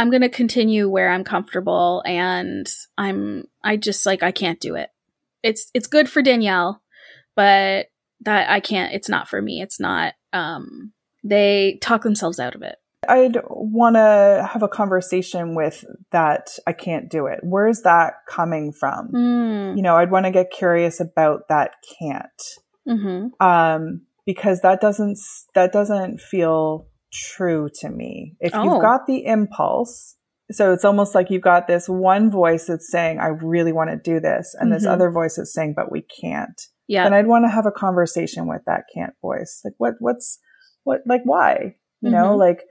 I'm 0.00 0.08
going 0.08 0.22
to 0.22 0.30
continue 0.30 0.88
where 0.88 1.10
I'm 1.10 1.24
comfortable 1.24 2.02
and 2.06 2.66
I'm 2.96 3.44
I 3.62 3.76
just 3.76 4.06
like 4.06 4.22
I 4.22 4.32
can't 4.32 4.58
do 4.58 4.74
it 4.74 4.88
it's 5.42 5.70
it's 5.74 5.86
good 5.86 6.08
for 6.08 6.22
Danielle, 6.22 6.82
but 7.36 7.86
that 8.22 8.50
I 8.50 8.60
can't. 8.60 8.92
It's 8.92 9.08
not 9.08 9.28
for 9.28 9.40
me. 9.40 9.60
It's 9.60 9.80
not. 9.80 10.14
Um, 10.32 10.92
they 11.24 11.78
talk 11.80 12.02
themselves 12.02 12.38
out 12.38 12.54
of 12.54 12.62
it. 12.62 12.76
I'd 13.08 13.38
want 13.48 13.96
to 13.96 14.48
have 14.52 14.62
a 14.62 14.68
conversation 14.68 15.54
with 15.54 15.84
that. 16.12 16.50
I 16.66 16.72
can't 16.72 17.10
do 17.10 17.26
it. 17.26 17.40
Where's 17.42 17.80
that 17.82 18.14
coming 18.28 18.72
from? 18.72 19.08
Mm. 19.12 19.76
You 19.76 19.82
know, 19.82 19.96
I'd 19.96 20.10
want 20.10 20.26
to 20.26 20.30
get 20.30 20.50
curious 20.50 21.00
about 21.00 21.48
that 21.48 21.76
can't, 21.98 22.42
mm-hmm. 22.86 23.44
um, 23.44 24.02
because 24.26 24.60
that 24.60 24.80
doesn't 24.80 25.18
that 25.54 25.72
doesn't 25.72 26.20
feel 26.20 26.88
true 27.12 27.70
to 27.80 27.88
me. 27.88 28.36
If 28.38 28.54
oh. 28.54 28.64
you've 28.64 28.82
got 28.82 29.06
the 29.06 29.24
impulse 29.24 30.16
so 30.50 30.72
it's 30.72 30.84
almost 30.84 31.14
like 31.14 31.30
you've 31.30 31.42
got 31.42 31.66
this 31.66 31.88
one 31.88 32.30
voice 32.30 32.66
that's 32.66 32.90
saying, 32.90 33.18
I 33.20 33.28
really 33.28 33.72
want 33.72 33.90
to 33.90 33.96
do 33.96 34.20
this. 34.20 34.54
And 34.58 34.68
mm-hmm. 34.68 34.74
this 34.74 34.86
other 34.86 35.10
voice 35.10 35.36
that's 35.36 35.52
saying, 35.52 35.74
but 35.76 35.92
we 35.92 36.02
can't. 36.20 36.60
Yeah. 36.88 37.06
And 37.06 37.14
I'd 37.14 37.26
want 37.26 37.44
to 37.44 37.50
have 37.50 37.66
a 37.66 37.70
conversation 37.70 38.48
with 38.48 38.62
that 38.66 38.84
can't 38.94 39.14
voice. 39.22 39.60
Like 39.64 39.74
what, 39.78 39.94
what's, 40.00 40.38
what, 40.84 41.00
like 41.06 41.22
why? 41.24 41.76
You 42.00 42.10
mm-hmm. 42.10 42.16
know, 42.16 42.36
like 42.36 42.64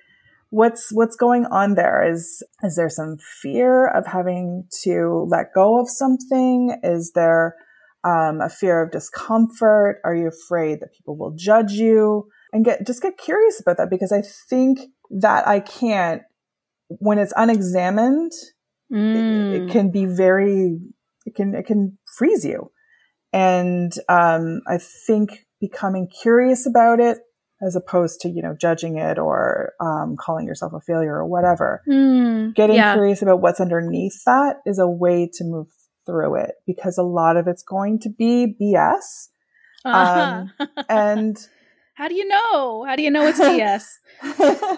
what's, 0.50 0.90
what's 0.92 1.16
going 1.16 1.46
on 1.46 1.76
there? 1.76 2.12
Is, 2.12 2.44
is 2.64 2.76
there 2.76 2.90
some 2.90 3.18
fear 3.42 3.88
of 3.88 4.06
having 4.06 4.66
to 4.84 5.26
let 5.30 5.54
go 5.56 5.80
of 5.80 5.90
something? 5.90 6.78
Is 6.84 7.14
there, 7.16 7.56
um, 8.04 8.42
a 8.42 8.50
fear 8.50 8.82
of 8.82 8.92
discomfort? 8.92 10.00
Are 10.04 10.16
you 10.16 10.28
afraid 10.28 10.82
that 10.82 10.94
people 10.94 11.18
will 11.18 11.34
judge 11.36 11.74
you? 11.74 12.28
And 12.52 12.66
get, 12.66 12.86
just 12.86 13.02
get 13.02 13.18
curious 13.18 13.62
about 13.62 13.78
that 13.78 13.90
because 13.90 14.12
I 14.12 14.24
think 14.50 14.80
that 15.12 15.48
I 15.48 15.60
can't 15.60 16.24
when 16.90 17.20
it's 17.20 17.34
unexamined, 17.36 18.32
mm. 18.92 19.16
it, 19.16 19.56
it, 19.56 19.62
mm. 19.68 19.72
can 19.72 19.92
be 19.92 20.06
very, 20.06 20.80
it 21.26 21.36
can, 21.36 21.56
it 21.56 21.66
can 21.66 21.98
freeze 22.18 22.44
you. 22.44 22.72
And, 23.32 23.94
um, 24.10 24.62
I 24.68 24.80
think 25.08 25.46
becoming 25.62 26.08
curious 26.08 26.66
about 26.66 27.00
it 27.00 27.20
as 27.62 27.76
opposed 27.76 28.22
to, 28.22 28.30
you 28.30 28.42
know, 28.42 28.56
judging 28.60 28.98
it 28.98 29.20
or, 29.20 29.74
um, 29.80 30.16
calling 30.20 30.48
yourself 30.48 30.74
a 30.74 30.82
failure 30.82 31.16
or 31.16 31.26
whatever, 31.26 31.82
mm. 31.88 32.56
getting 32.56 32.78
yeah. 32.78 32.94
curious 32.94 33.22
about 33.22 33.42
what's 33.42 33.60
underneath 33.60 34.24
that 34.26 34.58
is 34.66 34.80
a 34.80 34.88
way 34.88 35.30
to 35.34 35.44
move 35.44 35.68
through 36.10 36.36
it 36.36 36.56
because 36.66 36.98
a 36.98 37.04
lot 37.04 37.38
of 37.38 37.48
it's 37.48 37.64
going 37.64 38.00
to 38.00 38.10
be 38.10 38.56
BS. 38.60 39.30
Uh-huh. 39.86 40.46
Um, 40.60 40.68
and 40.90 41.38
how 41.94 42.08
do 42.08 42.16
you 42.16 42.28
know? 42.28 42.84
How 42.88 42.96
do 42.96 43.04
you 43.04 43.12
know 43.12 43.28
it's 43.28 43.40
BS? 44.22 44.78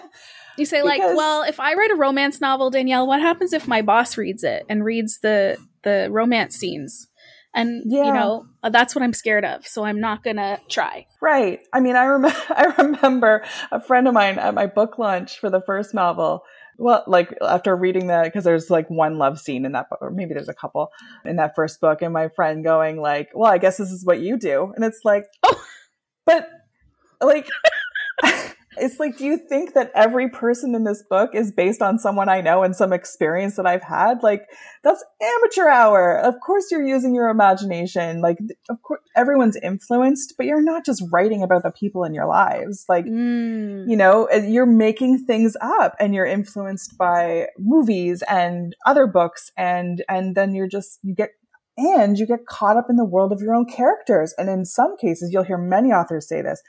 You 0.56 0.64
say 0.66 0.82
like, 0.82 1.00
well, 1.00 1.42
if 1.42 1.60
I 1.60 1.74
write 1.74 1.90
a 1.90 1.96
romance 1.96 2.40
novel, 2.40 2.70
Danielle, 2.70 3.06
what 3.06 3.20
happens 3.20 3.52
if 3.52 3.66
my 3.66 3.82
boss 3.82 4.16
reads 4.16 4.44
it 4.44 4.64
and 4.68 4.84
reads 4.84 5.18
the 5.20 5.58
the 5.82 6.08
romance 6.10 6.56
scenes? 6.56 7.08
And 7.54 7.82
yeah. 7.86 8.04
you 8.04 8.12
know, 8.12 8.46
uh, 8.62 8.70
that's 8.70 8.94
what 8.94 9.02
I'm 9.02 9.12
scared 9.12 9.44
of. 9.44 9.66
So 9.66 9.84
I'm 9.84 10.00
not 10.00 10.22
going 10.22 10.36
to 10.36 10.58
try. 10.70 11.06
Right. 11.20 11.60
I 11.72 11.80
mean, 11.80 11.96
I 11.96 12.04
remember 12.04 12.38
I 12.50 12.64
remember 12.78 13.44
a 13.70 13.80
friend 13.80 14.08
of 14.08 14.14
mine 14.14 14.38
at 14.38 14.54
my 14.54 14.66
book 14.66 14.98
launch 14.98 15.38
for 15.38 15.50
the 15.50 15.60
first 15.60 15.94
novel 15.94 16.44
well, 16.78 17.04
like 17.06 17.36
after 17.40 17.76
reading 17.76 18.08
that, 18.08 18.24
because 18.24 18.44
there's 18.44 18.70
like 18.70 18.88
one 18.88 19.18
love 19.18 19.38
scene 19.38 19.64
in 19.64 19.72
that 19.72 19.88
book, 19.88 20.00
or 20.00 20.10
maybe 20.10 20.34
there's 20.34 20.48
a 20.48 20.54
couple 20.54 20.90
in 21.24 21.36
that 21.36 21.54
first 21.54 21.80
book, 21.80 22.02
and 22.02 22.12
my 22.12 22.28
friend 22.28 22.64
going 22.64 23.00
like, 23.00 23.30
"Well, 23.34 23.50
I 23.50 23.58
guess 23.58 23.76
this 23.76 23.92
is 23.92 24.04
what 24.04 24.20
you 24.20 24.38
do," 24.38 24.72
and 24.74 24.84
it's 24.84 25.00
like, 25.04 25.24
oh, 25.42 25.64
but 26.26 26.48
like 27.20 27.46
it's 28.76 28.98
like, 28.98 29.18
do 29.18 29.24
you 29.24 29.36
think 29.36 29.74
that 29.74 29.90
every 29.94 30.28
person 30.28 30.74
in 30.74 30.84
this 30.84 31.02
book 31.08 31.34
is 31.34 31.52
based 31.52 31.82
on 31.82 31.98
someone 31.98 32.28
I 32.28 32.40
know 32.40 32.62
and 32.62 32.74
some 32.74 32.92
experience 32.92 33.56
that 33.56 33.66
I've 33.66 33.82
had? 33.82 34.22
Like, 34.22 34.48
that's 34.82 35.04
amateur 35.20 35.68
hour. 35.68 36.18
Of 36.18 36.34
course, 36.44 36.70
you're 36.70 36.86
using 36.86 37.14
your 37.14 37.28
imagination. 37.28 38.20
Like, 38.20 38.38
of 38.70 38.80
course, 38.82 39.00
everyone's 39.14 39.56
influenced, 39.56 40.34
but 40.36 40.46
you're 40.46 40.62
not 40.62 40.86
just 40.86 41.02
writing 41.12 41.42
about 41.42 41.62
the 41.62 41.70
people 41.70 42.04
in 42.04 42.14
your 42.14 42.26
lives. 42.26 42.86
Like, 42.88 43.04
mm. 43.04 43.88
you 43.88 43.96
know, 43.96 44.28
you're 44.30 44.66
making 44.66 45.26
things 45.26 45.56
up 45.60 45.94
and 46.00 46.14
you're 46.14 46.26
influenced 46.26 46.96
by 46.96 47.48
movies 47.58 48.22
and 48.28 48.74
other 48.86 49.06
books. 49.06 49.50
And, 49.56 50.02
and 50.08 50.34
then 50.34 50.54
you're 50.54 50.68
just, 50.68 50.98
you 51.02 51.14
get 51.14 51.30
and 51.76 52.18
you 52.18 52.26
get 52.26 52.46
caught 52.46 52.76
up 52.76 52.90
in 52.90 52.96
the 52.96 53.04
world 53.04 53.32
of 53.32 53.40
your 53.40 53.54
own 53.54 53.64
characters. 53.64 54.34
And 54.36 54.48
in 54.48 54.64
some 54.66 54.96
cases, 54.98 55.30
you'll 55.32 55.44
hear 55.44 55.58
many 55.58 55.90
authors 55.90 56.28
say 56.28 56.42
this 56.42 56.62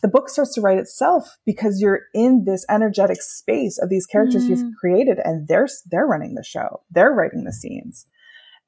the 0.00 0.08
book 0.08 0.28
starts 0.28 0.54
to 0.54 0.60
write 0.60 0.78
itself 0.78 1.36
because 1.44 1.80
you're 1.80 2.02
in 2.14 2.44
this 2.44 2.64
energetic 2.68 3.22
space 3.22 3.78
of 3.78 3.88
these 3.88 4.06
characters 4.06 4.44
mm. 4.44 4.50
you've 4.50 4.74
created 4.78 5.18
and 5.24 5.48
they're 5.48 5.68
they're 5.90 6.06
running 6.06 6.34
the 6.34 6.44
show 6.44 6.80
they're 6.90 7.12
writing 7.12 7.44
the 7.44 7.52
scenes 7.52 8.06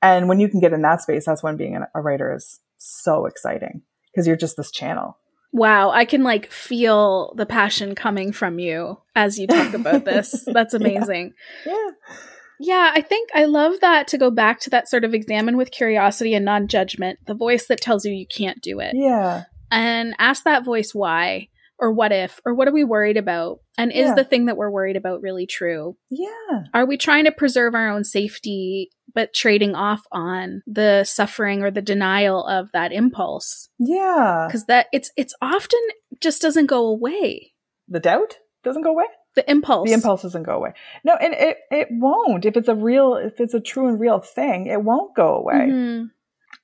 and 0.01 0.28
when 0.28 0.41
you 0.41 0.49
can 0.49 0.61
get 0.61 0.72
in 0.72 0.83
that 0.83 1.01
space 1.01 1.26
that's 1.26 1.43
when 1.43 1.57
being 1.57 1.76
a 1.95 2.01
writer 2.01 2.35
is 2.35 2.61
so 2.76 3.26
exciting 3.26 3.83
because 4.12 4.26
you're 4.26 4.37
just 4.37 4.57
this 4.57 4.70
channel 4.70 5.18
wow 5.53 5.91
i 5.91 6.05
can 6.05 6.22
like 6.22 6.51
feel 6.51 7.35
the 7.37 7.47
passion 7.47 7.95
coming 7.95 8.33
from 8.33 8.59
you 8.59 8.99
as 9.14 9.39
you 9.39 9.47
talk 9.47 9.74
about 9.74 10.05
this 10.05 10.45
that's 10.53 10.74
amazing 10.74 11.33
yeah. 11.66 11.72
yeah. 11.72 12.16
Yeah, 12.64 12.93
I 12.95 13.01
think 13.01 13.30
I 13.35 13.47
love 13.47 13.80
that 13.80 14.07
to 14.09 14.18
go 14.18 14.30
back 14.30 14.61
to 14.61 14.70
that 14.70 14.89
sort 14.89 15.03
of 15.03 15.14
examine 15.14 15.57
with 15.57 15.72
curiosity 15.72 16.33
and 16.33 16.45
non 16.45 16.68
judgment, 16.68 17.18
the 17.26 17.35
voice 17.35 17.66
that 17.66 17.80
tells 17.80 18.05
you 18.05 18.12
you 18.12 18.26
can't 18.26 18.62
do 18.62 18.78
it. 18.78 18.93
Yeah. 18.95 19.45
And 19.73 20.14
ask 20.18 20.45
that 20.45 20.64
voice 20.64 20.95
why 20.95 21.49
or 21.79 21.91
what 21.93 22.12
if 22.12 22.41
or 22.45 22.55
what 22.55 22.68
are 22.68 22.73
we 22.73 22.85
worried 22.85 23.16
about? 23.16 23.59
And 23.77 23.91
is 23.91 24.09
Yeah. 24.09 24.14
the 24.14 24.25
thing 24.25 24.47
that 24.47 24.57
we're 24.57 24.70
worried 24.70 24.97
about 24.97 25.20
really 25.23 25.47
true? 25.47 25.97
Yeah. 26.11 26.64
Are 26.75 26.87
we 26.87 26.97
trying 26.97 27.25
to 27.25 27.33
preserve 27.33 27.75
our 27.75 27.89
own 27.89 28.05
safety 28.05 28.91
but 29.14 29.35
trading 29.35 29.75
off 29.75 30.03
on 30.12 30.62
the 30.66 31.05
suffering 31.05 31.62
or 31.62 31.70
the 31.70 31.83
denial 31.83 32.45
of 32.47 32.70
that 32.73 32.93
impulse? 32.93 33.68
Yeah. 33.79 34.49
Cuz 34.51 34.66
that 34.66 34.87
it's 34.93 35.11
it's 35.16 35.35
often 35.43 35.81
just 36.20 36.41
doesn't 36.43 36.66
go 36.66 36.87
away. 36.87 37.53
The 37.89 38.01
doubt 38.01 38.39
doesn't 38.62 38.83
go 38.83 38.91
away. 38.91 39.07
The 39.35 39.51
impulse. 39.51 39.89
The 39.89 39.95
impulse 39.95 40.23
doesn't 40.23 40.43
go 40.43 40.53
away. 40.57 40.75
No, 41.05 41.14
and 41.14 41.33
it, 41.33 41.57
it 41.70 41.89
won't. 41.91 42.45
If 42.45 42.55
it's 42.57 42.68
a 42.68 42.75
real, 42.75 43.14
if 43.14 43.41
it's 43.41 43.55
a 43.55 43.61
true 43.61 43.89
and 43.89 43.99
real 43.99 44.20
thing, 44.20 44.66
it 44.66 44.83
won't 44.85 45.14
go 45.16 45.35
away. 45.35 45.68
Mhm. 45.70 46.11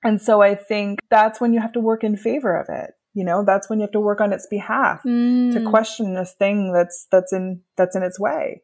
And 0.05 0.21
so 0.21 0.43
I 0.43 0.55
think 0.55 1.01
that's 1.11 1.41
when 1.41 1.55
you 1.55 1.61
have 1.61 1.73
to 1.73 1.81
work 1.81 2.05
in 2.05 2.15
favor 2.17 2.55
of 2.57 2.69
it. 2.69 2.91
You 3.19 3.25
know, 3.25 3.45
that's 3.45 3.69
when 3.69 3.79
you 3.81 3.83
have 3.83 3.93
to 3.99 4.01
work 4.11 4.21
on 4.21 4.33
its 4.33 4.47
behalf 4.47 5.03
to 5.03 5.09
Mm. 5.09 5.71
question 5.71 6.15
this 6.15 6.35
thing 6.39 6.73
that's 6.73 7.07
that's 7.11 7.33
in 7.33 7.63
that's 7.77 7.97
in 7.97 8.03
its 8.05 8.19
way. 8.21 8.63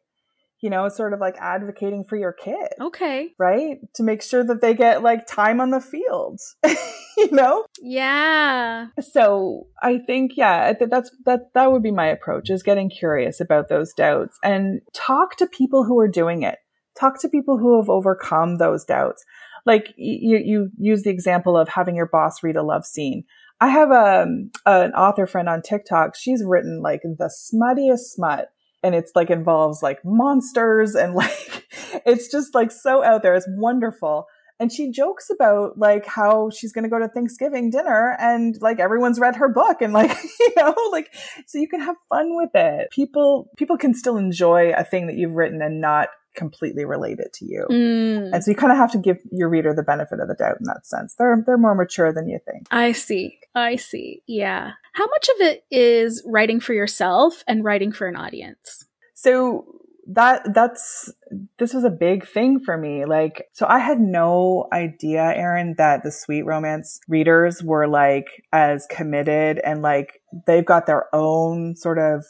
You 0.61 0.69
know, 0.69 0.85
it's 0.85 0.95
sort 0.95 1.13
of 1.13 1.19
like 1.19 1.35
advocating 1.39 2.05
for 2.05 2.15
your 2.15 2.31
kid, 2.31 2.69
Okay. 2.81 3.33
right? 3.37 3.77
To 3.95 4.03
make 4.03 4.21
sure 4.23 4.43
that 4.45 4.61
they 4.61 4.73
get 4.73 5.03
like 5.03 5.27
time 5.27 5.59
on 5.59 5.69
the 5.71 5.81
field. 5.81 6.39
you 7.17 7.29
know? 7.31 7.65
Yeah. 7.81 8.87
So 9.01 9.67
I 9.83 9.97
think, 9.97 10.31
yeah, 10.37 10.73
that's 10.93 11.11
that 11.25 11.41
that 11.53 11.71
would 11.71 11.83
be 11.83 11.91
my 11.91 12.07
approach 12.07 12.49
is 12.49 12.63
getting 12.63 12.89
curious 12.89 13.41
about 13.41 13.67
those 13.67 13.93
doubts 13.93 14.37
and 14.43 14.79
talk 14.93 15.35
to 15.37 15.47
people 15.47 15.83
who 15.83 15.99
are 15.99 16.07
doing 16.21 16.43
it. 16.43 16.57
Talk 16.99 17.19
to 17.21 17.29
people 17.29 17.57
who 17.57 17.77
have 17.79 17.89
overcome 17.89 18.57
those 18.57 18.85
doubts. 18.85 19.25
Like 19.65 19.93
you, 19.97 20.37
you 20.43 20.69
use 20.77 21.03
the 21.03 21.09
example 21.09 21.57
of 21.57 21.69
having 21.69 21.95
your 21.95 22.07
boss 22.07 22.43
read 22.43 22.55
a 22.55 22.63
love 22.63 22.85
scene. 22.85 23.23
I 23.61 23.69
have 23.69 23.91
um, 23.91 24.51
an 24.65 24.91
author 24.93 25.25
friend 25.25 25.47
on 25.47 25.61
TikTok. 25.61 26.15
She's 26.15 26.43
written 26.45 26.81
like 26.81 27.01
the 27.03 27.31
smuttiest 27.31 28.13
smut 28.13 28.49
and 28.83 28.93
it's 28.93 29.13
like 29.15 29.29
involves 29.29 29.81
like 29.81 29.99
monsters 30.03 30.93
and 30.95 31.13
like 31.15 31.67
it's 32.05 32.29
just 32.29 32.53
like 32.53 32.71
so 32.71 33.03
out 33.03 33.23
there. 33.23 33.33
It's 33.33 33.47
wonderful. 33.49 34.25
And 34.57 34.71
she 34.71 34.89
jokes 34.89 35.29
about 35.29 35.77
like 35.77 36.05
how 36.05 36.49
she's 36.49 36.71
going 36.71 36.83
to 36.83 36.89
go 36.89 36.99
to 36.99 37.09
Thanksgiving 37.09 37.71
dinner 37.71 38.15
and 38.19 38.55
like 38.61 38.79
everyone's 38.79 39.19
read 39.19 39.35
her 39.35 39.49
book 39.49 39.81
and 39.81 39.91
like, 39.91 40.15
you 40.39 40.53
know, 40.55 40.73
like, 40.91 41.13
so 41.45 41.57
you 41.59 41.67
can 41.67 41.81
have 41.81 41.97
fun 42.07 42.37
with 42.37 42.51
it. 42.53 42.89
People, 42.91 43.49
people 43.57 43.77
can 43.77 43.93
still 43.93 44.15
enjoy 44.15 44.71
a 44.71 44.85
thing 44.85 45.07
that 45.07 45.17
you've 45.17 45.33
written 45.33 45.61
and 45.61 45.81
not 45.81 46.07
completely 46.35 46.85
relate 46.85 47.19
it 47.19 47.33
to 47.33 47.45
you. 47.45 47.65
Mm. 47.69 48.33
And 48.33 48.43
so 48.43 48.51
you 48.51 48.57
kind 48.57 48.71
of 48.71 48.77
have 48.77 48.91
to 48.91 48.97
give 48.97 49.17
your 49.31 49.49
reader 49.49 49.73
the 49.73 49.83
benefit 49.83 50.19
of 50.19 50.27
the 50.27 50.35
doubt 50.35 50.57
in 50.59 50.65
that 50.65 50.85
sense. 50.85 51.15
They're, 51.15 51.41
they're 51.45 51.57
more 51.57 51.75
mature 51.75 52.13
than 52.13 52.27
you 52.27 52.39
think. 52.45 52.67
I 52.71 52.91
see. 52.91 53.39
I 53.53 53.77
see. 53.77 54.21
Yeah. 54.27 54.71
How 54.93 55.05
much 55.07 55.29
of 55.35 55.41
it 55.47 55.65
is 55.71 56.23
writing 56.25 56.59
for 56.59 56.73
yourself 56.73 57.43
and 57.47 57.63
writing 57.63 57.91
for 57.91 58.07
an 58.07 58.15
audience? 58.15 58.85
So 59.13 59.65
that 60.07 60.53
that's 60.53 61.11
this 61.57 61.73
was 61.73 61.83
a 61.83 61.89
big 61.89 62.27
thing 62.27 62.59
for 62.59 62.77
me 62.77 63.05
like 63.05 63.47
so 63.53 63.65
i 63.67 63.79
had 63.79 63.99
no 63.99 64.67
idea 64.71 65.33
Erin 65.35 65.73
that 65.79 66.03
the 66.03 66.11
sweet 66.11 66.43
romance 66.43 66.99
readers 67.07 67.63
were 67.63 67.87
like 67.87 68.43
as 68.53 68.85
committed 68.89 69.59
and 69.63 69.81
like 69.81 70.21
they've 70.45 70.65
got 70.65 70.85
their 70.85 71.07
own 71.13 71.75
sort 71.75 71.97
of 71.97 72.23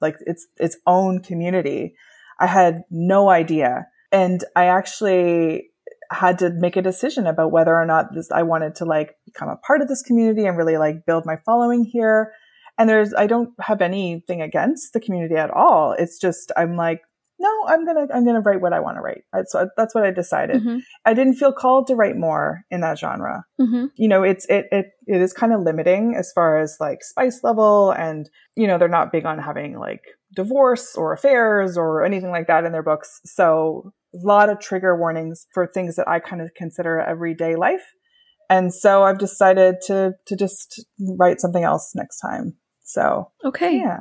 like 0.00 0.16
its 0.26 0.48
its 0.56 0.76
own 0.86 1.22
community 1.22 1.94
i 2.40 2.46
had 2.46 2.82
no 2.90 3.28
idea. 3.30 3.86
And 4.12 4.42
i 4.56 4.64
actually 4.66 5.70
had 6.10 6.40
to 6.40 6.50
make 6.50 6.76
a 6.76 6.82
decision 6.82 7.26
about 7.26 7.52
whether 7.52 7.74
or 7.74 7.86
not 7.86 8.12
this 8.14 8.30
i 8.32 8.42
wanted 8.42 8.74
to 8.76 8.84
like 8.84 9.14
become 9.24 9.48
a 9.48 9.56
part 9.56 9.80
of 9.80 9.88
this 9.88 10.02
community 10.02 10.44
and 10.46 10.56
really 10.56 10.76
like 10.76 11.06
build 11.06 11.24
my 11.24 11.36
following 11.46 11.84
here. 11.84 12.32
And 12.78 12.88
there's 12.88 13.14
i 13.14 13.26
don't 13.26 13.50
have 13.60 13.80
anything 13.82 14.42
against 14.42 14.92
the 14.92 15.00
community 15.00 15.36
at 15.36 15.50
all. 15.50 15.92
It's 15.92 16.18
just 16.18 16.50
i'm 16.56 16.76
like 16.76 17.02
no 17.40 17.48
i'm 17.66 17.84
gonna 17.84 18.06
i'm 18.14 18.24
gonna 18.24 18.40
write 18.40 18.60
what 18.60 18.72
i 18.72 18.80
want 18.80 18.96
to 18.96 19.00
write 19.00 19.24
so 19.46 19.68
that's 19.76 19.94
what 19.94 20.04
i 20.04 20.10
decided. 20.10 20.56
Mm-hmm. 20.56 20.78
i 21.04 21.14
didn't 21.14 21.34
feel 21.34 21.52
called 21.52 21.86
to 21.88 21.94
write 21.94 22.16
more 22.16 22.64
in 22.70 22.82
that 22.82 22.98
genre. 22.98 23.44
Mm-hmm. 23.60 23.86
you 23.96 24.08
know 24.08 24.22
it's 24.22 24.46
it 24.46 24.66
it, 24.70 24.86
it 25.06 25.20
is 25.20 25.32
kind 25.32 25.52
of 25.52 25.62
limiting 25.62 26.14
as 26.16 26.30
far 26.32 26.58
as 26.58 26.76
like 26.78 27.02
spice 27.02 27.40
level 27.42 27.90
and 27.92 28.28
you 28.56 28.66
know 28.66 28.78
they're 28.78 28.88
not 28.88 29.10
big 29.10 29.24
on 29.24 29.38
having 29.38 29.78
like 29.78 30.02
divorce 30.34 30.94
or 30.96 31.12
affairs 31.12 31.76
or 31.76 32.04
anything 32.04 32.30
like 32.30 32.46
that 32.46 32.64
in 32.64 32.72
their 32.72 32.82
books 32.82 33.20
so 33.24 33.92
a 34.14 34.18
lot 34.26 34.48
of 34.48 34.58
trigger 34.60 34.96
warnings 34.96 35.46
for 35.52 35.66
things 35.66 35.96
that 35.96 36.08
i 36.08 36.18
kind 36.18 36.40
of 36.42 36.52
consider 36.54 37.00
everyday 37.00 37.56
life 37.56 37.94
and 38.48 38.72
so 38.72 39.02
i've 39.02 39.18
decided 39.18 39.76
to 39.84 40.12
to 40.26 40.36
just 40.36 40.84
write 41.18 41.40
something 41.40 41.64
else 41.64 41.92
next 41.94 42.20
time 42.20 42.54
so 42.82 43.30
Okay. 43.44 43.78
yeah 43.78 44.00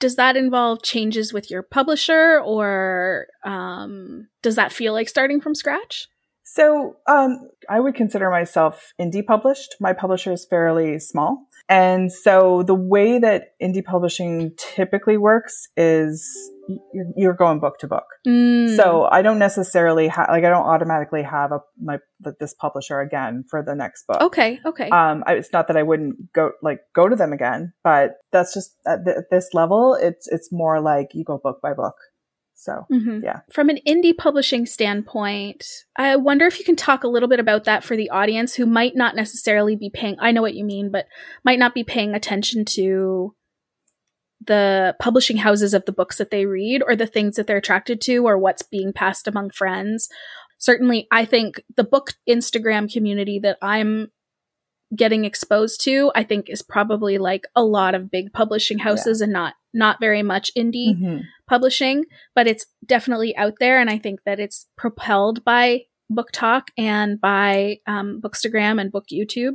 Does 0.00 0.14
that 0.16 0.36
involve 0.36 0.82
changes 0.82 1.32
with 1.32 1.50
your 1.50 1.62
publisher 1.62 2.40
or 2.44 3.26
um, 3.44 4.28
does 4.42 4.54
that 4.54 4.72
feel 4.72 4.92
like 4.92 5.08
starting 5.08 5.40
from 5.40 5.56
scratch? 5.56 6.06
So 6.44 6.96
um, 7.08 7.50
I 7.68 7.80
would 7.80 7.96
consider 7.96 8.30
myself 8.30 8.92
indie 9.00 9.26
published. 9.26 9.74
My 9.80 9.92
publisher 9.92 10.32
is 10.32 10.46
fairly 10.48 10.98
small. 11.00 11.47
And 11.68 12.10
so 12.10 12.62
the 12.62 12.74
way 12.74 13.18
that 13.18 13.54
indie 13.62 13.84
publishing 13.84 14.52
typically 14.56 15.18
works 15.18 15.68
is 15.76 16.26
you're, 16.92 17.06
you're 17.16 17.34
going 17.34 17.60
book 17.60 17.78
to 17.78 17.86
book. 17.86 18.06
Mm. 18.26 18.74
So 18.74 19.06
I 19.10 19.20
don't 19.20 19.38
necessarily 19.38 20.08
have, 20.08 20.28
like, 20.30 20.44
I 20.44 20.48
don't 20.48 20.66
automatically 20.66 21.22
have 21.22 21.52
a, 21.52 21.60
my, 21.80 21.98
this 22.40 22.54
publisher 22.54 23.00
again 23.00 23.44
for 23.48 23.62
the 23.62 23.74
next 23.74 24.06
book. 24.06 24.20
okay, 24.22 24.60
okay. 24.64 24.88
Um, 24.88 25.24
I, 25.26 25.34
it's 25.34 25.52
not 25.52 25.68
that 25.68 25.76
I 25.76 25.82
wouldn't 25.82 26.32
go, 26.32 26.52
like, 26.62 26.80
go 26.94 27.08
to 27.08 27.16
them 27.16 27.32
again, 27.32 27.74
but 27.84 28.12
that's 28.32 28.54
just 28.54 28.74
at, 28.86 29.04
th- 29.04 29.16
at 29.18 29.30
this 29.30 29.50
level, 29.52 29.94
it's, 29.94 30.26
it's 30.28 30.50
more 30.50 30.80
like 30.80 31.08
you 31.12 31.24
go 31.24 31.38
book 31.38 31.60
by 31.62 31.74
book. 31.74 31.96
So 32.60 32.86
Mhm. 32.90 33.22
yeah. 33.22 33.40
From 33.52 33.68
an 33.68 33.78
indie 33.86 34.16
publishing 34.16 34.66
standpoint, 34.66 35.64
I 35.96 36.16
wonder 36.16 36.44
if 36.44 36.58
you 36.58 36.64
can 36.64 36.74
talk 36.74 37.04
a 37.04 37.08
little 37.08 37.28
bit 37.28 37.38
about 37.38 37.62
that 37.64 37.84
for 37.84 37.96
the 37.96 38.10
audience 38.10 38.56
who 38.56 38.66
might 38.66 38.96
not 38.96 39.14
necessarily 39.14 39.76
be 39.76 39.90
paying, 39.90 40.16
I 40.18 40.32
know 40.32 40.42
what 40.42 40.56
you 40.56 40.64
mean, 40.64 40.90
but 40.90 41.06
might 41.44 41.60
not 41.60 41.72
be 41.72 41.84
paying 41.84 42.14
attention 42.14 42.64
to 42.74 43.32
the 44.44 44.96
publishing 44.98 45.36
houses 45.36 45.72
of 45.72 45.84
the 45.84 45.92
books 45.92 46.18
that 46.18 46.32
they 46.32 46.46
read 46.46 46.82
or 46.82 46.96
the 46.96 47.06
things 47.06 47.36
that 47.36 47.46
they're 47.46 47.58
attracted 47.58 48.00
to 48.02 48.26
or 48.26 48.36
what's 48.36 48.62
being 48.62 48.92
passed 48.92 49.28
among 49.28 49.50
friends. 49.50 50.08
Certainly, 50.58 51.06
I 51.12 51.24
think 51.24 51.62
the 51.76 51.84
book 51.84 52.14
Instagram 52.28 52.92
community 52.92 53.38
that 53.40 53.58
I'm 53.62 54.10
getting 54.96 55.24
exposed 55.24 55.80
to, 55.84 56.10
I 56.16 56.24
think 56.24 56.50
is 56.50 56.62
probably 56.62 57.18
like 57.18 57.44
a 57.54 57.62
lot 57.62 57.94
of 57.94 58.10
big 58.10 58.32
publishing 58.32 58.78
houses 58.80 59.20
and 59.20 59.32
not 59.32 59.54
not 59.74 59.98
very 60.00 60.22
much 60.22 60.50
indie 60.56 60.96
Mhm. 60.98 61.22
publishing, 61.48 62.04
but 62.34 62.46
it's 62.46 62.66
definitely 62.84 63.36
out 63.36 63.54
there. 63.60 63.78
And 63.80 63.90
I 63.90 63.98
think 63.98 64.20
that 64.24 64.40
it's 64.40 64.66
propelled 64.76 65.44
by 65.44 65.82
BookTok 66.10 66.68
and 66.78 67.20
by 67.20 67.78
um, 67.86 68.20
Bookstagram 68.22 68.80
and 68.80 68.90
Book 68.90 69.04
YouTube. 69.12 69.54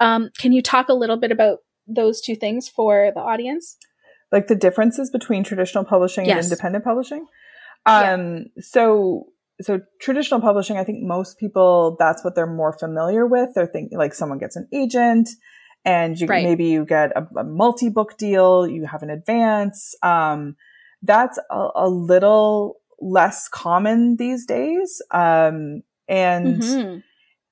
Um, 0.00 0.30
can 0.38 0.52
you 0.52 0.62
talk 0.62 0.88
a 0.88 0.94
little 0.94 1.16
bit 1.16 1.32
about 1.32 1.58
those 1.88 2.20
two 2.20 2.36
things 2.36 2.68
for 2.68 3.10
the 3.14 3.20
audience? 3.20 3.76
like 4.30 4.46
the 4.46 4.54
differences 4.54 5.10
between 5.10 5.42
traditional 5.42 5.84
publishing 5.84 6.26
Yes. 6.26 6.36
and 6.44 6.52
independent 6.52 6.84
publishing. 6.84 7.24
Yeah. 7.86 8.12
Um, 8.12 8.44
so, 8.58 9.28
so 9.62 9.80
traditional 10.02 10.42
publishing, 10.42 10.76
I 10.76 10.84
think 10.84 10.98
most 11.02 11.38
people, 11.38 11.96
that's 11.98 12.22
what 12.22 12.34
they're 12.34 12.46
more 12.46 12.74
familiar 12.78 13.26
with. 13.26 13.48
They're 13.54 13.66
thinking 13.66 13.96
like 13.96 14.12
someone 14.12 14.36
gets 14.38 14.54
an 14.54 14.68
agent 14.70 15.30
and 15.84 16.18
you, 16.18 16.26
Right. 16.26 16.44
maybe 16.44 16.66
you 16.66 16.84
get 16.84 17.12
a, 17.16 17.26
a 17.36 17.44
multi-book 17.44 18.16
deal, 18.18 18.66
you 18.66 18.86
have 18.86 19.02
an 19.02 19.10
advance. 19.10 19.94
Um, 20.02 20.56
that's 21.02 21.38
a, 21.50 21.68
a 21.74 21.88
little 21.88 22.76
less 23.00 23.48
common 23.48 24.16
these 24.16 24.44
days. 24.46 25.00
Um, 25.10 25.82
and, 26.08 26.60
Mhm. 26.62 27.02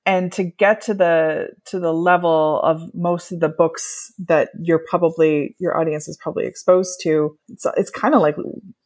and 0.05 0.31
to 0.31 0.43
get 0.43 0.81
to 0.81 0.93
the 0.93 1.49
to 1.65 1.79
the 1.79 1.93
level 1.93 2.59
of 2.63 2.93
most 2.95 3.31
of 3.31 3.39
the 3.41 3.49
books 3.49 4.13
that 4.27 4.49
you're 4.59 4.83
probably 4.89 5.55
your 5.59 5.77
audience 5.77 6.07
is 6.07 6.17
probably 6.17 6.45
exposed 6.47 6.99
to 7.03 7.37
it's, 7.49 7.65
it's 7.75 7.89
kind 7.89 8.15
of 8.15 8.21
like 8.21 8.35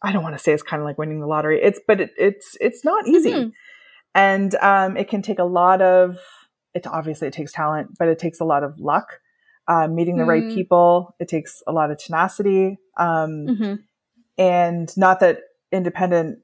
i 0.02 0.12
don't 0.12 0.24
want 0.24 0.36
to 0.36 0.44
say 0.44 0.52
it's 0.52 0.64
kind 0.64 0.82
of 0.82 0.86
like 0.86 0.98
winning 0.98 1.20
the 1.20 1.28
lottery 1.28 1.62
it's 1.62 1.80
but 1.88 2.02
it, 2.02 2.10
it's 2.18 2.58
it's 2.60 2.84
not 2.84 3.08
easy 3.08 3.34
Mhm. 3.34 3.52
and 4.16 4.56
um, 4.56 4.98
it 4.98 5.08
can 5.10 5.22
take 5.22 5.38
a 5.40 5.44
lot 5.44 5.82
of 5.82 6.18
it 6.74 6.88
obviously 6.88 7.28
it 7.28 7.34
takes 7.34 7.52
talent 7.52 7.90
but 8.00 8.08
it 8.08 8.18
takes 8.20 8.40
a 8.40 8.46
lot 8.46 8.64
of 8.64 8.80
luck 8.80 9.20
uh, 9.72 9.88
meeting 9.98 10.18
the 10.18 10.26
right 10.34 10.44
Mm. 10.48 10.54
people 10.58 11.16
it 11.24 11.28
takes 11.36 11.52
a 11.68 11.72
lot 11.80 11.92
of 11.92 11.98
tenacity 12.06 12.66
um, 13.08 13.32
Mhm. 13.52 13.74
and 14.38 14.88
not 15.06 15.20
that 15.24 15.36
independent 15.72 16.40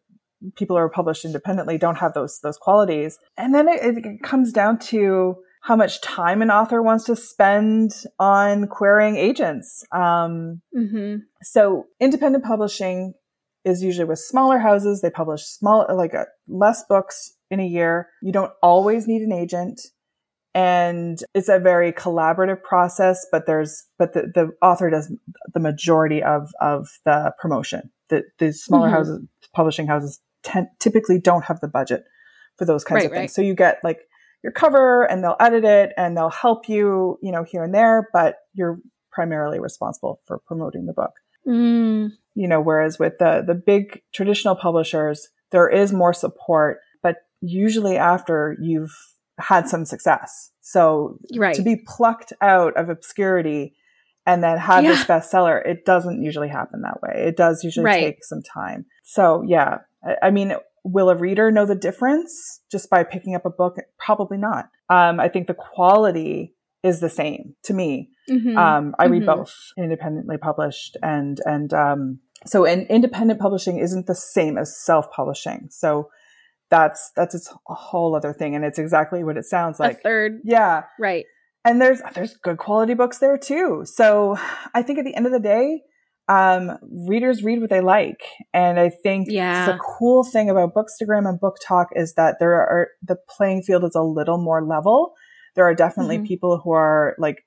people 0.55 0.75
who 0.75 0.81
are 0.83 0.89
published 0.99 1.25
independently 1.25 1.77
don't 1.77 1.97
have 2.03 2.13
those 2.13 2.39
those 2.45 2.57
qualities 2.65 3.11
and 3.41 3.49
then 3.55 3.67
it, 3.67 3.79
it 4.05 4.23
comes 4.23 4.51
down 4.59 4.73
to 4.91 5.35
how 5.67 5.75
much 5.75 5.99
time 6.01 6.41
an 6.41 6.51
author 6.59 6.79
wants 6.89 7.03
to 7.05 7.15
spend 7.15 7.91
on 8.19 8.67
querying 8.67 9.17
agents 9.29 9.83
um, 9.91 10.61
Mhm. 10.75 11.21
so 11.41 11.87
independent 11.99 12.43
publishing 12.53 13.13
is 13.65 13.83
usually 13.83 14.05
with 14.07 14.19
smaller 14.19 14.59
houses. 14.59 15.01
They 15.01 15.09
publish 15.09 15.43
small, 15.43 15.85
like 16.03 16.13
uh, 16.15 16.23
less 16.47 16.85
books 16.87 17.33
in 17.51 17.59
a 17.59 17.65
year. 17.77 18.07
You 18.21 18.31
don't 18.31 18.53
always 18.63 19.07
need 19.11 19.21
an 19.23 19.33
agent. 19.33 19.81
And 20.57 21.19
it's 21.35 21.49
a 21.49 21.59
very 21.59 21.91
collaborative 21.91 22.63
process, 22.63 23.27
but 23.31 23.45
there's, 23.45 23.85
but 23.99 24.13
the, 24.13 24.31
the 24.33 24.49
author 24.59 24.89
does 24.89 25.13
the 25.53 25.59
majority 25.59 26.23
of, 26.23 26.49
of 26.59 26.87
the 27.05 27.31
promotion. 27.39 27.91
The, 28.09 28.23
the 28.39 28.51
smaller 28.53 28.87
mm-hmm. 28.87 28.95
houses, 28.95 29.25
publishing 29.53 29.85
houses 29.85 30.19
typically 30.79 31.19
don't 31.19 31.45
have 31.45 31.59
the 31.59 31.67
budget 31.67 32.05
for 32.57 32.65
those 32.65 32.83
kinds 32.83 33.01
right, 33.01 33.05
of 33.05 33.11
things. 33.11 33.21
Right. 33.21 33.31
So 33.31 33.43
you 33.43 33.53
get 33.53 33.83
like 33.83 33.99
your 34.41 34.51
cover 34.51 35.03
and 35.03 35.23
they'll 35.23 35.35
edit 35.39 35.63
it 35.63 35.93
and 35.95 36.17
they'll 36.17 36.31
help 36.31 36.67
you, 36.67 37.19
you 37.21 37.31
know, 37.31 37.43
here 37.43 37.63
and 37.63 37.71
there, 37.71 38.09
but 38.11 38.37
you're 38.55 38.79
primarily 39.11 39.59
responsible 39.59 40.21
for 40.25 40.39
promoting 40.39 40.87
the 40.87 40.93
book. 40.93 41.11
Mm. 41.47 42.13
You 42.33 42.47
know, 42.47 42.61
whereas 42.61 42.97
with 42.97 43.19
the, 43.19 43.43
the 43.45 43.53
big 43.53 44.01
traditional 44.11 44.55
publishers, 44.55 45.29
there 45.51 45.69
is 45.69 45.93
more 45.93 46.13
support, 46.13 46.79
but 47.03 47.17
usually 47.41 47.95
after 47.97 48.57
you've 48.59 48.95
had 49.39 49.67
some 49.69 49.85
success. 49.85 50.51
So 50.61 51.19
right. 51.35 51.55
to 51.55 51.61
be 51.61 51.77
plucked 51.85 52.33
out 52.41 52.75
of 52.75 52.89
obscurity 52.89 53.75
and 54.25 54.43
then 54.43 54.57
have 54.57 54.83
yeah. 54.83 54.91
this 54.91 55.03
bestseller, 55.05 55.65
it 55.65 55.85
doesn't 55.85 56.21
usually 56.21 56.49
happen 56.49 56.81
that 56.81 57.01
way. 57.01 57.25
It 57.27 57.37
does 57.37 57.63
usually 57.63 57.85
right. 57.85 58.01
take 58.01 58.23
some 58.23 58.41
time. 58.41 58.85
So 59.03 59.43
yeah, 59.47 59.79
I, 60.03 60.27
I 60.27 60.31
mean, 60.31 60.53
will 60.83 61.09
a 61.09 61.15
reader 61.15 61.51
know 61.51 61.65
the 61.65 61.75
difference 61.75 62.61
just 62.71 62.89
by 62.89 63.03
picking 63.03 63.35
up 63.35 63.45
a 63.45 63.49
book? 63.49 63.77
Probably 63.97 64.37
not. 64.37 64.69
Um, 64.89 65.19
I 65.19 65.29
think 65.29 65.47
the 65.47 65.53
quality 65.53 66.55
is 66.83 66.99
the 66.99 67.09
same 67.09 67.55
to 67.63 67.73
me. 67.73 68.09
Mm-hmm. 68.29 68.57
Um, 68.57 68.95
I 68.99 69.05
read 69.05 69.23
mm-hmm. 69.23 69.39
both 69.39 69.53
independently 69.77 70.37
published 70.37 70.97
and, 71.01 71.39
and, 71.45 71.73
um, 71.73 72.19
so 72.45 72.65
in, 72.65 72.85
independent 72.87 73.39
publishing 73.39 73.79
isn't 73.79 74.05
the 74.05 74.15
same 74.15 74.57
as 74.57 74.77
self-publishing. 74.77 75.69
So 75.71 76.09
that's, 76.69 77.11
that's 77.15 77.35
its 77.35 77.53
a 77.69 77.73
whole 77.73 78.15
other 78.15 78.33
thing. 78.33 78.55
And 78.55 78.65
it's 78.65 78.79
exactly 78.79 79.23
what 79.23 79.37
it 79.37 79.45
sounds 79.45 79.79
like. 79.79 79.97
A 79.97 80.01
third. 80.01 80.39
Yeah. 80.43 80.83
Right. 80.99 81.25
And 81.65 81.81
there's, 81.81 82.01
there's 82.13 82.35
good 82.37 82.57
quality 82.57 82.93
books 82.93 83.19
there 83.19 83.37
too. 83.37 83.83
So 83.85 84.37
I 84.73 84.81
think 84.81 84.99
at 84.99 85.05
the 85.05 85.15
end 85.15 85.25
of 85.25 85.31
the 85.31 85.39
day, 85.39 85.81
um, 86.29 86.77
readers 87.07 87.43
read 87.43 87.61
what 87.61 87.69
they 87.69 87.81
like. 87.81 88.21
And 88.53 88.79
I 88.79 88.89
think 88.89 89.27
yeah. 89.29 89.65
the 89.65 89.77
cool 89.77 90.23
thing 90.23 90.49
about 90.49 90.73
Bookstagram 90.73 91.27
and 91.27 91.39
book 91.39 91.55
talk 91.65 91.87
is 91.95 92.15
that 92.15 92.35
there 92.39 92.53
are, 92.53 92.89
the 93.01 93.17
playing 93.29 93.63
field 93.63 93.83
is 93.85 93.95
a 93.95 94.01
little 94.01 94.37
more 94.37 94.65
level. 94.65 95.13
There 95.55 95.65
are 95.65 95.73
definitely 95.73 96.17
mm-hmm. 96.17 96.25
people 96.25 96.61
who 96.63 96.71
are 96.71 97.15
like 97.17 97.45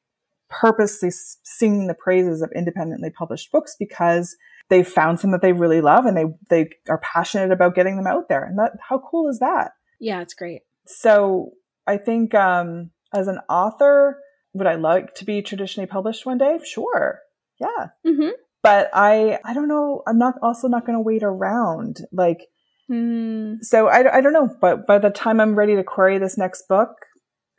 purposely 0.48 1.10
singing 1.12 1.86
the 1.86 1.94
praises 1.94 2.42
of 2.42 2.50
independently 2.56 3.10
published 3.10 3.52
books 3.52 3.76
because 3.78 4.34
they 4.70 4.82
found 4.82 5.20
some 5.20 5.32
that 5.32 5.42
they 5.42 5.52
really 5.52 5.80
love 5.80 6.06
and 6.06 6.16
they, 6.16 6.24
they 6.48 6.70
are 6.88 6.98
passionate 6.98 7.52
about 7.52 7.74
getting 7.74 7.96
them 7.96 8.06
out 8.06 8.28
there. 8.28 8.44
And 8.44 8.58
that, 8.58 8.72
how 8.88 8.98
cool 8.98 9.28
is 9.28 9.40
that? 9.40 9.72
Yeah, 10.00 10.22
it's 10.22 10.34
great. 10.34 10.62
So 10.86 11.50
I 11.86 11.98
think, 11.98 12.34
um, 12.34 12.90
as 13.12 13.28
an 13.28 13.40
author, 13.48 14.18
would 14.54 14.66
I 14.66 14.76
like 14.76 15.14
to 15.16 15.24
be 15.24 15.42
traditionally 15.42 15.86
published 15.86 16.24
one 16.24 16.38
day? 16.38 16.58
Sure. 16.64 17.20
Yeah. 17.60 17.88
Mm-hmm 18.06 18.30
but 18.62 18.90
I, 18.92 19.38
I 19.44 19.54
don't 19.54 19.68
know. 19.68 20.02
I'm 20.06 20.18
not 20.18 20.34
also 20.42 20.68
not 20.68 20.84
going 20.84 20.96
to 20.96 21.02
wait 21.02 21.22
around. 21.22 22.00
Like, 22.12 22.46
mm. 22.90 23.56
so 23.62 23.88
I, 23.88 24.18
I 24.18 24.20
don't 24.20 24.32
know. 24.32 24.54
But 24.60 24.86
by 24.86 24.98
the 24.98 25.10
time 25.10 25.40
I'm 25.40 25.54
ready 25.54 25.76
to 25.76 25.84
query 25.84 26.18
this 26.18 26.36
next 26.36 26.68
book, 26.68 26.90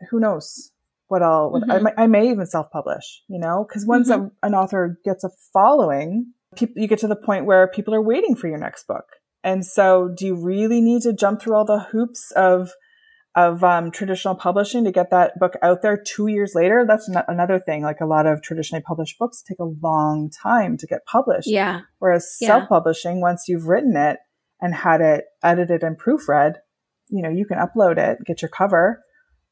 who 0.10 0.20
knows 0.20 0.72
what 1.08 1.24
I'll, 1.24 1.54
mm-hmm. 1.54 1.88
I, 1.88 2.04
I, 2.04 2.08
may 2.08 2.30
even 2.30 2.46
self-publish, 2.46 3.24
you 3.28 3.40
know, 3.40 3.66
because 3.68 3.86
once 3.86 4.10
mm-hmm. 4.10 4.28
a, 4.44 4.48
an 4.48 4.54
author 4.54 5.00
gets 5.04 5.24
a 5.24 5.32
following, 5.52 6.34
people, 6.56 6.82
you 6.82 6.88
get 6.88 7.00
to 7.00 7.08
the 7.08 7.16
point 7.16 7.46
where 7.46 7.68
people 7.68 7.94
are 7.94 8.02
waiting 8.02 8.36
for 8.36 8.48
your 8.48 8.58
next 8.58 8.88
book. 8.88 9.06
And 9.44 9.66
so 9.66 10.10
do 10.16 10.26
you 10.26 10.36
really 10.36 10.82
need 10.82 11.02
to 11.04 11.14
jump 11.14 11.42
through 11.42 11.56
all 11.56 11.66
the 11.66 11.88
hoops 11.92 12.32
of 12.36 12.72
of 13.36 13.64
um, 13.64 13.92
traditional 13.92 14.36
publishing 14.36 14.84
to 14.84 14.92
get 14.92 15.10
that 15.12 15.40
book 15.40 15.54
out 15.62 15.82
there 15.82 15.98
two 15.98 16.28
years 16.28 16.52
later. 16.54 16.86
That's 16.86 17.10
n- 17.10 17.24
another 17.28 17.60
thing. 17.60 17.82
Like 17.82 18.02
a 18.02 18.06
lot 18.06 18.26
of 18.26 18.42
traditionally 18.42 18.84
published 18.86 19.18
books 19.18 19.42
take 19.42 19.60
a 19.60 19.72
long 19.82 20.30
time 20.44 20.76
to 20.78 20.88
get 20.88 21.06
published. 21.06 21.50
Yeah. 21.50 21.82
Whereas 22.00 22.36
yeah. 22.42 22.48
self-publishing, 22.48 23.22
once 23.22 23.46
you've 23.48 23.68
written 23.68 23.96
it 23.96 24.18
and 24.60 24.76
had 24.76 25.00
it 25.00 25.26
edited 25.42 25.82
and 25.84 25.98
proofread, 25.98 26.56
you 27.08 27.22
know, 27.22 27.30
you 27.30 27.46
can 27.46 27.58
upload 27.58 27.98
it, 27.98 28.18
get 28.26 28.42
your 28.42 28.50
cover, 28.50 29.02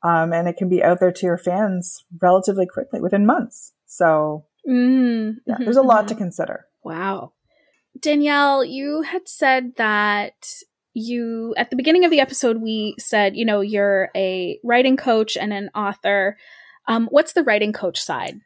um, 0.04 0.34
and 0.34 0.47
it 0.47 0.58
can 0.58 0.68
be 0.68 0.84
out 0.84 1.00
there 1.00 1.12
to 1.12 1.26
your 1.26 1.38
fans 1.38 2.04
relatively 2.22 2.66
quickly 2.66 3.00
within 3.00 3.26
months. 3.26 3.74
So 3.86 4.45
mm-hmm. 4.70 5.38
yeah, 5.45 5.58
there's 5.60 5.78
a 5.78 5.82
lot 5.82 6.08
to 6.10 6.16
consider. 6.16 6.66
Wow. 6.89 7.33
Danielle, 7.99 8.63
you 8.63 9.01
had 9.03 9.27
said 9.27 9.75
that 9.77 10.33
you 10.93 11.53
at 11.57 11.69
the 11.69 11.75
beginning 11.75 12.03
of 12.03 12.11
the 12.11 12.19
episode 12.19 12.61
we 12.61 12.95
said 12.97 13.35
you 13.35 13.45
know 13.45 13.61
you're 13.61 14.09
a 14.15 14.59
writing 14.63 14.97
coach 14.97 15.37
and 15.37 15.53
an 15.53 15.69
author 15.75 16.37
um, 16.87 17.07
what's 17.11 17.33
the 17.33 17.43
writing 17.43 17.71
coach 17.71 17.99
side 17.99 18.39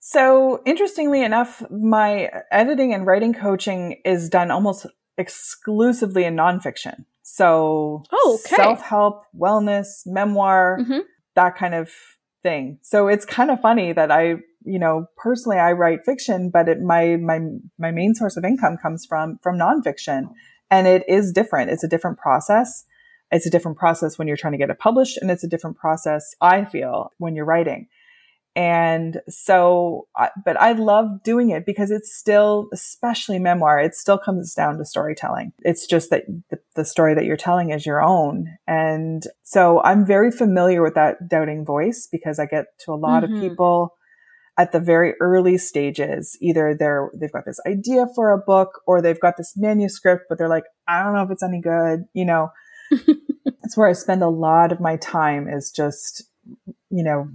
so 0.00 0.62
interestingly 0.64 1.22
enough 1.22 1.62
my 1.70 2.30
editing 2.50 2.94
and 2.94 3.06
writing 3.06 3.34
coaching 3.34 4.00
is 4.04 4.28
done 4.28 4.50
almost 4.50 4.86
exclusively 5.18 6.24
in 6.24 6.34
nonfiction 6.34 7.04
so 7.22 8.02
oh, 8.12 8.38
okay. 8.44 8.56
self-help 8.56 9.24
wellness 9.38 10.06
memoir 10.06 10.78
mm-hmm. 10.80 11.00
that 11.34 11.56
kind 11.56 11.74
of 11.74 11.90
thing 12.42 12.78
so 12.82 13.08
it's 13.08 13.24
kind 13.24 13.50
of 13.50 13.60
funny 13.60 13.92
that 13.92 14.10
i 14.10 14.36
you 14.64 14.78
know 14.78 15.06
personally 15.16 15.58
i 15.58 15.72
write 15.72 16.04
fiction 16.04 16.50
but 16.50 16.68
it, 16.68 16.80
my 16.80 17.16
my 17.16 17.40
my 17.78 17.90
main 17.90 18.14
source 18.14 18.36
of 18.36 18.44
income 18.44 18.76
comes 18.76 19.06
from 19.06 19.38
from 19.42 19.58
nonfiction 19.58 20.28
and 20.72 20.86
it 20.86 21.04
is 21.06 21.32
different. 21.32 21.70
It's 21.70 21.84
a 21.84 21.88
different 21.88 22.18
process. 22.18 22.86
It's 23.30 23.46
a 23.46 23.50
different 23.50 23.76
process 23.76 24.18
when 24.18 24.26
you're 24.26 24.38
trying 24.38 24.54
to 24.54 24.58
get 24.58 24.70
it 24.70 24.78
published. 24.78 25.18
And 25.18 25.30
it's 25.30 25.44
a 25.44 25.48
different 25.48 25.76
process, 25.76 26.34
I 26.40 26.64
feel, 26.64 27.12
when 27.18 27.36
you're 27.36 27.44
writing. 27.44 27.88
And 28.56 29.20
so, 29.28 30.08
but 30.44 30.60
I 30.60 30.72
love 30.72 31.22
doing 31.22 31.50
it 31.50 31.66
because 31.66 31.90
it's 31.90 32.14
still, 32.14 32.68
especially 32.72 33.38
memoir, 33.38 33.80
it 33.80 33.94
still 33.94 34.18
comes 34.18 34.54
down 34.54 34.78
to 34.78 34.84
storytelling. 34.84 35.52
It's 35.60 35.86
just 35.86 36.08
that 36.08 36.24
the, 36.74 36.84
story 36.84 37.14
that 37.14 37.24
you're 37.24 37.36
telling 37.36 37.70
is 37.70 37.86
your 37.86 38.02
own. 38.02 38.46
And 38.66 39.22
so 39.42 39.82
I'm 39.82 40.06
very 40.06 40.30
familiar 40.30 40.82
with 40.82 40.94
that 40.94 41.28
doubting 41.28 41.66
voice 41.66 42.08
because 42.10 42.38
I 42.38 42.46
get 42.46 42.66
to 42.80 42.92
a 42.92 42.94
lot 42.94 43.24
mm-hmm. 43.24 43.34
of 43.34 43.40
people 43.40 43.94
at 44.58 44.72
the 44.72 44.80
very 44.80 45.14
early 45.20 45.58
stages. 45.58 46.36
Either 46.40 46.76
they're, 46.78 47.10
they've 47.14 47.32
got 47.32 47.44
this 47.44 47.60
idea 47.66 48.06
for 48.14 48.32
a 48.32 48.38
book 48.38 48.82
or 48.86 49.00
they've 49.00 49.20
got 49.20 49.36
this 49.36 49.54
manuscript, 49.56 50.24
but 50.28 50.38
they're 50.38 50.48
like, 50.48 50.64
I 50.86 51.02
don't 51.02 51.14
know 51.14 51.22
if 51.22 51.30
it's 51.30 51.42
any 51.42 51.60
good. 51.60 52.04
You 52.12 52.26
know, 52.26 52.50
that's 52.90 53.76
where 53.76 53.88
I 53.88 53.92
spend 53.92 54.22
a 54.22 54.28
lot 54.28 54.72
of 54.72 54.80
my 54.80 54.96
time 54.96 55.48
is 55.48 55.70
just, 55.70 56.24
you 56.90 57.02
know, 57.02 57.28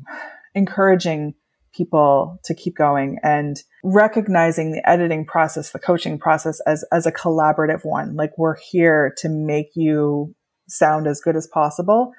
encouraging 0.53 1.33
people 1.73 2.39
to 2.43 2.55
keep 2.55 2.75
going 2.75 3.17
and 3.23 3.61
recognizing 3.83 4.71
the 4.71 4.87
editing 4.89 5.25
process, 5.25 5.71
the 5.71 5.79
coaching 5.79 6.17
process 6.17 6.59
as, 6.65 6.83
as 6.91 7.05
a 7.05 7.11
collaborative 7.11 7.83
one. 7.83 8.15
Like 8.15 8.31
we're 8.37 8.57
here 8.57 9.13
to 9.19 9.29
make 9.29 9.69
you 9.75 10.35
sound 10.67 11.07
as 11.07 11.21
good 11.21 11.35
as 11.35 11.47
possible 11.47 12.11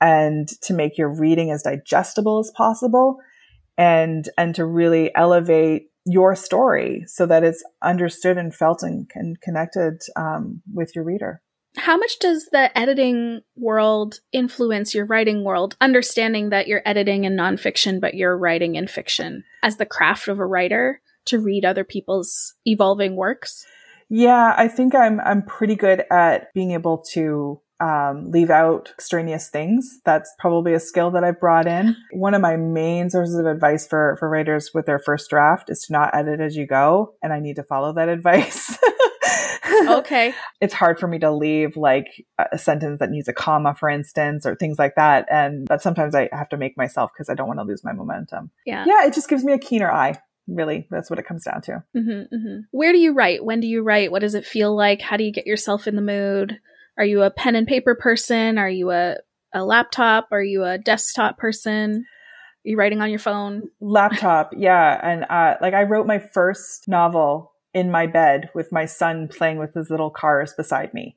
and 0.00 0.48
to 0.62 0.74
make 0.74 0.98
your 0.98 1.08
reading 1.08 1.50
as 1.50 1.62
digestible 1.62 2.40
as 2.40 2.50
possible 2.56 3.18
and 3.82 4.28
and 4.38 4.54
to 4.54 4.64
really 4.64 5.10
elevate 5.16 5.88
your 6.04 6.36
story 6.36 7.04
so 7.08 7.26
that 7.26 7.42
it's 7.42 7.64
understood 7.82 8.38
and 8.38 8.54
felt 8.54 8.82
and, 8.82 9.10
and 9.14 9.40
connected 9.40 10.00
um, 10.16 10.62
with 10.72 10.94
your 10.94 11.04
reader. 11.04 11.42
How 11.76 11.96
much 11.96 12.18
does 12.20 12.48
the 12.52 12.76
editing 12.78 13.40
world 13.56 14.20
influence 14.32 14.94
your 14.94 15.06
writing 15.06 15.42
world? 15.42 15.76
Understanding 15.80 16.50
that 16.50 16.68
you're 16.68 16.82
editing 16.84 17.24
in 17.24 17.34
nonfiction, 17.34 18.00
but 18.00 18.14
you're 18.14 18.36
writing 18.36 18.76
in 18.76 18.86
fiction 18.86 19.42
as 19.62 19.78
the 19.78 19.86
craft 19.86 20.28
of 20.28 20.38
a 20.38 20.46
writer 20.46 21.00
to 21.26 21.40
read 21.40 21.64
other 21.64 21.84
people's 21.84 22.54
evolving 22.64 23.16
works. 23.16 23.64
Yeah, 24.08 24.54
I 24.56 24.68
think 24.68 24.94
I'm 24.94 25.18
I'm 25.20 25.42
pretty 25.42 25.74
good 25.74 26.04
at 26.10 26.52
being 26.54 26.72
able 26.72 26.98
to 27.12 27.60
um, 27.82 28.30
leave 28.30 28.48
out 28.48 28.90
extraneous 28.94 29.48
things. 29.48 29.98
That's 30.04 30.32
probably 30.38 30.72
a 30.72 30.80
skill 30.80 31.10
that 31.10 31.24
I've 31.24 31.40
brought 31.40 31.66
in. 31.66 31.96
One 32.12 32.32
of 32.32 32.40
my 32.40 32.56
main 32.56 33.10
sources 33.10 33.34
of 33.34 33.46
advice 33.46 33.88
for, 33.88 34.16
for 34.20 34.28
writers 34.28 34.70
with 34.72 34.86
their 34.86 35.00
first 35.00 35.28
draft 35.28 35.68
is 35.68 35.82
to 35.86 35.92
not 35.92 36.14
edit 36.14 36.40
as 36.40 36.56
you 36.56 36.64
go. 36.64 37.14
And 37.22 37.32
I 37.32 37.40
need 37.40 37.56
to 37.56 37.64
follow 37.64 37.92
that 37.94 38.08
advice. 38.08 38.78
okay. 39.88 40.32
It's 40.60 40.74
hard 40.74 41.00
for 41.00 41.08
me 41.08 41.18
to 41.18 41.32
leave 41.32 41.76
like 41.76 42.06
a 42.38 42.56
sentence 42.56 43.00
that 43.00 43.10
needs 43.10 43.26
a 43.26 43.32
comma, 43.32 43.74
for 43.74 43.88
instance, 43.88 44.46
or 44.46 44.54
things 44.54 44.78
like 44.78 44.94
that. 44.94 45.26
And 45.28 45.66
but 45.66 45.82
sometimes 45.82 46.14
I 46.14 46.28
have 46.30 46.50
to 46.50 46.56
make 46.56 46.76
myself 46.76 47.10
because 47.12 47.28
I 47.28 47.34
don't 47.34 47.48
want 47.48 47.58
to 47.58 47.64
lose 47.64 47.82
my 47.82 47.92
momentum. 47.92 48.52
Yeah. 48.64 48.84
Yeah. 48.86 49.06
It 49.06 49.14
just 49.14 49.28
gives 49.28 49.42
me 49.42 49.54
a 49.54 49.58
keener 49.58 49.90
eye 49.90 50.20
really 50.48 50.88
that's 50.90 51.08
what 51.08 51.20
it 51.20 51.24
comes 51.24 51.44
down 51.44 51.62
to 51.62 51.84
mm-hmm, 51.96 52.34
mm-hmm. 52.34 52.60
where 52.72 52.90
do 52.90 52.98
you 52.98 53.14
write 53.14 53.44
when 53.44 53.60
do 53.60 53.68
you 53.68 53.80
write 53.80 54.10
what 54.10 54.18
does 54.18 54.34
it 54.34 54.44
feel 54.44 54.74
like 54.74 55.00
how 55.00 55.16
do 55.16 55.22
you 55.22 55.30
get 55.30 55.46
yourself 55.46 55.86
in 55.86 55.94
the 55.94 56.02
mood 56.02 56.58
are 56.98 57.04
you 57.04 57.22
a 57.22 57.30
pen 57.30 57.56
and 57.56 57.66
paper 57.66 57.94
person? 57.94 58.58
Are 58.58 58.68
you 58.68 58.90
a, 58.90 59.16
a 59.54 59.64
laptop? 59.64 60.28
Are 60.32 60.42
you 60.42 60.64
a 60.64 60.78
desktop 60.78 61.38
person? 61.38 62.04
Are 62.64 62.68
you 62.68 62.76
writing 62.76 63.00
on 63.00 63.10
your 63.10 63.18
phone? 63.18 63.62
Laptop, 63.80 64.52
yeah. 64.56 65.00
And 65.02 65.24
uh, 65.28 65.56
like 65.60 65.74
I 65.74 65.82
wrote 65.82 66.06
my 66.06 66.18
first 66.18 66.88
novel 66.88 67.52
in 67.74 67.90
my 67.90 68.06
bed 68.06 68.50
with 68.54 68.70
my 68.70 68.84
son 68.84 69.28
playing 69.28 69.58
with 69.58 69.74
his 69.74 69.90
little 69.90 70.10
cars 70.10 70.52
beside 70.56 70.92
me. 70.92 71.16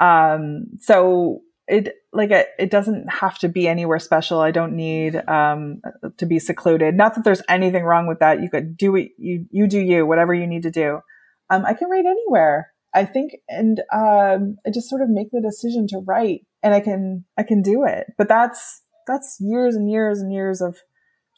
Um, 0.00 0.66
so 0.80 1.42
it 1.68 1.94
like 2.12 2.30
it, 2.30 2.48
it 2.58 2.70
doesn't 2.70 3.08
have 3.08 3.38
to 3.38 3.48
be 3.48 3.66
anywhere 3.66 3.98
special. 3.98 4.40
I 4.40 4.50
don't 4.50 4.74
need 4.74 5.16
um, 5.28 5.82
to 6.18 6.26
be 6.26 6.38
secluded. 6.38 6.94
Not 6.94 7.14
that 7.14 7.24
there's 7.24 7.42
anything 7.48 7.84
wrong 7.84 8.06
with 8.06 8.20
that. 8.20 8.40
You 8.42 8.50
could 8.50 8.76
do 8.76 8.96
it. 8.96 9.12
You 9.18 9.46
you 9.50 9.66
do 9.66 9.80
you. 9.80 10.06
Whatever 10.06 10.34
you 10.34 10.46
need 10.46 10.62
to 10.62 10.70
do. 10.70 11.00
Um, 11.50 11.64
I 11.64 11.74
can 11.74 11.88
write 11.88 12.06
anywhere. 12.06 12.72
I 12.96 13.04
think, 13.04 13.32
and 13.48 13.80
um, 13.92 14.56
I 14.66 14.70
just 14.72 14.88
sort 14.88 15.02
of 15.02 15.10
make 15.10 15.30
the 15.30 15.42
decision 15.42 15.86
to 15.88 15.98
write, 15.98 16.46
and 16.62 16.74
I 16.74 16.80
can 16.80 17.24
I 17.36 17.42
can 17.42 17.60
do 17.62 17.84
it. 17.84 18.06
But 18.16 18.28
that's 18.28 18.82
that's 19.06 19.36
years 19.38 19.76
and 19.76 19.90
years 19.90 20.20
and 20.20 20.32
years 20.32 20.62
of 20.62 20.78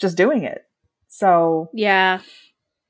just 0.01 0.17
doing 0.17 0.45
it. 0.45 0.63
So 1.09 1.69
yeah, 1.75 2.21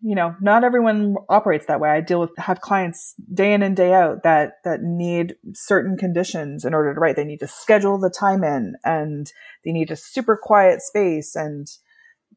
you 0.00 0.14
know, 0.14 0.36
not 0.40 0.64
everyone 0.64 1.16
operates 1.28 1.66
that 1.66 1.80
way. 1.80 1.88
I 1.88 2.02
deal 2.02 2.20
with 2.20 2.30
have 2.36 2.60
clients 2.60 3.14
day 3.32 3.52
in 3.52 3.62
and 3.62 3.74
day 3.74 3.94
out 3.94 4.22
that 4.22 4.52
that 4.64 4.82
need 4.82 5.34
certain 5.54 5.96
conditions 5.96 6.64
in 6.64 6.74
order 6.74 6.94
to 6.94 7.00
write. 7.00 7.16
They 7.16 7.24
need 7.24 7.40
to 7.40 7.48
schedule 7.48 7.98
the 7.98 8.10
time 8.10 8.44
in 8.44 8.74
and 8.84 9.32
they 9.64 9.72
need 9.72 9.90
a 9.90 9.96
super 9.96 10.38
quiet 10.40 10.82
space 10.82 11.34
and 11.34 11.66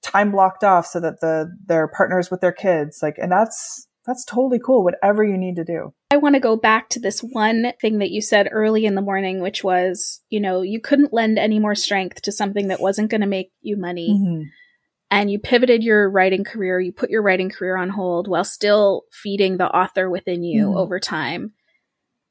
time 0.02 0.32
blocked 0.32 0.64
off 0.64 0.88
so 0.88 1.00
that 1.02 1.20
the 1.20 1.52
their 1.66 1.88
partners 1.88 2.32
with 2.32 2.42
their 2.42 2.52
kids 2.52 3.00
like 3.04 3.18
and 3.20 3.32
that's 3.32 3.88
that's 4.06 4.26
totally 4.26 4.60
cool 4.60 4.84
whatever 4.84 5.24
you 5.24 5.38
need 5.38 5.56
to 5.58 5.64
do. 5.64 5.94
I 6.12 6.18
want 6.18 6.36
to 6.36 6.42
go 6.42 6.56
back 6.56 6.90
to 6.90 7.00
this 7.00 7.22
one 7.22 7.74
thing 7.82 8.00
that 8.00 8.12
you 8.12 8.22
said 8.22 8.50
early 8.52 8.86
in 8.86 8.96
the 8.96 9.02
morning 9.02 9.40
which 9.40 9.64
was, 9.64 10.22
you 10.30 10.40
know, 10.40 10.62
you 10.62 10.80
couldn't 10.80 11.14
lend 11.14 11.40
any 11.40 11.58
more 11.58 11.74
strength 11.74 12.22
to 12.24 12.32
something 12.32 12.68
that 12.68 12.82
wasn't 12.82 13.10
going 13.10 13.22
to 13.22 13.28
make 13.28 13.52
you 13.62 13.78
money. 13.78 14.20
Mm-hmm 14.20 14.42
and 15.12 15.30
you 15.30 15.38
pivoted 15.38 15.84
your 15.84 16.10
writing 16.10 16.46
career, 16.46 16.80
you 16.80 16.94
put 16.94 17.10
your 17.10 17.22
writing 17.22 17.50
career 17.50 17.76
on 17.76 17.90
hold 17.90 18.30
while 18.30 18.46
still 18.46 19.04
feeding 19.12 19.58
the 19.58 19.68
author 19.68 20.10
within 20.10 20.42
you 20.42 20.68
mm-hmm. 20.68 20.78
over 20.78 21.00
time. 21.00 21.52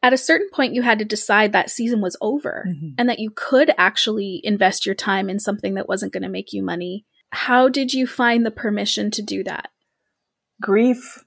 At 0.02 0.14
a 0.14 0.18
certain 0.18 0.48
point, 0.50 0.72
you 0.72 0.80
had 0.80 0.98
to 0.98 1.04
decide 1.04 1.52
that 1.52 1.68
season 1.68 2.00
was 2.00 2.16
over 2.22 2.64
mm-hmm. 2.66 2.94
and 2.96 3.06
that 3.10 3.18
you 3.18 3.30
could 3.30 3.70
actually 3.76 4.40
invest 4.42 4.86
your 4.86 4.94
time 4.94 5.28
in 5.28 5.38
something 5.38 5.74
that 5.74 5.88
wasn't 5.88 6.14
going 6.14 6.22
to 6.22 6.30
make 6.30 6.54
you 6.54 6.62
money. 6.62 7.04
How 7.32 7.68
did 7.68 7.92
you 7.92 8.06
find 8.06 8.46
the 8.46 8.50
permission 8.50 9.10
to 9.10 9.22
do 9.22 9.44
that? 9.44 9.68
Grief. 10.62 11.22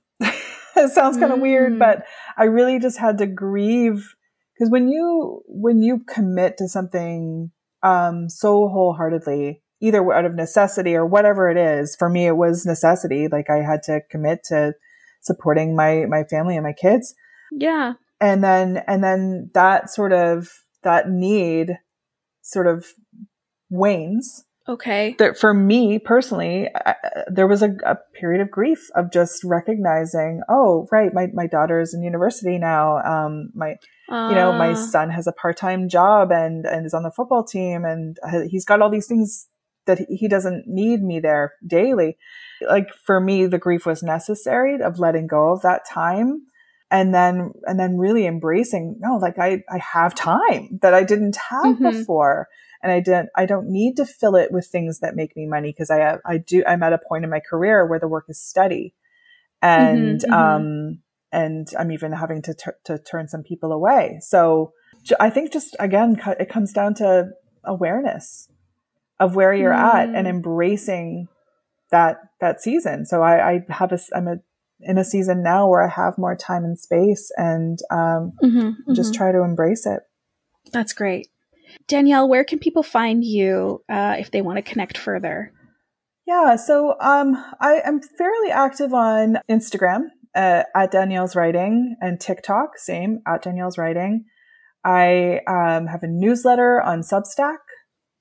it 0.84 0.92
sounds 0.92 1.18
kind 1.18 1.32
of 1.32 1.40
mm. 1.40 1.44
weird, 1.44 1.80
but 1.80 2.06
I 2.38 2.46
really 2.46 2.80
just 2.80 2.98
had 2.98 3.18
to 3.20 3.26
grieve 3.26 4.16
because 4.54 4.70
when 4.70 4.88
you 4.88 5.42
when 5.48 5.82
you 5.82 6.00
commit 6.08 6.58
to 6.58 6.68
something 6.68 7.52
um, 7.84 8.30
so 8.30 8.70
wholeheartedly, 8.70 9.62
either 9.84 10.14
out 10.14 10.24
of 10.24 10.34
necessity 10.34 10.96
or 10.96 11.06
whatever 11.06 11.50
it 11.50 11.58
is. 11.58 11.96
For 11.98 12.10
me, 12.10 12.26
it 12.26 12.38
was 12.38 12.66
necessity. 12.66 13.28
Like 13.28 13.50
I 13.50 13.58
had 13.58 13.84
to 13.84 14.00
commit 14.10 14.40
to 14.46 14.74
supporting 15.22 15.76
my, 15.76 16.06
my 16.08 16.24
family 16.24 16.56
and 16.56 16.64
my 16.64 16.74
kids. 16.74 17.14
Yeah. 17.52 17.94
And 18.22 18.42
then, 18.42 18.82
and 18.88 19.04
then 19.04 19.52
that 19.54 19.90
sort 19.90 20.14
of, 20.14 20.50
that 20.84 21.10
need 21.10 21.78
sort 22.42 22.68
of 22.68 22.86
wanes. 23.70 24.46
Okay. 24.68 25.16
That 25.20 25.38
for 25.38 25.54
me 25.54 26.00
personally, 26.00 26.70
I, 26.74 26.96
there 27.28 27.48
was 27.48 27.62
a, 27.62 27.76
a, 27.86 27.98
period 28.14 28.42
of 28.42 28.50
grief 28.50 28.90
of 28.96 29.12
just 29.12 29.44
recognizing, 29.44 30.42
oh, 30.48 30.88
right, 30.90 31.14
my, 31.14 31.28
my 31.34 31.48
daughter 31.48 31.82
is 31.82 31.94
in 31.94 32.02
university 32.02 32.58
now. 32.58 33.00
Um, 33.00 33.50
my, 33.54 33.76
uh. 34.10 34.30
you 34.30 34.36
know, 34.36 34.54
my 34.54 34.70
ah. 34.70 34.76
son 34.76 35.10
has 35.10 35.28
a 35.28 35.34
part-time 35.34 35.90
job 35.90 36.32
and, 36.32 36.66
and 36.66 36.86
is 36.86 36.94
on 36.94 37.04
the 37.04 37.12
football 37.12 37.44
team 37.44 37.84
and 37.84 38.18
he's 38.50 38.64
got 38.64 38.82
all 38.82 38.90
these 38.90 39.08
things 39.08 39.50
that 39.86 40.00
he 40.10 40.30
doesn't 40.30 40.64
need 40.66 41.04
me 41.04 41.20
there 41.20 41.56
daily. 41.68 42.18
Like 42.66 42.88
for 42.94 43.20
me, 43.20 43.46
the 43.48 43.58
grief 43.58 43.86
was 43.86 44.02
necessary 44.02 44.82
of 44.82 44.98
letting 44.98 45.28
go 45.28 45.52
of 45.52 45.62
that 45.64 45.82
time 45.86 46.44
and 46.90 47.14
then, 47.14 47.52
and 47.64 47.78
then 47.78 47.98
really 47.98 48.26
embracing, 48.26 48.96
no, 49.00 49.18
like 49.18 49.38
I, 49.38 49.64
I 49.70 49.80
have 49.80 50.16
time 50.16 50.80
that 50.82 50.94
I 50.94 51.04
didn't 51.04 51.36
have 51.50 51.76
mm-hmm. 51.76 51.90
before. 51.90 52.48
And 52.84 52.92
I 52.92 53.00
didn't, 53.00 53.30
I 53.36 53.48
don't 53.48 53.70
need 53.70 53.96
to 53.96 54.06
fill 54.06 54.36
it 54.36 54.52
with 54.52 54.68
things 54.68 55.00
that 55.00 55.16
make 55.16 55.36
me 55.36 55.48
money 55.48 55.72
because 55.72 55.90
I, 55.90 56.18
I 56.26 56.38
do, 56.38 56.64
I'm 56.68 56.84
at 56.84 56.94
a 56.94 57.00
point 57.00 57.24
in 57.24 57.32
my 57.32 57.40
career 57.40 57.88
where 57.88 58.00
the 58.00 58.08
work 58.08 58.26
is 58.30 58.40
steady 58.40 58.94
and, 59.62 60.20
mm-hmm, 60.20 60.32
mm-hmm. 60.32 60.34
um, 60.34 61.00
and 61.32 61.68
I'm 61.80 61.92
even 61.92 62.12
having 62.12 62.44
to, 62.44 62.54
t- 62.54 62.72
to 62.84 63.00
turn 63.00 63.28
some 63.30 63.42
people 63.42 63.72
away. 63.72 64.20
So 64.22 64.74
I 65.20 65.30
think 65.30 65.52
just 65.52 65.76
again, 65.80 66.22
it 66.40 66.50
comes 66.50 66.74
down 66.74 66.94
to 66.96 67.30
awareness 67.64 68.50
of 69.20 69.36
where 69.36 69.54
you're 69.54 69.72
mm. 69.74 69.94
at 69.94 70.10
and 70.10 70.28
mm. 70.28 70.30
embracing 70.30 71.28
that 71.92 72.18
that 72.40 72.62
season. 72.62 73.06
So 73.06 73.22
I, 73.22 73.52
I 73.52 73.60
have 73.70 73.92
a 73.92 74.00
I'm 74.16 74.28
a 74.28 74.36
in 74.80 74.98
a 74.98 75.04
season 75.04 75.44
now 75.44 75.70
where 75.70 75.86
I 75.86 75.90
have 75.90 76.18
more 76.18 76.36
time 76.36 76.66
and 76.66 76.78
space 76.78 77.32
and 77.38 77.80
um, 77.90 78.34
mm-hmm, 78.44 78.60
mm-hmm. 78.60 78.94
just 78.94 79.14
try 79.14 79.32
to 79.32 79.44
embrace 79.44 79.86
it. 79.86 80.02
That's 80.72 80.94
great. 80.94 81.28
Danielle, 81.88 82.30
where 82.30 82.44
can 82.44 82.60
people 82.60 82.84
find 82.84 83.24
you 83.24 83.84
uh, 83.90 84.16
if 84.20 84.32
they 84.32 84.42
want 84.42 84.58
to 84.58 84.62
connect 84.62 84.98
further? 84.98 85.52
Yeah, 86.26 86.56
so 86.56 86.96
um, 87.02 87.36
I 87.60 87.82
am 87.84 88.02
fairly 88.02 88.50
active 88.50 88.94
on 88.94 89.40
Instagram 89.50 90.06
uh, 90.36 90.64
at 90.76 90.92
Danielle's 90.92 91.36
Writing 91.36 91.96
and 92.00 92.20
TikTok, 92.20 92.78
same 92.78 93.20
at 93.28 93.44
Danielle's 93.44 93.78
Writing. 93.78 94.26
I 94.86 95.42
um, 95.48 95.88
have 95.88 96.04
a 96.04 96.08
newsletter 96.08 96.82
on 96.82 97.02
Substack 97.02 97.58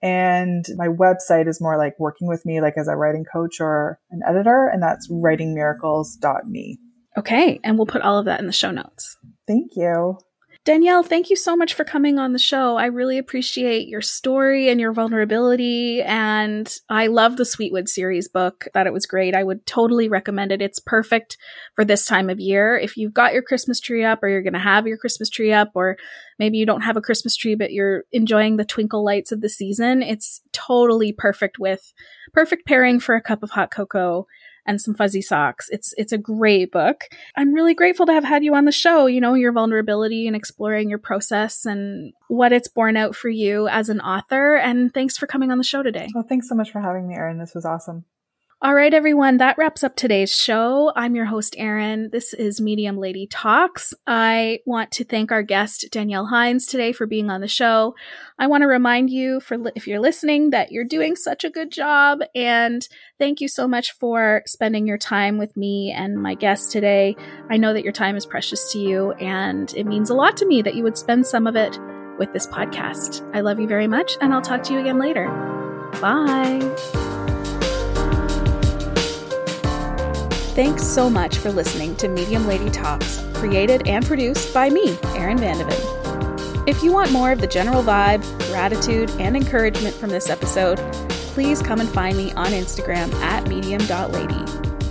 and 0.02 0.64
my 0.76 0.88
website 0.88 1.48
is 1.48 1.60
more 1.60 1.78
like 1.78 1.94
working 1.98 2.26
with 2.26 2.44
me, 2.44 2.60
like 2.60 2.74
as 2.76 2.88
a 2.88 2.96
writing 2.96 3.24
coach 3.32 3.60
or 3.60 4.00
an 4.10 4.20
editor, 4.28 4.68
and 4.72 4.82
that's 4.82 5.08
writingmiracles.me. 5.08 6.78
Okay. 7.16 7.60
And 7.62 7.76
we'll 7.76 7.86
put 7.86 8.02
all 8.02 8.18
of 8.18 8.24
that 8.24 8.40
in 8.40 8.46
the 8.46 8.52
show 8.52 8.72
notes. 8.72 9.16
Thank 9.46 9.72
you. 9.76 10.18
Danielle, 10.64 11.02
thank 11.02 11.28
you 11.28 11.34
so 11.34 11.56
much 11.56 11.74
for 11.74 11.82
coming 11.82 12.20
on 12.20 12.32
the 12.32 12.38
show. 12.38 12.76
I 12.76 12.86
really 12.86 13.18
appreciate 13.18 13.88
your 13.88 14.00
story 14.00 14.68
and 14.68 14.80
your 14.80 14.92
vulnerability. 14.92 16.00
And 16.02 16.72
I 16.88 17.08
love 17.08 17.36
the 17.36 17.44
Sweetwood 17.44 17.88
series 17.88 18.28
book, 18.28 18.68
that 18.72 18.86
it 18.86 18.92
was 18.92 19.04
great. 19.04 19.34
I 19.34 19.42
would 19.42 19.66
totally 19.66 20.08
recommend 20.08 20.52
it. 20.52 20.62
It's 20.62 20.78
perfect 20.78 21.36
for 21.74 21.84
this 21.84 22.04
time 22.04 22.30
of 22.30 22.38
year. 22.38 22.78
If 22.78 22.96
you've 22.96 23.12
got 23.12 23.32
your 23.32 23.42
Christmas 23.42 23.80
tree 23.80 24.04
up 24.04 24.22
or 24.22 24.28
you're 24.28 24.40
going 24.40 24.52
to 24.52 24.60
have 24.60 24.86
your 24.86 24.98
Christmas 24.98 25.28
tree 25.28 25.52
up, 25.52 25.72
or 25.74 25.96
maybe 26.38 26.58
you 26.58 26.66
don't 26.66 26.82
have 26.82 26.96
a 26.96 27.02
Christmas 27.02 27.34
tree, 27.34 27.56
but 27.56 27.72
you're 27.72 28.04
enjoying 28.12 28.56
the 28.56 28.64
twinkle 28.64 29.04
lights 29.04 29.32
of 29.32 29.40
the 29.40 29.48
season, 29.48 30.00
it's 30.00 30.42
totally 30.52 31.12
perfect 31.12 31.58
with 31.58 31.92
perfect 32.32 32.66
pairing 32.66 33.00
for 33.00 33.16
a 33.16 33.20
cup 33.20 33.42
of 33.42 33.50
hot 33.50 33.72
cocoa 33.72 34.28
and 34.66 34.80
some 34.80 34.94
fuzzy 34.94 35.22
socks. 35.22 35.68
It's 35.70 35.94
it's 35.96 36.12
a 36.12 36.18
great 36.18 36.70
book. 36.70 37.04
I'm 37.36 37.52
really 37.52 37.74
grateful 37.74 38.06
to 38.06 38.12
have 38.12 38.24
had 38.24 38.44
you 38.44 38.54
on 38.54 38.64
the 38.64 38.72
show, 38.72 39.06
you 39.06 39.20
know, 39.20 39.34
your 39.34 39.52
vulnerability 39.52 40.26
and 40.26 40.36
exploring 40.36 40.88
your 40.88 40.98
process 40.98 41.64
and 41.64 42.12
what 42.28 42.52
it's 42.52 42.68
borne 42.68 42.96
out 42.96 43.14
for 43.14 43.28
you 43.28 43.68
as 43.68 43.88
an 43.88 44.00
author 44.00 44.56
and 44.56 44.92
thanks 44.94 45.16
for 45.16 45.26
coming 45.26 45.50
on 45.50 45.58
the 45.58 45.64
show 45.64 45.82
today. 45.82 46.08
Well, 46.14 46.26
thanks 46.28 46.48
so 46.48 46.54
much 46.54 46.70
for 46.70 46.80
having 46.80 47.08
me, 47.08 47.14
Erin. 47.14 47.38
This 47.38 47.54
was 47.54 47.64
awesome. 47.64 48.04
All 48.64 48.74
right, 48.74 48.94
everyone, 48.94 49.38
that 49.38 49.58
wraps 49.58 49.82
up 49.82 49.96
today's 49.96 50.32
show. 50.32 50.92
I'm 50.94 51.16
your 51.16 51.24
host, 51.24 51.56
Erin. 51.58 52.10
This 52.12 52.32
is 52.32 52.60
Medium 52.60 52.96
Lady 52.96 53.26
Talks. 53.26 53.92
I 54.06 54.60
want 54.64 54.92
to 54.92 55.04
thank 55.04 55.32
our 55.32 55.42
guest, 55.42 55.88
Danielle 55.90 56.26
Hines, 56.26 56.68
today 56.68 56.92
for 56.92 57.04
being 57.04 57.28
on 57.28 57.40
the 57.40 57.48
show. 57.48 57.96
I 58.38 58.46
want 58.46 58.62
to 58.62 58.68
remind 58.68 59.10
you, 59.10 59.40
for 59.40 59.58
li- 59.58 59.72
if 59.74 59.88
you're 59.88 59.98
listening, 59.98 60.50
that 60.50 60.70
you're 60.70 60.84
doing 60.84 61.16
such 61.16 61.42
a 61.42 61.50
good 61.50 61.72
job. 61.72 62.20
And 62.36 62.86
thank 63.18 63.40
you 63.40 63.48
so 63.48 63.66
much 63.66 63.94
for 63.98 64.44
spending 64.46 64.86
your 64.86 64.96
time 64.98 65.38
with 65.38 65.56
me 65.56 65.90
and 65.90 66.22
my 66.22 66.36
guest 66.36 66.70
today. 66.70 67.16
I 67.50 67.56
know 67.56 67.72
that 67.72 67.82
your 67.82 67.92
time 67.92 68.14
is 68.14 68.26
precious 68.26 68.72
to 68.74 68.78
you, 68.78 69.10
and 69.14 69.74
it 69.74 69.86
means 69.86 70.08
a 70.08 70.14
lot 70.14 70.36
to 70.36 70.46
me 70.46 70.62
that 70.62 70.76
you 70.76 70.84
would 70.84 70.96
spend 70.96 71.26
some 71.26 71.48
of 71.48 71.56
it 71.56 71.80
with 72.16 72.32
this 72.32 72.46
podcast. 72.46 73.28
I 73.34 73.40
love 73.40 73.58
you 73.58 73.66
very 73.66 73.88
much, 73.88 74.16
and 74.20 74.32
I'll 74.32 74.40
talk 74.40 74.62
to 74.64 74.72
you 74.72 74.78
again 74.78 75.00
later. 75.00 75.26
Bye. 76.00 77.11
Thanks 80.54 80.86
so 80.86 81.08
much 81.08 81.38
for 81.38 81.50
listening 81.50 81.96
to 81.96 82.08
Medium 82.08 82.46
Lady 82.46 82.68
Talks, 82.68 83.24
created 83.32 83.88
and 83.88 84.04
produced 84.04 84.52
by 84.52 84.68
me, 84.68 84.98
Erin 85.16 85.38
Vandeven. 85.38 86.68
If 86.68 86.82
you 86.82 86.92
want 86.92 87.10
more 87.10 87.32
of 87.32 87.40
the 87.40 87.46
general 87.46 87.82
vibe, 87.82 88.22
gratitude, 88.50 89.10
and 89.18 89.34
encouragement 89.34 89.94
from 89.94 90.10
this 90.10 90.28
episode, 90.28 90.76
please 91.08 91.62
come 91.62 91.80
and 91.80 91.88
find 91.88 92.18
me 92.18 92.32
on 92.32 92.48
Instagram 92.48 93.10
at 93.14 93.48
medium.lady. 93.48 94.44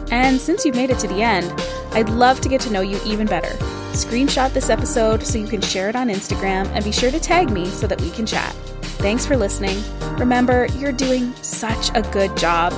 And 0.10 0.42
since 0.42 0.66
you've 0.66 0.76
made 0.76 0.90
it 0.90 0.98
to 0.98 1.08
the 1.08 1.22
end, 1.22 1.54
I'd 1.92 2.10
love 2.10 2.42
to 2.42 2.50
get 2.50 2.60
to 2.62 2.74
know 2.74 2.82
you 2.82 3.00
even 3.06 3.28
better. 3.28 3.56
Screenshot 3.94 4.52
this 4.54 4.72
episode 4.72 5.22
so 5.22 5.38
you 5.38 5.48
can 5.48 5.62
share 5.62 5.90
it 5.90 5.96
on 5.96 6.10
Instagram 6.10 6.66
and 6.70 6.84
be 6.84 6.92
sure 6.92 7.12
to 7.12 7.20
tag 7.20 7.52
me 7.52 7.68
so 7.68 7.86
that 7.86 8.02
we 8.02 8.10
can 8.10 8.26
chat. 8.26 8.52
Thanks 8.98 9.28
for 9.28 9.38
listening. 9.38 9.80
Remember, 10.18 10.66
you're 10.78 10.92
doing 10.92 11.36
such 11.36 11.92
a 11.94 12.02
good 12.02 12.36
job. 12.36 12.74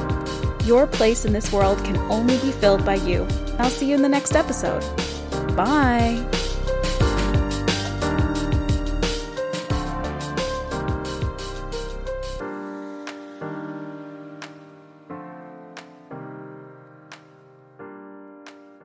Your 0.66 0.88
place 0.88 1.26
in 1.26 1.34
this 1.34 1.52
world 1.52 1.84
can 1.84 1.98
only 2.12 2.38
be 2.38 2.52
filled 2.52 2.86
by 2.86 2.96
you. 2.96 3.28
I'll 3.60 3.70
see 3.70 3.90
you 3.90 3.96
in 3.96 4.02
the 4.02 4.10
next 4.10 4.36
episode. 4.36 4.82
Bye. 5.56 6.26